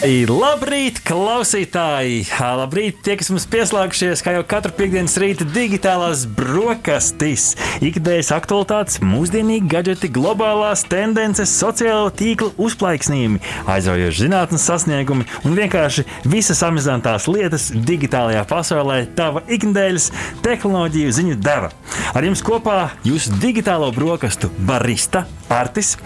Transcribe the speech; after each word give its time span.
Labrīt, 0.00 1.02
klausītāji! 1.04 2.22
Labrīt, 2.40 3.02
tie, 3.04 3.18
kas 3.20 3.28
mums 3.28 3.44
pieslēgušies, 3.52 4.22
kā 4.24 4.32
jau 4.32 4.44
katru 4.48 4.72
piekdienas 4.78 5.18
rīta 5.20 5.44
digitālās 5.44 6.22
brokastis. 6.24 7.50
Ikdienas 7.84 8.30
aktualitātes, 8.32 8.96
mūsdienīgi 9.04 9.68
gadgeti, 9.68 10.08
globālās 10.08 10.86
tendences, 10.88 11.52
sociālo 11.52 12.08
tīklu 12.16 12.48
uzplaiksnījumi, 12.56 13.42
aizraujoši 13.68 14.24
zinātnes 14.24 14.64
sasniegumi 14.70 15.26
un 15.44 15.58
vienkārši 15.58 16.06
visas 16.24 16.64
amizantās 16.64 17.28
lietas 17.28 17.68
digitālajā 17.68 18.46
pasaulē 18.48 19.02
tava 19.18 19.44
ikdienas 19.52 20.08
tehnoloģiju 20.40 21.12
ziņu 21.18 21.36
deva. 21.44 21.74
Ar 22.16 22.24
jums 22.24 22.40
kopā 22.46 22.86
jūsu 23.04 23.36
digitālo 23.44 23.92
brokastu 23.92 24.48
barista 24.64 25.26
Artis, 25.50 25.96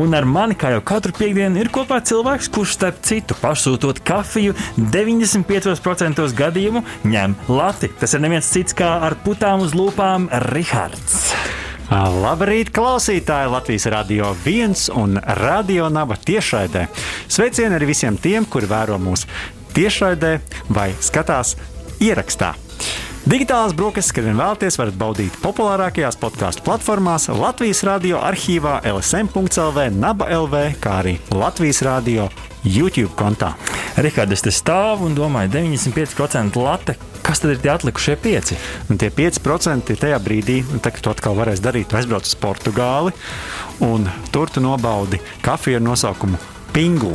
un 0.00 0.14
ar 0.16 0.24
mani, 0.24 0.56
kā 0.58 0.70
jau 0.72 0.82
katru 0.84 1.12
piekdienu, 1.16 1.60
ir 1.60 1.70
kopā 1.72 1.98
cilvēks, 2.00 2.48
kurš 2.52 2.76
starp 2.78 3.02
citu 3.06 3.36
pasūtot 3.42 4.00
kafiju 4.06 4.56
95% 4.80 6.24
gadījumu 6.40 6.82
ņem 7.04 7.36
lati. 7.52 7.92
Tas 8.00 8.16
ir 8.16 8.24
neviens 8.24 8.48
cits 8.52 8.76
kā 8.76 8.96
ar 9.06 9.18
putām 9.24 9.64
uz 9.66 9.76
lūpām 9.76 10.30
Rihards. 10.48 11.34
Labrīt, 11.86 12.72
klausītāji! 12.74 13.52
Latvijas 13.52 13.86
radio 13.94 14.32
viens 14.42 14.88
un 14.90 15.20
radio 15.38 15.86
naba 15.92 16.16
tiešraidē. 16.18 16.88
Sveicieni 17.30 17.78
arī 17.78 17.92
visiem 17.92 18.18
tiem, 18.18 18.48
kuri 18.50 18.66
vēro 18.66 18.98
mūsu 18.98 19.30
tiešraidē 19.76 20.32
vai 20.74 20.90
skatās 20.98 21.54
ierakstā. 22.02 22.56
Digitālās 23.26 23.72
brokastis, 23.74 24.14
kad 24.14 24.22
vien 24.22 24.36
vēlaties, 24.38 24.76
varat 24.78 24.94
baudīt 25.00 25.36
populārākajās 25.42 26.14
podkāstu 26.22 26.62
platformās, 26.62 27.24
Latvijas 27.34 27.80
radio 27.82 28.20
arhīvā, 28.22 28.76
LSM.CLV, 28.86 29.88
Naba 29.98 30.28
LV, 30.30 30.62
kā 30.78 31.00
arī 31.00 31.16
Latvijas 31.34 31.82
radio 31.82 32.28
YouTube 32.62 33.10
kontā. 33.18 33.56
Rihards, 33.98 34.38
es 34.38 34.46
te 34.46 34.54
stāvu 34.54 35.10
un 35.10 35.18
domāju, 35.18 35.56
95% 35.58 36.62
late. 36.62 36.94
Kas 37.26 37.42
tad 37.42 37.56
ir 37.56 37.62
tie 37.66 37.74
atlikušie 37.74 38.14
5? 38.22 38.56
Un 38.94 39.02
tie 39.02 39.10
5% 39.10 39.90
ir 39.90 40.04
tajā 40.06 40.22
brīdī, 40.22 40.60
kad 40.78 41.02
tu 41.02 41.10
atkal 41.10 41.34
varēsi 41.34 41.66
darīt. 41.66 41.98
Aizbrauc 41.98 42.30
uz 42.30 42.38
Portugāli 42.38 43.10
un 43.82 44.06
tur 44.30 44.54
tu 44.54 44.62
nobaudi 44.62 45.18
kafiju 45.42 45.82
ar 45.82 45.90
nosaukumu 45.90 46.55
Pingu. 46.76 47.14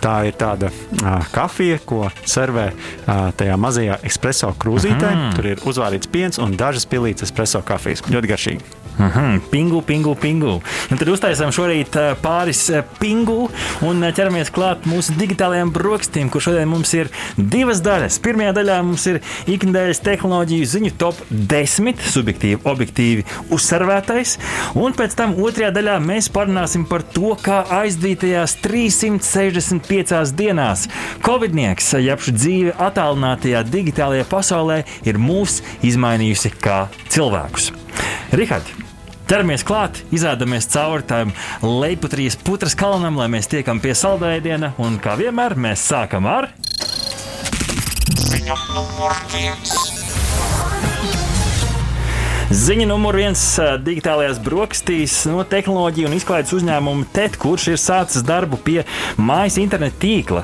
Tā 0.00 0.20
ir 0.28 0.36
tāda 0.38 0.70
uh, 0.70 1.24
kafija, 1.34 1.80
ko 1.82 2.04
servē 2.22 2.68
uh, 2.70 3.30
tajā 3.36 3.56
mazajā 3.58 3.98
espreso 4.06 4.52
krūzītē. 4.62 5.10
Mm. 5.10 5.32
Tur 5.34 5.50
ir 5.50 5.64
uzvārīts 5.66 6.10
piens 6.12 6.38
un 6.38 6.54
dažas 6.60 6.86
pilītes 6.86 7.26
espreso 7.26 7.64
kafijas. 7.66 8.06
Ļoti 8.06 8.30
garšīgi. 8.30 8.76
-hmm. 9.08 9.40
Pingu, 9.50 9.82
pingu, 9.82 10.14
pingu. 10.14 10.60
Un 10.90 10.98
tad 10.98 11.08
uztaisām 11.08 11.52
šorīt 11.54 11.96
pāris 12.22 12.62
pingu 12.98 13.48
un 13.86 14.04
ķeramies 14.16 14.52
klāt 14.54 14.86
mūsu 14.88 15.14
digitālajiem 15.18 15.72
brokastīm, 15.74 16.30
kur 16.30 16.42
šodien 16.44 16.68
mums 16.68 16.92
ir 16.94 17.10
divas 17.36 17.82
daļas. 17.84 18.20
Pirmajā 18.24 18.54
daļā 18.58 18.80
mums 18.84 19.06
ir 19.10 19.20
ikdienas 19.50 20.02
tehnoloģiju 20.04 20.68
ziņu 20.74 20.92
top 21.00 21.20
10, 21.30 22.02
subjektīvi, 22.14 22.60
objektīvi 22.64 23.26
uzsvervētais. 23.54 24.36
Un 24.80 24.96
pēc 24.96 25.16
tam 25.18 25.36
otrajā 25.40 25.72
daļā 25.76 25.98
mēs 26.04 26.30
parunāsim 26.32 26.86
par 26.90 27.04
to, 27.16 27.34
kā 27.40 27.62
aizdītajās 27.80 28.58
365 29.00 30.34
dienās 30.36 30.86
Covidnieks, 31.24 31.94
jeb 32.00 32.20
šī 32.20 32.36
dzīve 32.36 32.76
attālinātajā 32.88 33.64
digitālajā 33.70 34.28
pasaulē, 34.30 34.82
ir 35.08 35.20
mūs 35.20 35.60
izmainījusi 35.86 36.54
kā 36.60 36.84
cilvēkus. 37.08 37.72
Rihards! 38.36 38.80
ķeramies 39.30 39.62
klāt, 39.62 40.00
izēdamies 40.10 40.66
cauri 40.72 41.06
tam 41.06 41.30
lejuputrijas 41.62 42.34
putras 42.42 42.74
kalnam, 42.74 43.20
lai 43.20 43.28
mēs 43.30 43.46
tiekam 43.52 43.78
pie 43.82 43.94
saldēdiena. 43.94 44.72
Un 44.82 44.98
kā 45.02 45.14
vienmēr, 45.20 45.54
mēs 45.54 45.86
sākam 45.92 46.26
ar. 46.26 46.50
Ziņa 48.26 48.58
numur 48.74 49.24
viens. 49.30 49.99
Ziņa 52.50 52.88
numur 52.90 53.14
viens- 53.14 53.40
digitālajās 53.86 54.40
brokastīs 54.42 55.12
no 55.30 55.44
tehnoloģiju 55.46 56.08
un 56.08 56.14
izklaides 56.16 56.50
uzņēmuma 56.56 57.06
TET, 57.14 57.36
kurš 57.38 57.68
ir 57.70 57.76
sācis 57.78 58.24
darbu 58.26 58.58
pie 58.58 58.82
mājas 59.14 59.54
interneta 59.62 59.94
tīkla, 60.02 60.42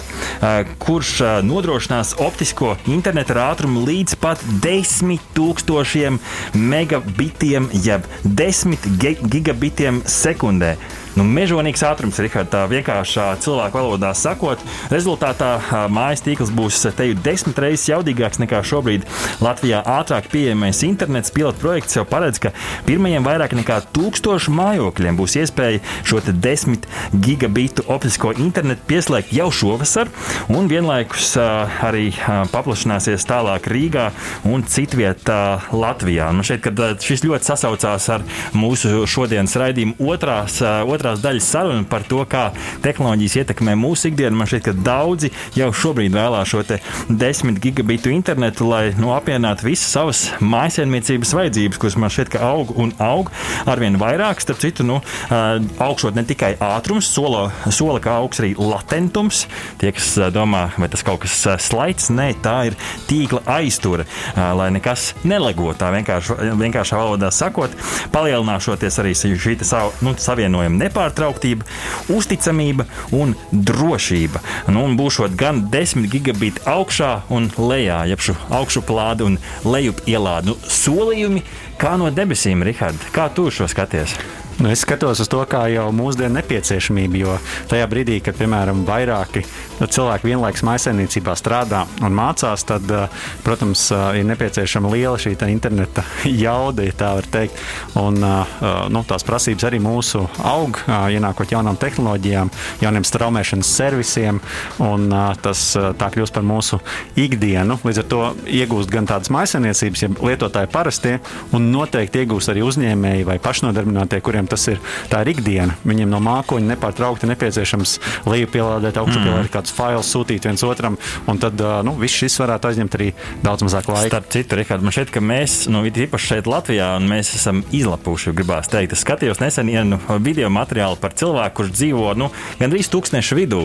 kurš 0.78 1.42
nodrošinās 1.42 2.14
optisko 2.22 2.76
interneta 2.86 3.34
ātrumu 3.48 3.82
līdz 3.88 4.14
pat 4.22 4.38
10 4.62 5.18
tūkstošiem 5.34 6.20
megabitiem, 6.54 7.66
jeb 7.74 8.06
10 8.22 8.86
gigabitiem 9.26 9.98
sekundē. 10.06 10.76
Nu, 11.16 11.24
mežonīgs 11.24 11.80
ātrums, 11.80 12.18
Rihards, 12.20 12.50
tā 12.52 12.66
vienkāršā 12.68 13.30
cilvēku 13.40 13.78
valodā 13.80 14.10
sakot. 14.12 14.60
Rezultātā 14.92 15.54
mājas 15.88 16.20
tīkls 16.20 16.50
būs 16.52 16.82
te 16.92 17.06
jau 17.08 17.14
desmit 17.24 17.56
reizes 17.64 17.86
jaudīgāks 17.88 18.36
nekā 18.42 18.60
šobrīd 18.60 19.06
Latvijā 19.40 19.80
ātrāk 19.80 20.28
pieejamais 20.28 20.82
internets. 20.84 21.32
Pilota 21.32 21.56
projekts 21.62 21.96
jau 21.96 22.04
paredz, 22.04 22.36
ka 22.44 22.52
pirmajiem 22.84 23.24
vairāk 23.24 23.54
nekā 23.56 23.78
tūkstošu 23.96 24.52
mājokļiem 24.58 25.16
būs 25.16 25.38
iespēja 25.40 25.80
šo 26.04 26.20
desmit 26.36 26.84
gigabitu 27.14 27.86
optisko 27.88 28.34
internetu 28.36 28.84
pieslēgt 28.92 29.32
jau 29.32 29.48
šovasar, 29.48 30.12
un 30.52 30.68
vienlaikus 30.68 31.32
arī 31.40 32.10
paplašināsies 32.52 33.24
tālāk 33.24 33.70
Rīgā 33.72 34.10
un 34.52 34.68
citvietā 34.68 35.40
Latvijā. 35.72 36.28
Man 36.36 36.44
šeit, 36.44 36.68
šis 37.08 37.24
ļoti 37.24 37.52
sasaucās 37.54 38.12
ar 38.12 38.28
mūsu 38.52 39.06
šodienas 39.08 39.56
raidījumu 39.64 39.96
otrās, 40.12 40.60
otrās 40.60 41.04
otrās 41.06 41.22
daļas 41.22 41.48
saruna 41.52 41.84
par 41.86 42.02
to, 42.06 42.18
kā 42.26 42.48
tehnoloģijas 42.82 43.36
ietekmē 43.42 43.76
mūsu 43.78 44.10
ikdienu. 44.10 44.36
Man 44.40 44.48
šķiet, 44.50 44.64
ka 44.66 44.72
daudzi 44.74 45.30
jau 45.56 45.68
šobrīd 45.70 46.14
vēlās 46.16 46.50
šo 46.50 46.64
10 46.66 47.60
gigabitu 47.62 48.10
internetu, 48.10 48.66
lai 48.66 48.90
nu, 48.98 49.12
apvienotu 49.14 49.68
visas 49.68 49.92
savas 49.94 50.22
mājsaimniecības 50.42 51.34
vajadzības, 51.38 51.80
kuras 51.82 51.98
man 52.00 52.12
šķiet, 52.12 52.32
ka 52.34 52.42
aug 52.48 52.72
un 52.74 52.92
aug 53.02 53.30
arvien 53.68 53.98
vairāk. 54.00 54.42
Starp 54.42 54.62
citu, 54.62 54.86
nu, 54.86 54.98
augšot 55.30 56.18
ne 56.18 56.26
tikai 56.26 56.54
ātrums, 56.62 57.08
sola, 57.12 57.46
sola 57.70 58.02
kā 58.02 58.18
augs 58.18 58.42
arī 58.42 58.54
latentums. 58.58 59.44
Tie, 59.80 59.92
kas 59.94 60.10
domā, 60.34 60.66
vai 60.80 60.90
tas 60.90 61.04
kaut 61.06 61.22
kas 61.22 61.38
slaids, 61.62 62.10
nē, 62.10 62.32
tā 62.42 62.56
ir 62.72 62.78
tīkla 63.06 63.44
aiztura, 63.58 64.08
lai 64.34 64.72
nekas 64.74 65.12
nelego. 65.28 65.70
Tā 65.78 65.92
vienkārši, 65.94 66.40
vienkāršā 66.58 66.98
valodā 66.98 67.30
sakot, 67.34 67.74
palielināšoties 68.14 69.02
arī 69.02 69.14
šī 69.16 69.58
savu, 69.66 69.94
nu, 70.04 70.16
savienojuma 70.18 70.86
nepārtrauktība, 70.96 71.66
uzticamība 72.12 72.86
un 73.12 73.34
drošība. 73.52 74.40
Nu, 74.72 74.86
un 74.86 74.96
būšot 74.96 75.36
gan 75.36 75.66
10 75.72 76.08
gigabiti 76.10 76.62
augšā 76.64 77.28
un 77.30 77.50
lejā, 77.58 78.06
jeb 78.08 78.20
šo 78.20 78.36
augšuplādi 78.50 79.26
un 79.26 79.38
lejup 79.64 80.02
ielādi. 80.06 80.52
Nu, 80.52 80.56
solījumi 80.62 81.44
kā 81.80 81.96
no 82.00 82.10
debesīm, 82.10 82.64
Rihard, 82.64 83.10
kā 83.12 83.28
tu 83.34 83.50
šo 83.50 83.68
skaties? 83.68 84.16
Nu, 84.56 84.70
es 84.72 84.86
skatos 84.86 85.20
uz 85.20 85.28
to 85.28 85.42
kā 85.44 85.66
jau 85.68 85.90
mūsdienu 85.92 86.38
nepieciešamību, 86.38 87.18
jo 87.20 87.34
tajā 87.68 87.84
brīdī, 87.92 88.22
kad 88.24 88.38
piemēram 88.38 88.86
vairāki 88.88 89.42
cilvēki 89.84 90.30
vienlaikus 90.30 90.64
maisaimniecībā 90.66 91.34
strādā 91.36 91.84
un 92.04 92.14
mācās, 92.16 92.64
tad, 92.66 92.88
eh, 92.90 93.08
protams, 93.44 93.90
eh, 93.92 94.20
ir 94.20 94.24
nepieciešama 94.24 94.90
liela 94.90 95.16
šī 95.16 95.36
interneta 95.50 96.04
jauda, 96.24 96.84
ja 96.86 96.92
tā 96.92 97.14
var 97.14 97.28
teikt. 97.30 97.60
Un, 97.94 98.22
eh, 98.24 98.44
nu, 98.88 99.04
tās 99.04 99.24
prasības 99.24 99.68
arī 99.68 99.80
mūsu 99.80 100.28
aug, 100.42 100.78
ienākot 100.86 101.50
jaunām 101.50 101.76
tehnoloģijām, 101.76 102.50
jauniem 102.80 103.04
straumēšanas 103.04 103.70
servisiem, 103.76 104.40
un 104.78 105.08
tas 105.42 105.60
tā 105.76 106.08
kļūst 106.12 106.32
par 106.32 106.42
mūsu 106.42 106.80
ikdienu. 107.16 107.78
Līdz 107.84 107.98
ar 107.98 108.04
to 108.04 108.20
iegūst 108.46 108.90
gan 108.90 109.06
tādas 109.06 109.30
maisaimniecības, 109.30 110.02
ja 110.02 110.08
lietotāji 110.08 110.70
parastie, 110.72 111.18
un 111.52 111.70
noteikti 111.72 112.24
iegūst 112.24 112.52
arī 112.52 112.64
uzņēmēji 112.66 113.26
vai 113.28 113.38
pašnodarbinātie, 113.42 114.20
kuriem 114.20 114.46
tas 114.46 114.66
ir, 114.72 114.80
ir 115.10 115.32
ikdiena. 115.32 115.76
Viņiem 115.84 116.10
no 116.10 116.20
mākoņa 116.24 116.72
nepārtraukti 116.74 117.30
nepieciešams 117.30 117.98
lejupielādēt, 118.26 119.00
augšupielādēt 119.02 119.50
mm. 119.50 119.54
Kādus 119.66 119.74
failus, 119.74 120.10
sūtīt 120.12 120.46
viens 120.46 120.62
otram, 120.62 120.96
un 121.26 121.38
tad 121.38 121.58
nu, 121.84 121.96
viss 121.98 122.14
šis 122.14 122.38
varētu 122.40 122.70
aizņemt 122.70 122.94
arī 122.96 123.12
daudz 123.42 123.64
mazāk 123.66 123.88
laika. 123.88 124.10
Starp 124.10 124.30
citu, 124.30 124.56
Rihard, 124.56 124.82
man 124.82 124.94
šķiet, 124.94 125.10
ka 125.10 125.20
mēs, 125.20 125.66
nu, 125.68 125.82
īpaši 125.86 126.30
šeit 126.30 126.46
Latvijā, 126.46 126.96
un 126.96 127.08
mēs 127.10 127.34
esam 127.36 127.64
izlapuši, 127.74 128.34
gribās 128.36 128.70
teikt. 128.70 128.94
Es 128.94 129.02
skatījos 129.02 129.40
nesen 129.42 129.70
vienu 129.70 129.98
video 130.22 130.50
materiālu 130.52 130.98
par 131.00 131.14
cilvēku, 131.16 131.56
kurš 131.60 131.72
dzīvo 131.74 132.14
nu, 132.18 132.30
gandrīz 132.60 132.90
tūkstneša 132.92 133.38
vidū, 133.38 133.64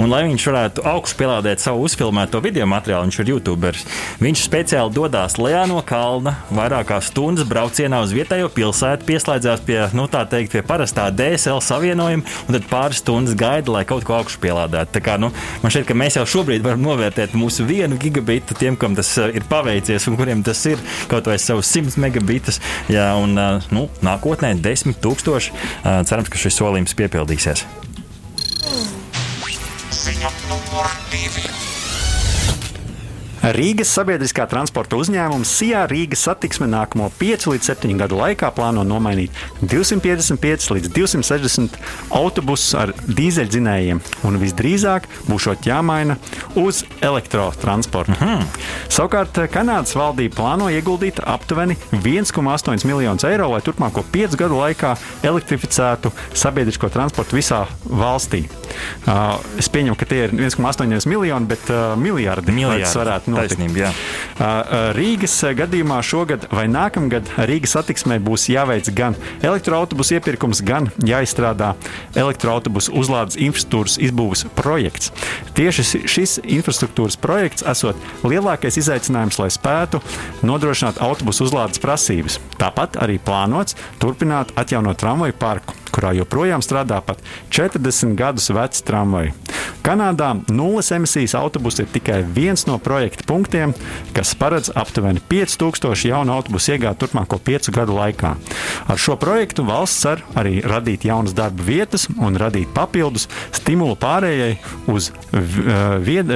un 0.00 0.10
lai 0.12 0.24
viņš 0.28 0.46
varētu 0.48 0.86
augšupielādēt 0.92 1.62
savu 1.62 1.84
uzfilmēto 1.86 2.40
video 2.44 2.66
materiālu, 2.70 3.08
viņš 3.08 3.20
ir 3.22 3.32
YouTuberis. 3.34 3.86
Viņš 4.22 4.44
speciāli 4.46 4.94
dodas 4.94 5.38
lejā 5.40 5.64
no 5.70 5.80
kalna, 5.86 6.36
vairākās 6.54 7.10
stundas 7.12 7.48
braucienā 7.48 8.02
uz 8.04 8.14
vietējo 8.14 8.50
pilsētu, 8.54 9.06
pieslēdzās 9.08 9.64
pie 9.66 9.80
nu, 9.96 10.06
tā 10.10 10.24
teikt, 10.30 10.54
pie 10.54 10.64
parastā 10.66 11.08
DSL 11.14 11.62
savienojuma, 11.64 12.26
un 12.46 12.58
tad 12.58 12.68
pāris 12.70 13.02
stundas 13.02 13.36
gaida, 13.38 13.72
lai 13.74 13.84
kaut 13.88 14.06
ko 14.06 14.20
augšu 14.20 14.40
pielādētu. 14.42 14.94
Tā 14.94 15.02
kā, 15.04 15.18
nu, 15.20 15.32
man 15.62 15.72
šķiet, 15.74 15.86
ka 15.88 15.96
mēs 15.98 16.18
jau 16.18 16.26
šobrīd 16.36 16.64
varam 16.64 16.82
novērtēt 16.84 17.36
mūsu 17.38 17.66
vienu 17.68 17.98
gigabitu 18.00 18.56
tiem, 18.58 18.76
kam 18.80 18.96
tas 18.98 19.10
ir 19.22 19.46
paveicies 19.50 20.08
un 20.10 20.18
kuriem 20.20 20.44
tas 20.46 20.60
ir 20.70 20.82
kaut 21.10 21.30
vai 21.30 21.38
savus 21.42 21.70
100 21.72 22.00
megabitus. 22.02 22.60
Jā, 22.92 23.12
un 23.20 23.36
nu, 23.74 23.86
nākotnē 24.04 24.54
10 24.62 25.00
tūkstoši. 25.02 25.56
Cerams, 26.08 26.32
ka 26.32 26.40
šis 26.40 26.60
solījums 26.60 26.96
piepildīsies. 26.98 27.66
Ziņa 30.02 30.30
numur 30.48 30.94
divi. 31.12 31.51
Rīgas 33.42 33.90
sabiedriskā 33.90 34.44
transporta 34.46 34.94
uzņēmums 35.02 35.50
Sijā 35.58 35.80
Rīgas 35.90 36.20
satiksme 36.28 36.68
nākamo 36.70 37.08
5 37.18 37.48
līdz 37.50 37.70
7 37.72 37.96
gadu 37.98 38.20
laikā 38.20 38.52
plāno 38.54 38.84
nomainīt 38.86 39.34
255 39.58 40.68
līdz 40.76 40.92
260 40.94 41.74
autobusus 42.14 42.76
ar 42.78 42.92
dīzeļdzinējiem, 43.08 43.98
un 44.28 44.38
visdrīzāk 44.38 45.08
būs 45.26 45.48
jāmaina 45.66 46.14
uz 46.54 46.84
elektrotransportu. 47.02 48.14
Mm 48.14 48.28
-hmm. 48.28 48.62
Savukārt 48.88 49.42
Kanādas 49.50 49.96
valdība 49.98 50.36
plāno 50.38 50.70
ieguldīt 50.70 51.18
aptuveni 51.26 51.76
1,8 51.90 52.86
miljonus 52.86 53.24
eiro, 53.24 53.50
lai 53.50 53.60
turpmāko 53.60 54.04
5 54.12 54.36
gadu 54.38 54.62
laikā 54.62 54.94
elektrificētu 55.22 56.12
sabiedrisko 56.32 56.88
transportu 56.88 57.36
visā 57.36 57.66
valstī. 57.90 58.46
Uh, 59.06 59.40
es 59.58 59.68
pieņemu, 59.68 59.96
ka 59.96 60.04
tie 60.04 60.24
ir 60.24 60.30
1,8 60.30 61.08
miljoni, 61.08 61.46
bet 61.46 61.70
uh, 61.70 61.98
miljardi. 61.98 62.52
miljardi. 62.52 62.86
varētu 62.94 63.31
notikt. 63.32 63.58
Taisnība, 63.58 63.92
Rīgas 64.96 65.34
gadījumā 65.58 65.98
šogad 66.06 66.46
vai 66.52 66.66
nākamgad 66.70 67.28
Rīgas 67.48 67.76
satiksmē 67.76 68.18
būs 68.22 68.48
jāveic 68.52 68.90
gan 68.96 69.16
elektroautobusu 69.44 70.18
iepirkums, 70.18 70.62
gan 70.66 70.90
jāizstrādā 71.06 71.72
elektroautobusu 72.18 72.94
uzlādes 72.98 73.38
infrastruktūras 73.40 73.98
izbūves 74.02 74.46
projekts. 74.58 75.12
Tieši 75.56 76.04
šis 76.06 76.38
infrastruktūras 76.44 77.18
projekts 77.20 77.66
esot 77.68 77.98
lielākais 78.26 78.78
izaicinājums, 78.80 79.40
lai 79.42 79.50
spētu 79.52 80.02
nodrošināt 80.46 81.02
autobusu 81.04 81.48
uzlādes 81.48 81.82
prasības. 81.82 82.40
Tāpat 82.60 83.00
arī 83.02 83.18
plānots 83.22 83.78
turpināt 84.02 84.54
atjaunot 84.60 85.00
tramvaju 85.02 85.38
parku 85.38 85.81
kurā 85.92 86.14
joprojām 86.16 86.64
strādā 86.64 87.00
pat 87.04 87.22
40 87.52 88.16
gadus 88.18 88.50
vecs 88.54 88.84
tramvaji. 88.86 89.34
Kanādā 89.82 90.28
nulles 90.46 90.92
emisijas 90.94 91.34
autobusi 91.34 91.82
ir 91.82 91.88
tikai 91.90 92.20
viens 92.22 92.66
no 92.68 92.76
projekta 92.78 93.26
punktiem, 93.26 93.74
kas 94.14 94.34
paredz 94.38 94.70
aptuveni 94.78 95.22
5000 95.30 96.06
jaunu 96.06 96.36
autobusu 96.36 96.76
iegādi 96.76 97.00
turpmāko 97.02 97.40
piecu 97.42 97.74
gadu 97.74 97.96
laikā. 97.98 98.34
Ar 98.86 99.00
šo 99.00 99.16
projektu 99.18 99.66
valsts 99.66 100.04
cer 100.04 100.22
arī 100.38 100.60
radīt 100.62 101.06
jaunas 101.08 101.34
darba 101.34 101.66
vietas 101.66 102.06
un 102.14 102.38
radīt 102.38 102.70
papildus 102.74 103.26
stimulu 103.54 103.98
pārējai 103.98 104.54
uz 104.92 105.10
vied, 106.06 106.30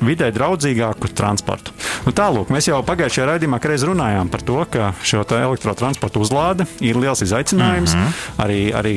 vidē 0.00 0.30
draudzīgāku 0.36 1.12
transportu. 1.16 1.76
Nu, 2.06 2.12
tālūk, 2.16 2.48
mēs 2.52 2.68
jau 2.70 2.80
pagājušajā 2.86 3.26
raidījumā 3.28 3.60
reiz 3.70 3.84
runājām 3.86 4.30
par 4.32 4.42
to, 4.46 4.58
ka 4.72 4.92
šo 5.06 5.22
elektrotransportu 5.36 6.22
uzlāde 6.24 6.66
ir 6.80 6.96
liels 6.96 7.22
izaicinājums. 7.22 7.94
Mm 7.94 8.00
-hmm. 8.00 8.44
Arī 8.44 8.60
arī 8.74 8.94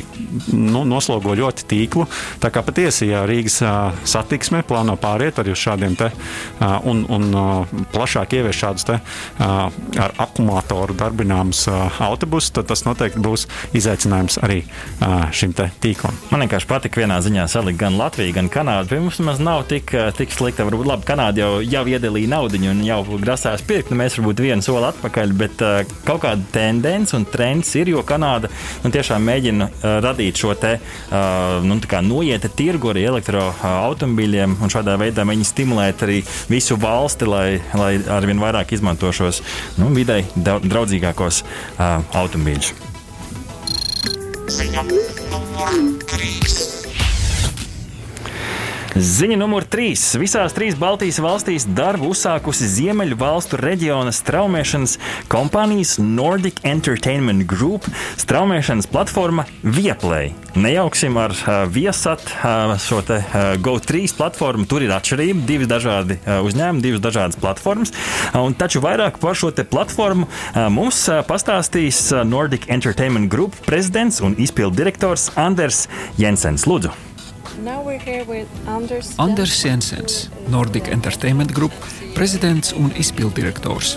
nu, 0.54 0.84
noslogo 0.86 1.36
ļoti 1.36 1.66
tīklu. 1.68 2.06
Tā 2.40 2.50
kā 2.50 2.64
patiesi, 2.64 3.08
ja 3.08 3.26
Rīgas 3.26 3.60
satiksme 4.04 4.64
plāno 4.64 4.96
pāriet 4.96 5.40
arī 5.40 5.52
uz 5.52 5.60
šādiem 5.60 5.96
te 5.96 6.12
un, 6.84 7.06
un 7.10 7.24
plašāk 7.94 8.34
ievies 8.34 8.56
šādus 8.56 8.86
te 8.86 9.00
ar 10.00 10.12
akumulātoru 10.18 10.96
darbināmus 10.98 11.68
autobusus, 12.00 12.52
tad 12.52 12.70
tas 12.72 12.86
noteikti 12.86 13.20
būs 13.20 13.48
izaicinājums 13.74 14.40
arī 14.44 14.64
šim 15.32 15.54
te 15.54 15.70
tīklam. 15.82 16.14
Man 16.32 16.46
vienkārši 16.46 16.68
patika 16.68 17.02
vienā 17.02 17.20
ziņā 17.22 17.48
salikt 17.48 17.80
gan 17.80 17.98
Latviju, 17.98 18.34
gan 18.34 18.50
Kanādu. 18.50 19.00
Mums 19.00 19.20
nemaz 19.20 19.40
nav 19.40 19.64
tik, 19.68 19.92
tik 20.18 20.32
slikta. 20.32 20.66
Varbūt 20.68 20.88
labi, 20.88 21.08
Kanāda 21.08 21.44
jau, 21.44 21.62
jau 21.62 21.86
iedalīja 21.90 22.30
naudu 22.36 22.62
un 22.70 22.84
jau 22.86 22.93
grasās 23.24 23.64
pirkt. 23.66 23.92
Nu, 23.92 23.98
mēs 24.00 24.18
varbūt 24.20 24.44
vienu 24.44 24.66
soli 24.66 24.88
atpakaļ, 24.90 25.34
bet 25.40 25.64
uh, 25.66 25.96
kaut 26.08 26.24
kāda 26.26 26.46
tendence 26.54 27.16
un 27.18 27.26
trends 27.30 27.74
ir, 27.80 27.92
jo 27.94 28.04
Kanāda 28.08 28.52
nu, 28.84 28.92
tiešām 28.94 29.24
mēģina 29.28 29.70
uh, 29.70 29.98
radīt 30.04 30.40
šo 30.40 30.54
te 30.60 30.76
uh, 30.80 31.64
nu, 31.66 31.80
noieta 32.04 32.52
tirgu 32.54 32.94
arī 32.94 33.06
elektroautomobīļiem 33.12 34.58
un 34.62 34.74
šādā 34.74 34.98
veidā 35.02 35.26
viņi 35.28 35.48
stimulēt 35.48 36.06
arī 36.06 36.22
visu 36.52 36.78
valsti, 36.80 37.30
lai, 37.30 37.48
lai 37.80 37.94
arvien 38.12 38.42
vairāk 38.42 38.76
izmanto 38.76 39.12
šos 39.16 39.42
nu, 39.80 39.90
videi 39.96 40.24
draudzīgākos 40.36 41.44
uh, 41.44 42.02
automobīļus. 42.24 42.74
Ziņa 44.54 44.84
numur 44.86 45.78
3. 46.12 46.83
Ziņa 48.94 49.40
numur 49.42 49.66
3. 49.66 49.96
Visās 50.22 50.54
trīs 50.54 50.76
Baltijas 50.78 51.18
valstīs 51.24 51.64
darbu 51.66 52.12
uzsākusi 52.14 52.68
Ziemeļu 52.70 53.16
valstu 53.18 53.58
reģiona 53.58 54.12
straumēšanas 54.14 55.00
kompānijas 55.34 55.96
Nordic 55.98 56.60
Entertainment 56.62 57.48
Group 57.50 57.88
straumēšanas 58.22 58.86
platforma 58.92 59.48
Vieplay. 59.66 60.36
Nejauksim 60.54 61.18
ar 61.18 61.34
uh, 61.34 61.64
Viesat 61.74 62.22
uh, 62.30 62.76
šo 62.78 63.00
te 63.08 63.18
uh, 63.24 63.56
GO3 63.58 64.04
platformu. 64.14 64.68
Tur 64.70 64.86
ir 64.86 64.94
atšķirība, 64.94 65.42
divi 65.50 65.70
dažādi 65.70 66.20
uh, 66.20 66.44
uzņēmumi, 66.46 66.84
divas 66.86 67.02
dažādas 67.02 67.40
platformas. 67.42 67.96
Uh, 68.30 68.52
taču 68.54 68.84
vairāk 68.84 69.18
par 69.24 69.34
šo 69.40 69.50
platformu 69.50 70.28
uh, 70.30 70.68
mums 70.70 71.02
uh, 71.10 71.24
pastāstīs 71.26 72.12
Nordic 72.30 72.70
Entertainment 72.70 73.32
Group 73.34 73.58
prezidents 73.66 74.22
un 74.22 74.38
izpildu 74.38 74.84
direktors 74.84 75.32
Anders 75.34 75.88
Jensens. 76.22 76.68
Lūdzu! 76.70 76.94
Anders, 79.18 79.54
Jensens, 79.64 80.30
Nordic 80.52 80.90
Entertainment 80.92 81.52
Group 81.56 81.72
prezidents 82.14 82.74
un 82.76 82.92
izpildirektors. 83.00 83.96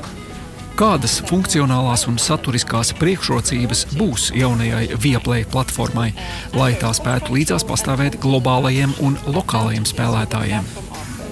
Kādas 0.76 1.16
funkcionālās 1.24 2.04
un 2.10 2.18
saturiskās 2.20 2.92
priekšrocības 3.00 3.86
būs 3.96 4.28
jaunajai 4.36 4.98
Vieplay 5.00 5.46
platformai, 5.48 6.10
lai 6.52 6.74
tā 6.76 6.92
spētu 6.94 7.32
līdzās 7.38 7.64
pastāvēt 7.64 8.20
globālajiem 8.20 8.92
un 9.00 9.16
lokālajiem 9.24 9.88
spēlētājiem? 9.88 10.68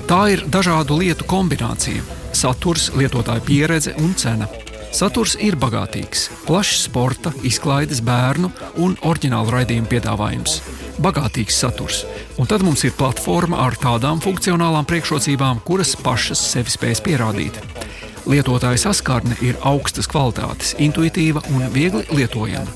Tā 0.08 0.22
ir 0.32 0.46
dažādu 0.48 0.98
lietu 1.00 1.28
kombinācija- 1.28 2.02
saturs, 2.42 2.90
lietotāja 2.96 3.44
pieredze 3.44 3.94
un 4.00 4.14
cena. 4.14 4.48
Saturs 4.94 5.34
ir 5.42 5.56
bagātīgs, 5.58 6.28
plašs 6.46 6.84
sporta, 6.86 7.32
izklaides, 7.42 7.98
bērnu 8.06 8.52
un 8.78 8.94
oriģinālu 9.02 9.50
raidījumu 9.56 9.90
piedāvājums 9.90 10.60
bagātīgs 11.02 11.56
saturs. 11.58 12.02
Un 12.38 12.48
tad 12.50 12.62
mums 12.66 12.84
ir 12.86 12.94
platforma 12.98 13.58
ar 13.64 13.76
tādām 13.80 14.20
funkcionālām 14.22 14.86
priekšrocībām, 14.88 15.62
kuras 15.66 15.94
pašas 15.98 16.42
sevi 16.52 16.72
spēs 16.72 17.02
pierādīt. 17.04 17.58
Lietotāja 18.30 18.80
saskarne 18.86 19.36
ir 19.44 19.58
augstas 19.66 20.08
kvalitātes, 20.08 20.72
intuitīva 20.80 21.42
un 21.52 21.66
viegli 21.74 22.06
lietojama. 22.14 22.70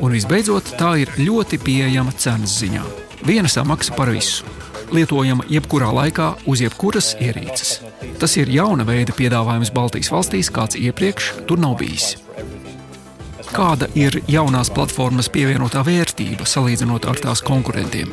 Un 0.00 0.16
visbeidzot, 0.16 0.74
tā 0.80 0.96
ir 1.04 1.14
ļoti 1.20 1.60
pieejama 1.62 2.12
cenas 2.18 2.58
ziņā. 2.60 2.82
Viena 3.24 3.48
samaksa 3.52 3.94
par 3.96 4.12
visu. 4.12 4.44
Lietojama 4.90 5.46
jebkurā 5.50 5.90
laikā 5.94 6.32
uz 6.50 6.62
jebkuras 6.64 7.12
ierīces. 7.22 7.78
Tas 8.18 8.34
ir 8.40 8.50
jauna 8.50 8.86
veida 8.88 9.14
piedāvājums 9.16 9.70
Baltijas 9.74 10.10
valstīs, 10.12 10.50
kāds 10.50 10.78
iepriekš 10.80 11.30
tur 11.46 11.62
nav 11.62 11.76
bijis. 11.80 12.16
Kāda 13.50 13.88
ir 13.98 14.20
jaunās 14.30 14.70
platformas 14.70 15.30
pievienotā 15.32 15.82
vērtība 15.86 16.46
salīdzinot 16.46 17.06
ar 17.10 17.22
tās 17.22 17.42
konkurentiem? 17.42 18.12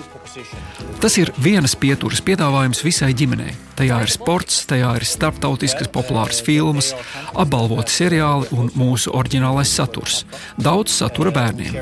Tas 0.98 1.14
ir 1.22 1.30
vienas 1.38 1.76
pieturas 1.78 2.24
piedāvājums 2.26 2.80
visai 2.82 3.12
ģimenei. 3.18 3.52
Tajā 3.78 4.00
ir 4.02 4.10
sports, 4.10 4.64
tajā 4.66 4.96
ir 4.98 5.04
starptautiskas 5.06 5.92
populāras 5.94 6.40
filmas, 6.42 6.88
apbalvoti 7.38 7.94
seriāli 7.94 8.48
un 8.58 8.72
mūsu 8.74 9.14
oriģinālais 9.14 9.70
saturs. 9.78 10.24
Daudz 10.58 10.96
satura 10.98 11.30
bērniem. 11.36 11.78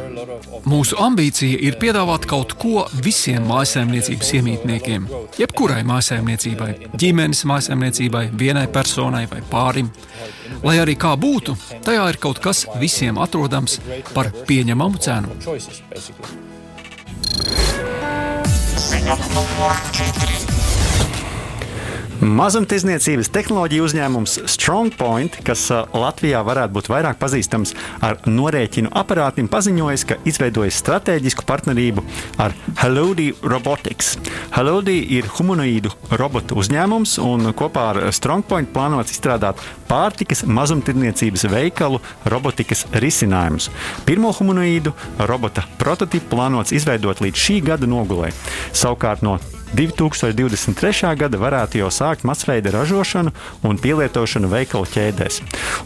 Mūsu 0.67 0.99
ambīcija 0.99 1.61
ir 1.63 1.77
piedāvāt 1.79 2.27
kaut 2.27 2.57
ko 2.59 2.83
visiem 3.05 3.47
mājsaimniecības 3.47 4.33
iemītniekiem, 4.41 5.07
jebkurai 5.39 5.85
mājsaimniecībai, 5.87 6.71
ģimenes 6.99 7.45
mājsaimniecībai, 7.47 8.25
vienai 8.35 8.65
personai 8.67 9.23
vai 9.31 9.39
pārim. 9.51 9.93
Lai 10.65 10.75
arī 10.83 10.97
kā 10.99 11.13
būtu, 11.15 11.55
tajā 11.87 12.09
ir 12.11 12.19
kaut 12.19 12.43
kas 12.43 12.65
visiem 12.83 13.15
atrodams 13.23 13.79
par 14.11 14.33
pieņemamu 14.49 14.99
cenu. 15.07 15.31
Ziņa 18.95 19.15
numur 19.35 19.75
4. 19.91 20.44
Mazumtirdzniecības 22.23 23.27
tehnoloģiju 23.35 23.83
uzņēmums 23.89 24.37
StrongPoint, 24.47 25.35
kas 25.43 25.65
Latvijā 25.91 26.39
varētu 26.47 26.71
būt 26.77 26.87
vairāk 26.87 27.17
pazīstams 27.19 27.73
ar 28.05 28.21
norēķinu 28.29 28.93
aparātiem, 28.95 29.49
paziņojis, 29.51 30.05
ka 30.07 30.17
izveidojis 30.23 30.77
strateģisku 30.79 31.43
partnerību 31.47 32.05
ar 32.39 32.55
Halodi 32.79 33.33
Robotics. 33.43 34.13
Halodi 34.55 34.95
ir 35.17 35.27
humanoīdu 35.35 35.91
robotu 36.15 36.55
uzņēmums, 36.61 37.17
un 37.25 37.51
kopā 37.57 37.89
ar 37.91 37.99
StrongPoint 38.15 38.71
plānots 38.71 39.11
izstrādāt 39.11 39.59
pārtikas 39.89 40.45
mazumtirdzniecības 40.47 41.47
veikalu 41.51 41.99
robotikas 42.31 42.85
risinājumus. 42.95 43.67
Pirmo 44.07 44.31
humanoīdu 44.39 44.95
robota 45.27 45.67
prototipu 45.81 46.31
plānots 46.37 46.71
izveidot 46.75 47.19
līdz 47.25 47.45
šī 47.47 47.59
gada 47.73 47.91
nogulē. 47.91 48.31
Savukārt 48.71 49.25
no 49.25 49.35
2023. 49.75 51.15
gada 51.19 51.39
varētu 51.39 51.81
jau 51.81 51.89
sākt 51.91 52.23
masveida 52.27 52.71
ražošanu 52.71 53.33
un 53.67 53.79
pielietošanu 53.81 54.47
veikalu 54.51 54.87
ķēdēs. 54.93 55.41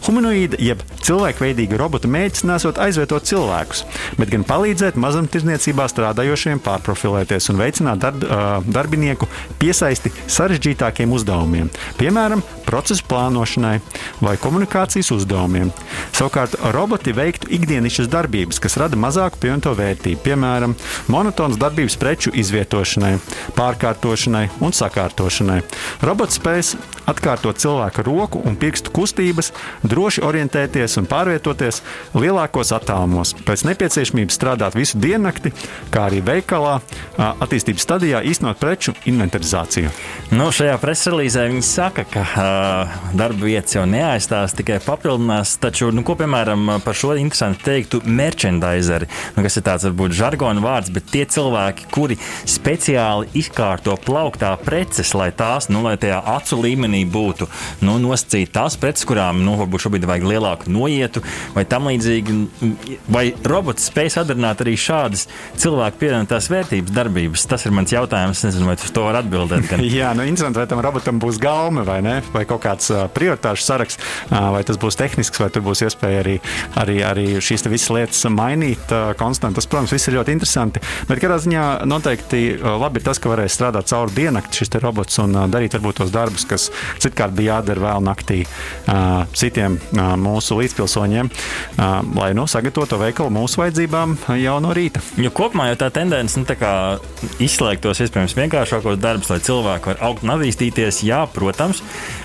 Humanoīda 0.06 0.60
jeb 0.62 0.84
cilvēkveidīga 1.02 1.78
robota 1.80 2.10
mērķis 2.10 2.46
nesot 2.46 2.78
aizvietot 2.82 3.26
cilvēkus, 3.26 3.82
bet 4.20 4.30
gan 4.30 4.46
palīdzēt 4.46 4.98
mazumtirdzniecībā 5.00 5.88
strādājošiem 5.90 6.62
pārprofilēties 6.64 7.50
un 7.50 7.60
veicināt 7.60 8.04
darb, 8.04 8.24
darbinieku 8.70 9.28
piesaisti 9.58 10.12
sarežģītākiem 10.30 11.10
uzdevumiem, 11.16 11.70
piemēram, 11.98 12.44
procesu 12.70 13.02
plānošanai 13.10 13.80
vai 14.22 14.36
komunikācijas 14.38 15.10
uzdevumiem. 15.16 15.72
Savukārt, 16.14 16.54
roboti 16.74 17.14
veiktu 17.16 17.50
ikdienišķas 17.58 18.10
darbības, 18.12 18.60
kas 18.62 18.78
rada 18.78 18.98
mazāku 19.00 19.40
pievienoto 19.42 19.74
vērtību, 19.78 20.22
piemēram, 20.22 20.76
monotons 21.10 21.58
darbības 21.58 21.98
preču 21.98 22.30
izvietošanai, 22.30 23.16
pārkārtošanai 23.80 24.48
un 24.60 24.74
sakārtošanai. 24.76 25.60
Robots 26.04 26.36
spēs 26.36 26.74
atkārtot 27.08 27.58
cilvēka 27.58 28.04
roku 28.04 28.40
un 28.44 28.56
pirkstu 28.60 28.92
kustības, 28.94 29.50
droši 29.82 30.22
orientēties 30.22 30.98
un 31.00 31.08
pārvietoties 31.10 31.80
lielākos 32.14 32.72
attālumos, 32.76 33.32
pēc 33.46 33.64
nepieciešamības 33.70 34.36
strādāt 34.36 34.76
visu 34.78 35.00
diennakti, 35.00 35.52
kā 35.90 36.06
arī 36.10 36.20
veikalā, 36.22 36.76
attīstības 37.16 37.86
stadijā 37.86 38.20
īstenot 38.30 38.60
preču 38.60 38.94
inventarizāciju. 39.10 39.90
Nu, 40.36 40.50
šajā 40.54 40.76
presrelīzē 40.82 41.48
viņi 41.48 41.64
saka, 41.66 42.04
ka 42.10 42.26
uh, 42.28 43.00
darba 43.16 43.48
vietas 43.48 43.74
jau 43.78 43.86
neaizstās, 43.88 44.54
tikai 44.58 44.78
papildinās. 44.84 45.56
Taču, 45.60 45.90
nu, 45.94 46.04
ko 46.06 46.14
piemēram 46.20 46.76
par 46.84 46.96
šo 46.96 47.16
interesanti 47.18 47.64
teiktu 47.66 48.02
merchandiseri, 48.06 49.08
nu, 49.34 49.44
kas 49.46 49.58
ir 49.58 49.66
tāds 49.66 49.88
varbūt 49.88 50.14
žargona 50.20 50.62
vārds, 50.62 50.92
bet 50.94 51.10
tie 51.10 51.24
cilvēki, 51.30 51.88
kuri 51.94 52.20
speciāli 52.48 53.32
izkārto 53.40 53.69
plauktā 53.78 54.54
preces, 54.64 55.12
lai 55.14 55.30
tās, 55.36 55.68
nu, 55.70 55.82
lai 55.84 55.96
tajā 56.00 56.20
acu 56.36 56.60
līmenī 56.60 57.04
būtu 57.10 57.48
nu, 57.86 57.98
nosacīti 58.02 58.52
tās 58.54 58.76
preces, 58.80 59.06
kurām, 59.08 59.42
nu, 59.44 59.56
varbūt 59.60 59.86
šobrīd 59.86 60.06
vajag 60.08 60.26
lielāku 60.30 60.72
noietu 60.72 61.22
vai 61.54 61.64
tam 61.68 61.88
līdzīgi. 61.90 62.38
Vai 63.10 63.30
robots 63.46 63.88
spēj 63.90 64.14
sadarīt 64.16 64.64
arī 64.64 64.76
šādas 64.78 65.26
cilvēku 65.60 66.00
pievienotās 66.02 66.50
vērtības 66.52 66.94
darbības? 66.94 67.46
Tas 67.50 67.66
ir 67.66 67.74
mans 67.76 67.92
jautājums. 67.92 68.40
Es 68.40 68.46
nezinu, 68.46 68.70
vai 68.70 68.76
tu 68.80 68.88
to 68.94 69.04
vari 69.04 69.20
atbildēt. 69.20 69.66
Gan. 69.70 69.82
Jā, 69.84 70.12
nu, 70.16 70.24
interesanti, 70.28 70.60
vai 70.60 70.68
tam 70.70 70.82
robotam 70.84 71.20
būs 71.22 71.40
galma 71.42 71.84
vai 71.86 71.98
ne, 72.04 72.20
vai 72.34 72.46
kaut 72.48 72.62
kāds 72.64 72.90
uh, 72.94 73.04
prioritāšu 73.12 73.66
saraksts, 73.66 74.10
uh, 74.30 74.50
vai 74.54 74.62
tas 74.66 74.78
būs 74.80 74.98
tehnisks, 75.00 75.40
vai 75.42 75.50
tur 75.52 75.64
būs 75.66 75.84
iespēja 75.86 76.22
arī, 76.24 76.36
arī, 76.80 77.00
arī 77.06 77.26
šīs 77.42 77.66
visas 77.70 77.92
lietas 77.94 78.22
mainīt 78.32 78.94
uh, 78.94 79.12
konstanti. 79.18 79.58
Tas, 79.60 79.68
protams, 79.70 79.92
viss 79.94 80.08
ir 80.08 80.16
ļoti 80.18 80.36
interesanti. 80.36 80.82
Bet 81.10 81.20
kādā 81.22 81.40
ziņā 81.42 81.66
noteikti 81.90 82.42
labi 82.60 83.00
ir 83.00 83.06
tas, 83.06 83.20
ka 83.20 83.32
varēs 83.32 83.49
strādāt 83.54 83.90
cauri 83.90 84.16
diennakti 84.16 84.62
šis 84.62 84.72
robots 84.82 85.20
un 85.22 85.36
darīt 85.52 85.76
varbūt 85.76 86.00
tos 86.02 86.12
darbus, 86.14 86.46
kas 86.48 86.68
citkārt 87.02 87.34
bija 87.36 87.58
jādara 87.58 87.84
vēl 87.86 88.06
naktī 88.06 88.40
citiem 89.36 89.78
mūsu 90.20 90.58
līdzpilsoņiem, 90.60 91.30
lai 92.16 92.30
nu, 92.36 92.46
sagatavotu 92.50 93.00
veikalu 93.00 93.34
mūsu 93.34 93.62
vajadzībām 93.62 94.16
jau 94.40 94.56
no 94.62 94.74
rīta. 94.76 95.02
Jo 95.20 95.32
kopumā 95.34 95.70
jau 95.70 95.80
tā 95.84 95.90
tendence 95.94 96.38
nu, 96.40 96.46
tā 96.48 96.56
izslēgt 97.42 97.84
tos 97.84 98.00
iespējams 98.04 98.36
vienkāršākos 98.38 99.00
darbus, 99.00 99.30
lai 99.32 99.40
cilvēki 99.44 99.92
var 99.92 100.02
augt 100.08 100.24
un 100.26 100.34
attīstīties, 100.36 101.02
jā, 101.06 101.22
protams, 101.34 101.82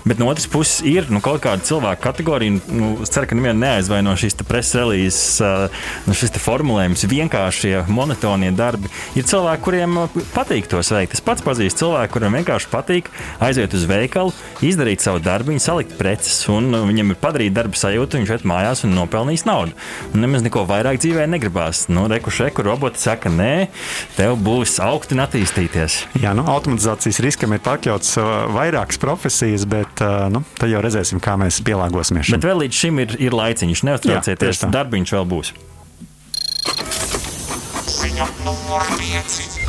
bet 0.07 0.21
no 0.21 0.29
otras 0.31 0.47
puses 0.51 0.81
ir 0.85 1.09
nu, 1.13 1.21
kaut 1.23 1.43
kāda 1.45 1.65
cilvēka 1.65 2.03
kategorija, 2.03 2.59
nu, 2.69 2.91
es 3.03 3.13
ceru, 3.13 3.29
ka 3.29 3.37
nevienu 3.37 3.61
neaizvaino 3.63 4.15
šīs 4.19 4.37
preses 4.45 4.77
relīzes, 4.79 5.21
nu, 6.05 6.15
šis 6.17 6.35
formulējums, 6.41 7.05
vienkāršie, 7.11 7.75
monotonie 7.91 8.51
darbi. 8.55 8.91
Ir 9.17 9.27
cilvēki, 9.27 9.63
kuriem 9.65 9.99
patīk 10.35 10.69
tos 10.71 10.91
veikt. 10.93 11.14
Es 11.15 11.21
pats 11.23 11.39
pazīstu 11.45 11.85
cilvēku, 11.85 12.17
kuriem 12.17 12.33
vienkārši 12.35 12.67
patīk 12.67 13.05
aiziet 13.39 13.71
uz 13.77 13.85
veikalu, 13.87 14.33
izdarīt 14.67 14.99
savu 14.99 15.21
darbu, 15.23 15.53
salikt 15.63 15.93
preces, 15.95 16.41
un 16.51 16.67
viņam 16.89 17.13
ir 17.13 17.19
padarīta 17.21 17.61
darba 17.61 17.79
sajūta, 17.79 18.19
viņš 18.19 18.33
iet 18.35 18.43
mājās 18.51 18.83
un 18.83 18.97
nopelnīs 18.97 19.45
naudu. 19.47 19.71
Un 20.11 20.25
nemaz 20.25 20.43
neko 20.43 20.65
vairāk 20.67 20.99
dzīvē 20.99 21.23
negribās. 21.31 21.85
Nu, 21.87 22.03
reku 22.11 22.33
šeku 22.35 22.65
roboti 22.67 22.99
saka, 22.99 23.31
nē, 23.31 23.69
tev 24.17 24.35
būs 24.43 24.75
augt 24.83 25.15
un 25.15 25.23
attīstīties. 25.23 26.01
Jā, 26.19 26.35
nu, 26.35 26.43
automatizācijas 26.51 27.21
riskam 27.23 27.55
ir 27.55 27.63
pakļauts 27.63 28.17
uh, 28.19 28.31
vairākas 28.51 28.99
profesijas, 28.99 29.63
bet 29.71 30.03
uh, 30.03 30.27
nu, 30.33 30.43
tad 30.59 30.73
jau 30.73 30.83
redzēsim, 30.83 31.23
kā 31.23 31.37
mēs 31.39 31.61
pielāgosimies. 31.63 32.27
Šim. 32.27 32.41
Bet 32.41 32.49
vēl 32.51 32.65
līdz 32.65 32.81
šim 32.81 32.99
ir, 33.05 33.15
ir 33.29 33.39
laiciņš, 33.39 33.85
neuztraucieties, 33.87 34.65
darbiņš 34.75 35.15
vēl 35.15 35.29
būs. 35.31 35.55
Ziņa 38.01 38.33
numur 38.43 38.91
5. 38.99 39.64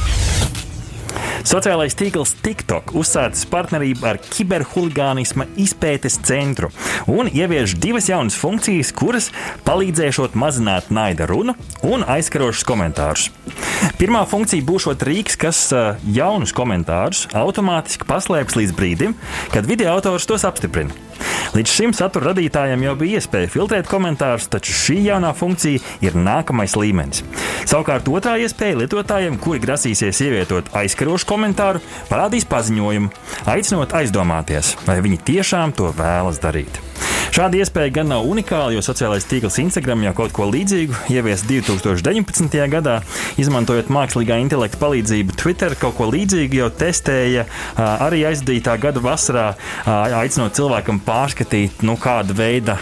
Sociālais 1.44 1.96
tīkls 1.98 2.32
TikTok 2.44 2.94
uzsācis 2.96 3.44
partnerību 3.50 4.06
ar 4.08 4.20
kiberhuligānisma 4.22 5.48
izpētes 5.60 6.20
centru 6.26 6.70
un 7.10 7.28
ievieš 7.28 7.76
divas 7.82 8.08
jaunas 8.10 8.38
funkcijas, 8.40 8.92
kuras 8.96 9.30
palīdzēšot 9.66 10.38
mazināt 10.38 10.92
naida 10.94 11.28
runu 11.28 11.56
un 11.84 12.06
aizskarošus 12.06 12.64
komentārus. 12.68 13.28
Pirmā 14.00 14.24
funkcija 14.28 14.64
būs 14.66 14.88
rīks, 15.06 15.36
kas 15.40 15.60
jaunus 16.06 16.54
komentārus 16.56 17.26
automātiski 17.36 18.08
paslēps 18.08 18.56
līdz 18.56 18.76
brīdim, 18.76 19.18
kad 19.52 19.68
video 19.68 19.92
autors 19.96 20.28
tos 20.28 20.46
apstiprina. 20.48 20.94
Līdz 21.56 21.72
šim 21.72 21.92
satura 21.96 22.32
radītājiem 22.32 22.82
jau 22.84 22.94
bija 23.00 23.20
iespēja 23.20 23.48
filtrēt 23.48 23.86
komentārus, 23.88 24.48
taču 24.52 24.74
šī 24.76 24.96
jaunā 25.06 25.30
funkcija 25.36 25.80
ir 26.04 26.16
nākamais 26.18 26.74
līmenis. 26.76 27.22
Savukārt 27.66 28.10
otrā 28.12 28.36
iespēja 28.42 28.82
lietotājiem, 28.82 29.38
kuri 29.40 29.62
grasīsies 29.62 30.20
ievietot 30.26 30.68
aizskarošu 30.76 31.25
komentāru, 31.28 31.82
parādīs 32.10 32.46
paziņojumu, 32.48 33.12
aicinot 33.52 33.94
aizdomāties, 34.00 34.74
vai 34.86 35.00
viņi 35.04 35.22
tiešām 35.32 35.76
to 35.76 35.92
vēlas 35.96 36.40
darīt. 36.42 36.80
Šāda 37.34 37.58
iespēja 37.60 37.92
gan 37.98 38.10
nav 38.12 38.26
unikāla, 38.28 38.72
jo 38.74 38.82
sociālais 38.84 39.26
tīkls 39.28 39.58
Instagram 39.60 40.04
jau 40.06 40.12
kaut 40.20 40.34
ko 40.36 40.46
līdzīgu 40.50 41.10
ievies 41.12 41.42
2019. 41.48 42.54
gadā, 42.72 43.00
izmantojot 43.40 43.90
mākslīgā 43.92 44.38
intelekta 44.42 44.78
palīdzību. 44.80 45.36
Twitter 45.40 45.74
kaut 45.80 45.96
ko 45.98 46.08
līdzīgu 46.12 46.60
jau 46.60 46.68
testēja 46.70 47.46
arī 47.76 48.22
aizdītā 48.30 48.76
gada 48.80 49.02
vasarā, 49.04 49.46
aicinot 50.20 50.56
cilvēkam 50.56 51.00
pārskatīt, 51.06 51.82
nu, 51.86 51.98
kāda 52.00 52.36
veida 52.36 52.78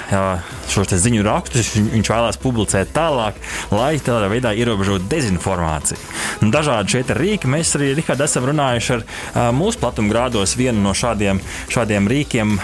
šos 0.71 0.95
ziņu 1.05 1.25
rakstus 1.27 1.73
viņš 1.77 2.13
vēlās 2.13 2.41
publicēt 2.43 2.93
tālāk, 2.95 3.39
lai 3.75 3.97
tādā 4.03 4.29
veidā 4.33 4.55
ierobežotu 4.57 5.09
dezinformāciju. 5.11 6.01
Nu, 6.45 6.51
dažādi 6.55 6.97
šeit 6.97 7.13
ir 7.15 7.21
rīki. 7.21 7.51
Mēs 7.51 7.75
arī 7.79 7.93
Rihard, 7.99 8.23
esam 8.25 8.47
runājuši 8.51 8.95
ar 8.97 9.53
mūsu 9.57 9.81
platumgrādos 9.83 10.57
vienu 10.59 10.83
no 10.85 10.95
šādiem, 10.97 11.41
šādiem 11.73 12.09
rīkiem, 12.11 12.57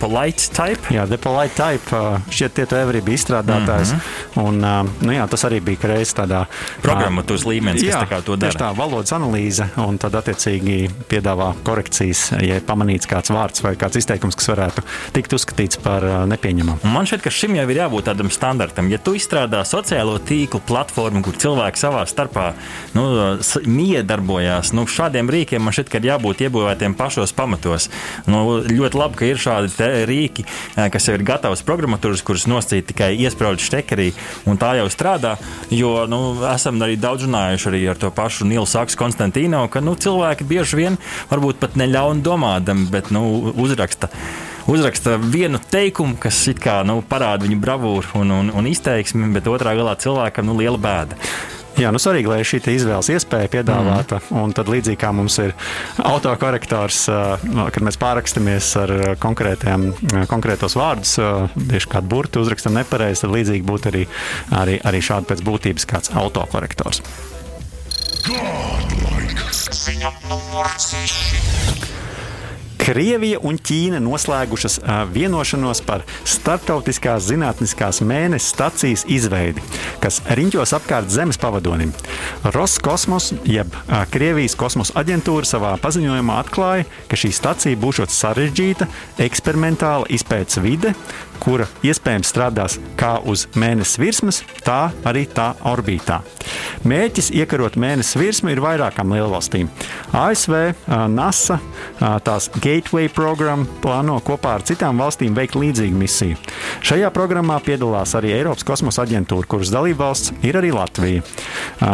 Polite 0.00 0.50
Type. 0.56 0.94
Jā, 0.94 1.06
Light 1.34 1.56
Type 1.58 2.00
šķiet, 2.30 2.54
tie 2.56 2.78
Every 2.78 3.00
bija 3.04 3.18
izstrādātājs. 3.18 3.92
Mm 3.92 4.00
-hmm. 4.00 4.42
un, 4.42 4.58
nu, 5.00 5.12
jā, 5.12 5.26
tas 5.28 5.44
arī 5.44 5.60
bija 5.60 5.88
reiz 5.90 6.14
tādā 6.14 6.44
programmatūras 6.82 7.46
līmenis, 7.46 7.82
jā, 7.82 8.06
kas 8.08 8.24
to 8.24 8.36
dara. 8.36 8.52
Tieši 8.52 8.62
tā, 8.62 8.76
valodas 8.76 9.12
analīze 9.12 9.68
un 9.76 9.98
tad 9.98 10.14
attiecīgi 10.14 10.90
piedāvā 11.08 11.54
korekcijas, 11.64 12.32
ja 12.40 12.60
pamanīts 12.60 13.08
kāds 13.10 13.30
vārds 13.30 13.62
vai 13.62 13.74
kāds 13.76 13.96
izteikums, 13.96 14.36
kas 14.36 14.48
varētu 14.48 14.82
tikt 15.12 15.32
uzskatīts 15.32 15.80
par 15.82 16.02
nepieņemamu. 16.26 16.78
Man 16.84 17.06
šķiet, 17.06 17.22
ka 17.22 17.30
šim 17.30 17.56
jau 17.56 17.68
ir 17.70 17.76
jābūt 17.76 18.08
tādam 18.10 18.30
standartam. 18.30 18.90
Ja 18.90 18.98
tu 18.98 19.14
izstrādā 19.14 19.64
sociālo 19.64 20.18
tīklu 20.18 20.60
platformu, 20.66 21.22
kur 21.22 21.36
cilvēki 21.36 21.80
savā 21.80 22.06
starpā 22.06 22.52
nu, 22.94 23.06
miedarbojās, 23.66 24.72
nu, 24.72 24.86
šādiem 24.86 25.30
rīkiem 25.30 25.62
man 25.62 25.72
šķiet, 25.72 25.90
ka 25.90 25.98
ir 25.98 26.10
jābūt 26.12 26.46
iebūvētiem 26.46 26.94
pašos 26.94 27.32
pamatos. 27.36 27.90
Nu, 28.26 28.62
ļoti 28.66 28.96
labi, 28.96 29.16
ka 29.16 29.24
ir 29.24 29.40
šādi 29.40 29.90
rīki, 30.08 30.46
kas 30.74 31.08
jau 31.08 31.15
ir 31.16 31.26
gatavas 31.26 31.64
programmatūras, 31.66 32.24
kuras 32.26 32.46
nosacīt 32.50 32.90
tikai 32.92 33.12
iesprāģi 33.26 33.66
štekerī, 33.66 34.08
un 34.46 34.60
tā 34.60 34.74
jau 34.80 34.88
strādā. 34.92 35.36
Jo 35.74 36.06
nu, 36.10 36.20
esam 36.52 36.80
arī 36.84 36.98
daudz 37.00 37.26
runājuši 37.26 37.70
arī 37.72 37.84
ar 37.92 38.00
to 38.00 38.12
pašu 38.14 38.48
Nilu 38.48 38.66
Saksu 38.68 39.00
Konstantīnu, 39.00 39.64
ka 39.72 39.82
nu, 39.84 39.96
cilvēki 39.98 40.46
bieži 40.48 40.82
vien 40.82 41.00
varbūt 41.32 41.62
pat 41.62 41.78
neļaun 41.80 42.22
domādam, 42.26 42.86
bet 42.92 43.10
nu, 43.14 43.52
uzraksta 43.56 44.12
uzraksta 44.66 45.14
vienu 45.16 45.60
teikumu, 45.70 46.16
kas 46.18 46.40
kā, 46.58 46.80
nu, 46.86 46.98
parāda 47.06 47.46
viņa 47.46 47.58
bravūru 47.62 48.18
un, 48.20 48.32
un, 48.40 48.48
un 48.50 48.66
izteiksmi, 48.66 49.28
bet 49.36 49.46
otrā 49.50 49.76
galā 49.78 49.94
cilvēkam 50.02 50.48
nu, 50.48 50.56
liela 50.58 50.80
bēda. 50.80 51.18
Jā, 51.76 51.90
nu 51.92 52.00
svarīgi, 52.00 52.30
lai 52.30 52.40
šī 52.46 52.62
izvēles 52.72 53.10
iespēja 53.12 53.50
piedāvāta. 53.52 54.20
Mm. 54.22 54.38
Un 54.40 54.54
tad 54.56 54.70
līdzīgi 54.72 55.00
kā 55.02 55.10
mums 55.12 55.36
ir 55.42 55.52
autokorektors, 56.00 57.02
kad 57.74 57.84
mēs 57.84 58.00
pārakstamies 58.00 58.70
ar 58.80 58.92
konkrētos 59.20 60.76
vārdus, 60.78 61.16
tieši 61.56 61.92
kādu 61.92 62.12
burtu 62.14 62.40
uzrakstam 62.44 62.76
nepareizi, 62.78 63.26
tad 63.26 63.34
līdzīgi 63.36 63.68
būtu 63.68 63.92
arī, 63.92 64.04
arī, 64.62 64.78
arī 64.88 65.02
šādi 65.04 65.32
pēc 65.34 65.44
būtības 65.46 65.88
kāds 65.92 66.14
autokorektors. 66.16 67.04
Godlike. 68.26 69.06
Krievija 72.80 73.40
un 73.42 73.58
Ķīna 73.58 73.98
noslēgušas 74.04 74.78
vienošanos 75.14 75.80
par 75.86 76.04
starptautiskās 76.28 77.26
zinātniskās 77.30 78.02
mēnesis 78.04 78.52
stacijas 78.54 79.04
izveidi, 79.10 79.64
kas 80.02 80.20
riņķos 80.38 80.74
apkārt 80.78 81.10
Zemes 81.12 81.40
pavadonim. 81.40 81.94
Roskosmos, 82.54 83.32
jeb 83.48 83.74
Krievijas 84.12 84.56
kosmosa 84.58 84.96
aģentūra, 85.02 85.48
savā 85.48 85.72
paziņojumā 85.82 86.38
atklāja, 86.44 86.86
ka 87.10 87.18
šī 87.18 87.32
stacija 87.34 87.80
būs 87.80 88.04
sarežģīta, 88.12 88.86
eksperimentāla 89.24 90.08
izpētes 90.12 90.60
vide, 90.62 90.92
kura 91.42 91.66
iespējams 91.86 92.30
strādās 92.32 92.78
kā 92.98 93.16
uz 93.24 93.46
mēnesis 93.58 94.00
virsmas, 94.00 94.42
tā 94.66 94.90
arī 95.06 95.26
tā 95.30 95.52
orbītā. 95.66 96.20
Mērķis 96.86 97.32
iekarot 97.34 97.76
mēnesis 97.80 98.18
virsmu 98.20 98.52
ir 98.52 98.62
vairākām 98.62 99.12
lielvalstīm. 99.14 99.70
ASV, 100.16 100.54
NASA, 101.10 101.58
tās 102.26 102.48
Gateway 102.62 103.10
programma 103.12 103.66
plāno 103.82 104.18
kopā 104.24 104.56
ar 104.58 104.64
citām 104.66 105.00
valstīm 105.02 105.34
veikt 105.36 105.58
līdzīgu 105.58 105.98
misiju. 105.98 106.38
Šajā 106.86 107.10
programmā 107.14 107.58
piedalās 107.64 108.14
arī 108.18 108.32
Eiropas 108.36 108.66
kosmosa 108.66 109.04
aģentūra, 109.06 109.48
kuras 109.50 109.72
dalībvalsts 109.74 110.34
ir 110.46 110.58
arī 110.60 110.72
Latvija. 110.74 111.24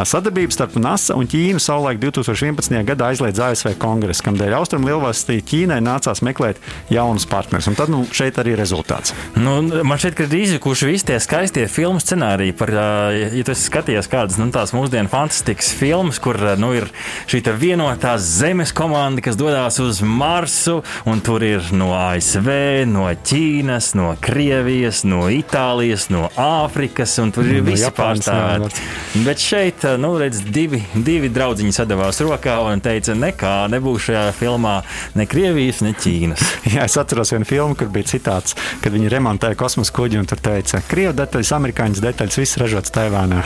Sadarbība 0.08 0.54
starp 0.54 0.76
NASA 0.82 1.16
un 1.18 1.30
Ķīnu 1.30 1.62
savulaik 1.62 2.02
2011. 2.02 2.76
gadā 2.92 3.12
aizliedz 3.12 3.40
ASV 3.42 3.74
kongresa, 3.82 4.26
kam 4.26 4.38
dēļ 4.40 4.58
Austrum 4.60 4.86
lielvalstī 4.88 5.40
Ķīnai 5.48 5.80
nācās 5.84 6.22
meklēt 6.26 6.60
jaunus 6.92 7.26
partnerus. 7.30 7.70
Un 7.70 7.78
tad 7.78 7.92
nu, 7.92 8.04
šeit 8.12 8.40
arī 8.42 8.56
rezultāts. 8.58 9.16
Nu, 9.32 9.62
man 9.84 9.96
šķiet, 9.96 10.14
ka 10.16 10.24
ir 10.26 10.34
izjukuši 10.36 10.86
visi 10.90 11.06
tie 11.08 11.16
skaistie 11.22 11.64
filmu 11.70 12.00
scenāriji 12.02 12.52
par, 12.56 12.70
ja 13.16 13.44
tu 13.46 13.54
skaties 13.56 14.08
kādas 14.12 14.36
nu, 14.36 14.50
tās 14.52 14.74
mūsdienu 14.76 15.08
fantastikas 15.08 15.70
filmas, 15.72 16.18
kur 16.20 16.36
nu, 16.60 16.72
ir 16.76 16.90
šī 17.30 17.40
vienotā 17.56 18.18
zemes 18.20 18.74
komanda, 18.76 19.22
kas 19.24 19.38
dodas 19.40 19.78
uz 19.80 20.02
Marsu, 20.04 20.82
un 21.08 21.22
tur 21.24 21.44
ir 21.46 21.64
no 21.72 21.94
ASV, 21.96 22.50
no 22.90 23.06
Ķīnas, 23.08 23.92
no 23.96 24.10
Krievijas, 24.20 25.00
no 25.08 25.24
Itālijas, 25.32 26.10
no 26.12 26.26
Āfrikas, 26.36 27.16
un 27.22 27.32
tur 27.32 27.48
ir 27.48 27.62
no 27.62 27.70
visi 27.70 27.88
pārstāvēti. 27.96 28.84
Bet 29.24 29.40
šeit, 29.40 29.88
nu, 30.02 30.12
redz, 30.20 30.42
divi, 30.52 30.82
divi 30.92 31.32
draugiņi 31.32 31.72
sadavās 31.78 32.20
rokā 32.20 32.58
un 32.68 32.84
teica, 32.84 33.16
nekā 33.16 33.56
nebūs 33.72 34.10
šajā 34.10 34.28
filmā 34.36 34.76
ne 35.16 35.28
Krievijas, 35.30 35.80
ne 35.86 35.96
Ķīnas. 35.96 36.46
Jā, 36.76 36.84
es 36.84 37.00
atceros 37.00 37.32
vienu 37.32 37.48
filmu, 37.48 37.80
kur 37.80 37.88
bija 37.92 38.12
citāts, 38.12 38.58
kad 38.84 38.92
viņi 38.92 39.12
remontēja 39.22 39.54
kosmosa 39.54 39.94
kuģi 39.94 40.18
un 40.18 40.26
tur 40.26 40.40
teica, 40.42 40.80
ka 40.80 40.88
krievu 40.90 41.14
detaļas, 41.14 41.54
amerikāņu 41.54 42.02
detaļas, 42.02 42.38
viss 42.42 42.58
ražots 42.58 42.94
Taivānā. 42.94 43.44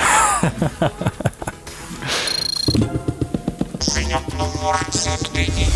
Ziņa 3.87 4.23
numur 4.39 4.81
7. 4.97 5.67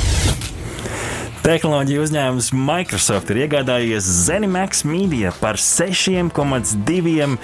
Tehnoloģija 1.41 2.01
uzņēmums 2.05 2.51
Microsoft 2.53 3.31
ir 3.33 3.43
iegādājies 3.47 4.09
Zenimax 4.27 4.83
Media 4.89 5.33
par 5.41 5.57
6,2 5.61 7.13
eh, 7.21 7.37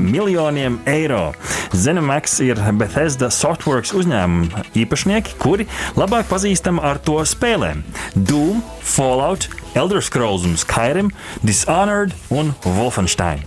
miljoniem 0.00 0.78
eiro. 0.88 1.26
Zenimax 1.72 2.38
ir 2.44 2.60
Bethesda 2.80 3.28
Softworks 3.32 3.92
uzņēmuma 3.96 4.64
īpašnieki, 4.80 5.36
kuri 5.40 5.68
labāk 5.96 6.28
pazīstami 6.32 6.84
ar 6.84 7.00
to 7.04 7.20
spēlēm 7.28 7.84
Doom, 8.16 8.64
Fallout, 8.84 9.48
Elder 9.74 10.02
Scrolls 10.04 10.44
un 10.46 10.54
Skyrim, 10.60 11.10
Dishonored 11.42 12.14
un 12.30 12.52
Wolfenstein. 12.76 13.42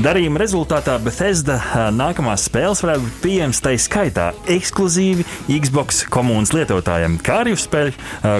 Darījuma 0.00 0.40
rezultātā 0.40 0.94
Bethesda 1.02 1.58
nākamās 1.92 2.46
spēles 2.48 2.80
varētu 2.80 3.04
būt 3.04 3.16
pieejamas 3.20 3.60
tai 3.60 3.74
skaitā 3.82 4.30
ekskluzīvi 4.50 5.26
Xbox 5.60 6.04
komunas 6.10 6.54
lietotājiem, 6.56 7.18
kā 7.22 7.42
arī 7.42 7.52
uz 7.56 7.66
spēļu 7.66 7.92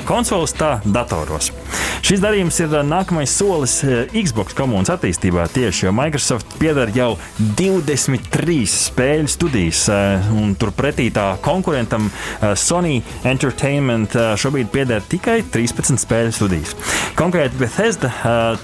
konsoles, 0.09 0.55
tā 0.57 0.79
datoros. 0.87 1.51
Šis 2.07 2.23
darījums 2.23 2.57
ir 2.65 2.73
nākamais 2.89 3.35
solis 3.37 3.81
Xbox 4.15 4.57
komunas 4.57 4.93
attīstībā 4.95 5.45
tieši, 5.53 5.87
jo 5.87 5.93
Microsoft 5.95 6.57
pieder 6.63 6.91
jau 6.97 7.11
23 7.59 8.59
spēļu 8.73 9.29
studijas, 9.31 9.85
un 10.33 10.57
turpretī 10.59 11.11
tā 11.15 11.35
konkurentam 11.45 12.09
Sony 12.57 13.03
Entertainment 13.29 14.17
šobrīd 14.41 14.73
pieder 14.73 15.05
tikai 15.05 15.43
13 15.53 16.01
spēļu 16.01 16.30
studijas. 16.35 16.75
Konkrēti 17.19 17.59
Bethesda 17.61 18.11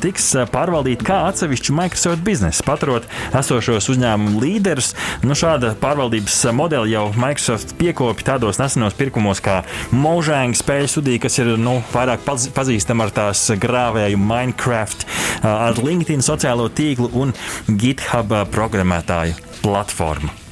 tiks 0.01 0.31
pārvaldīta 0.53 1.07
kā 1.07 1.19
atsevišķa 1.31 1.75
Microsoft 1.77 2.25
biznesa 2.27 2.65
paturot 2.67 3.09
esošos 3.37 3.91
uzņēmumu 3.93 4.41
līderus. 4.43 4.93
Nu, 5.27 5.37
šāda 5.39 5.75
pārvaldības 5.81 6.39
modeli 6.57 6.95
jau 6.95 7.09
Microsoft 7.19 7.77
piekopja 7.81 8.33
tādos 8.33 8.61
nesenos 8.63 8.97
pirkumos 8.99 9.43
kā 9.45 9.61
Mojang 9.95 10.57
spēļu 10.57 10.93
studija, 10.95 11.25
kas 11.27 11.41
ir 11.43 11.53
nu, 11.61 11.79
vairāk 11.93 12.25
pazīstama 12.27 13.09
ar 13.09 13.15
tās 13.21 13.45
grāvēju 13.61 14.21
Minecraft, 14.23 15.07
ar 15.47 15.83
LinkedIn 15.83 16.25
sociālo 16.25 16.71
tīklu 16.73 17.13
un 17.19 17.37
GitHub 17.69 18.35
programmētāju 18.55 19.39
platformu. 19.63 20.46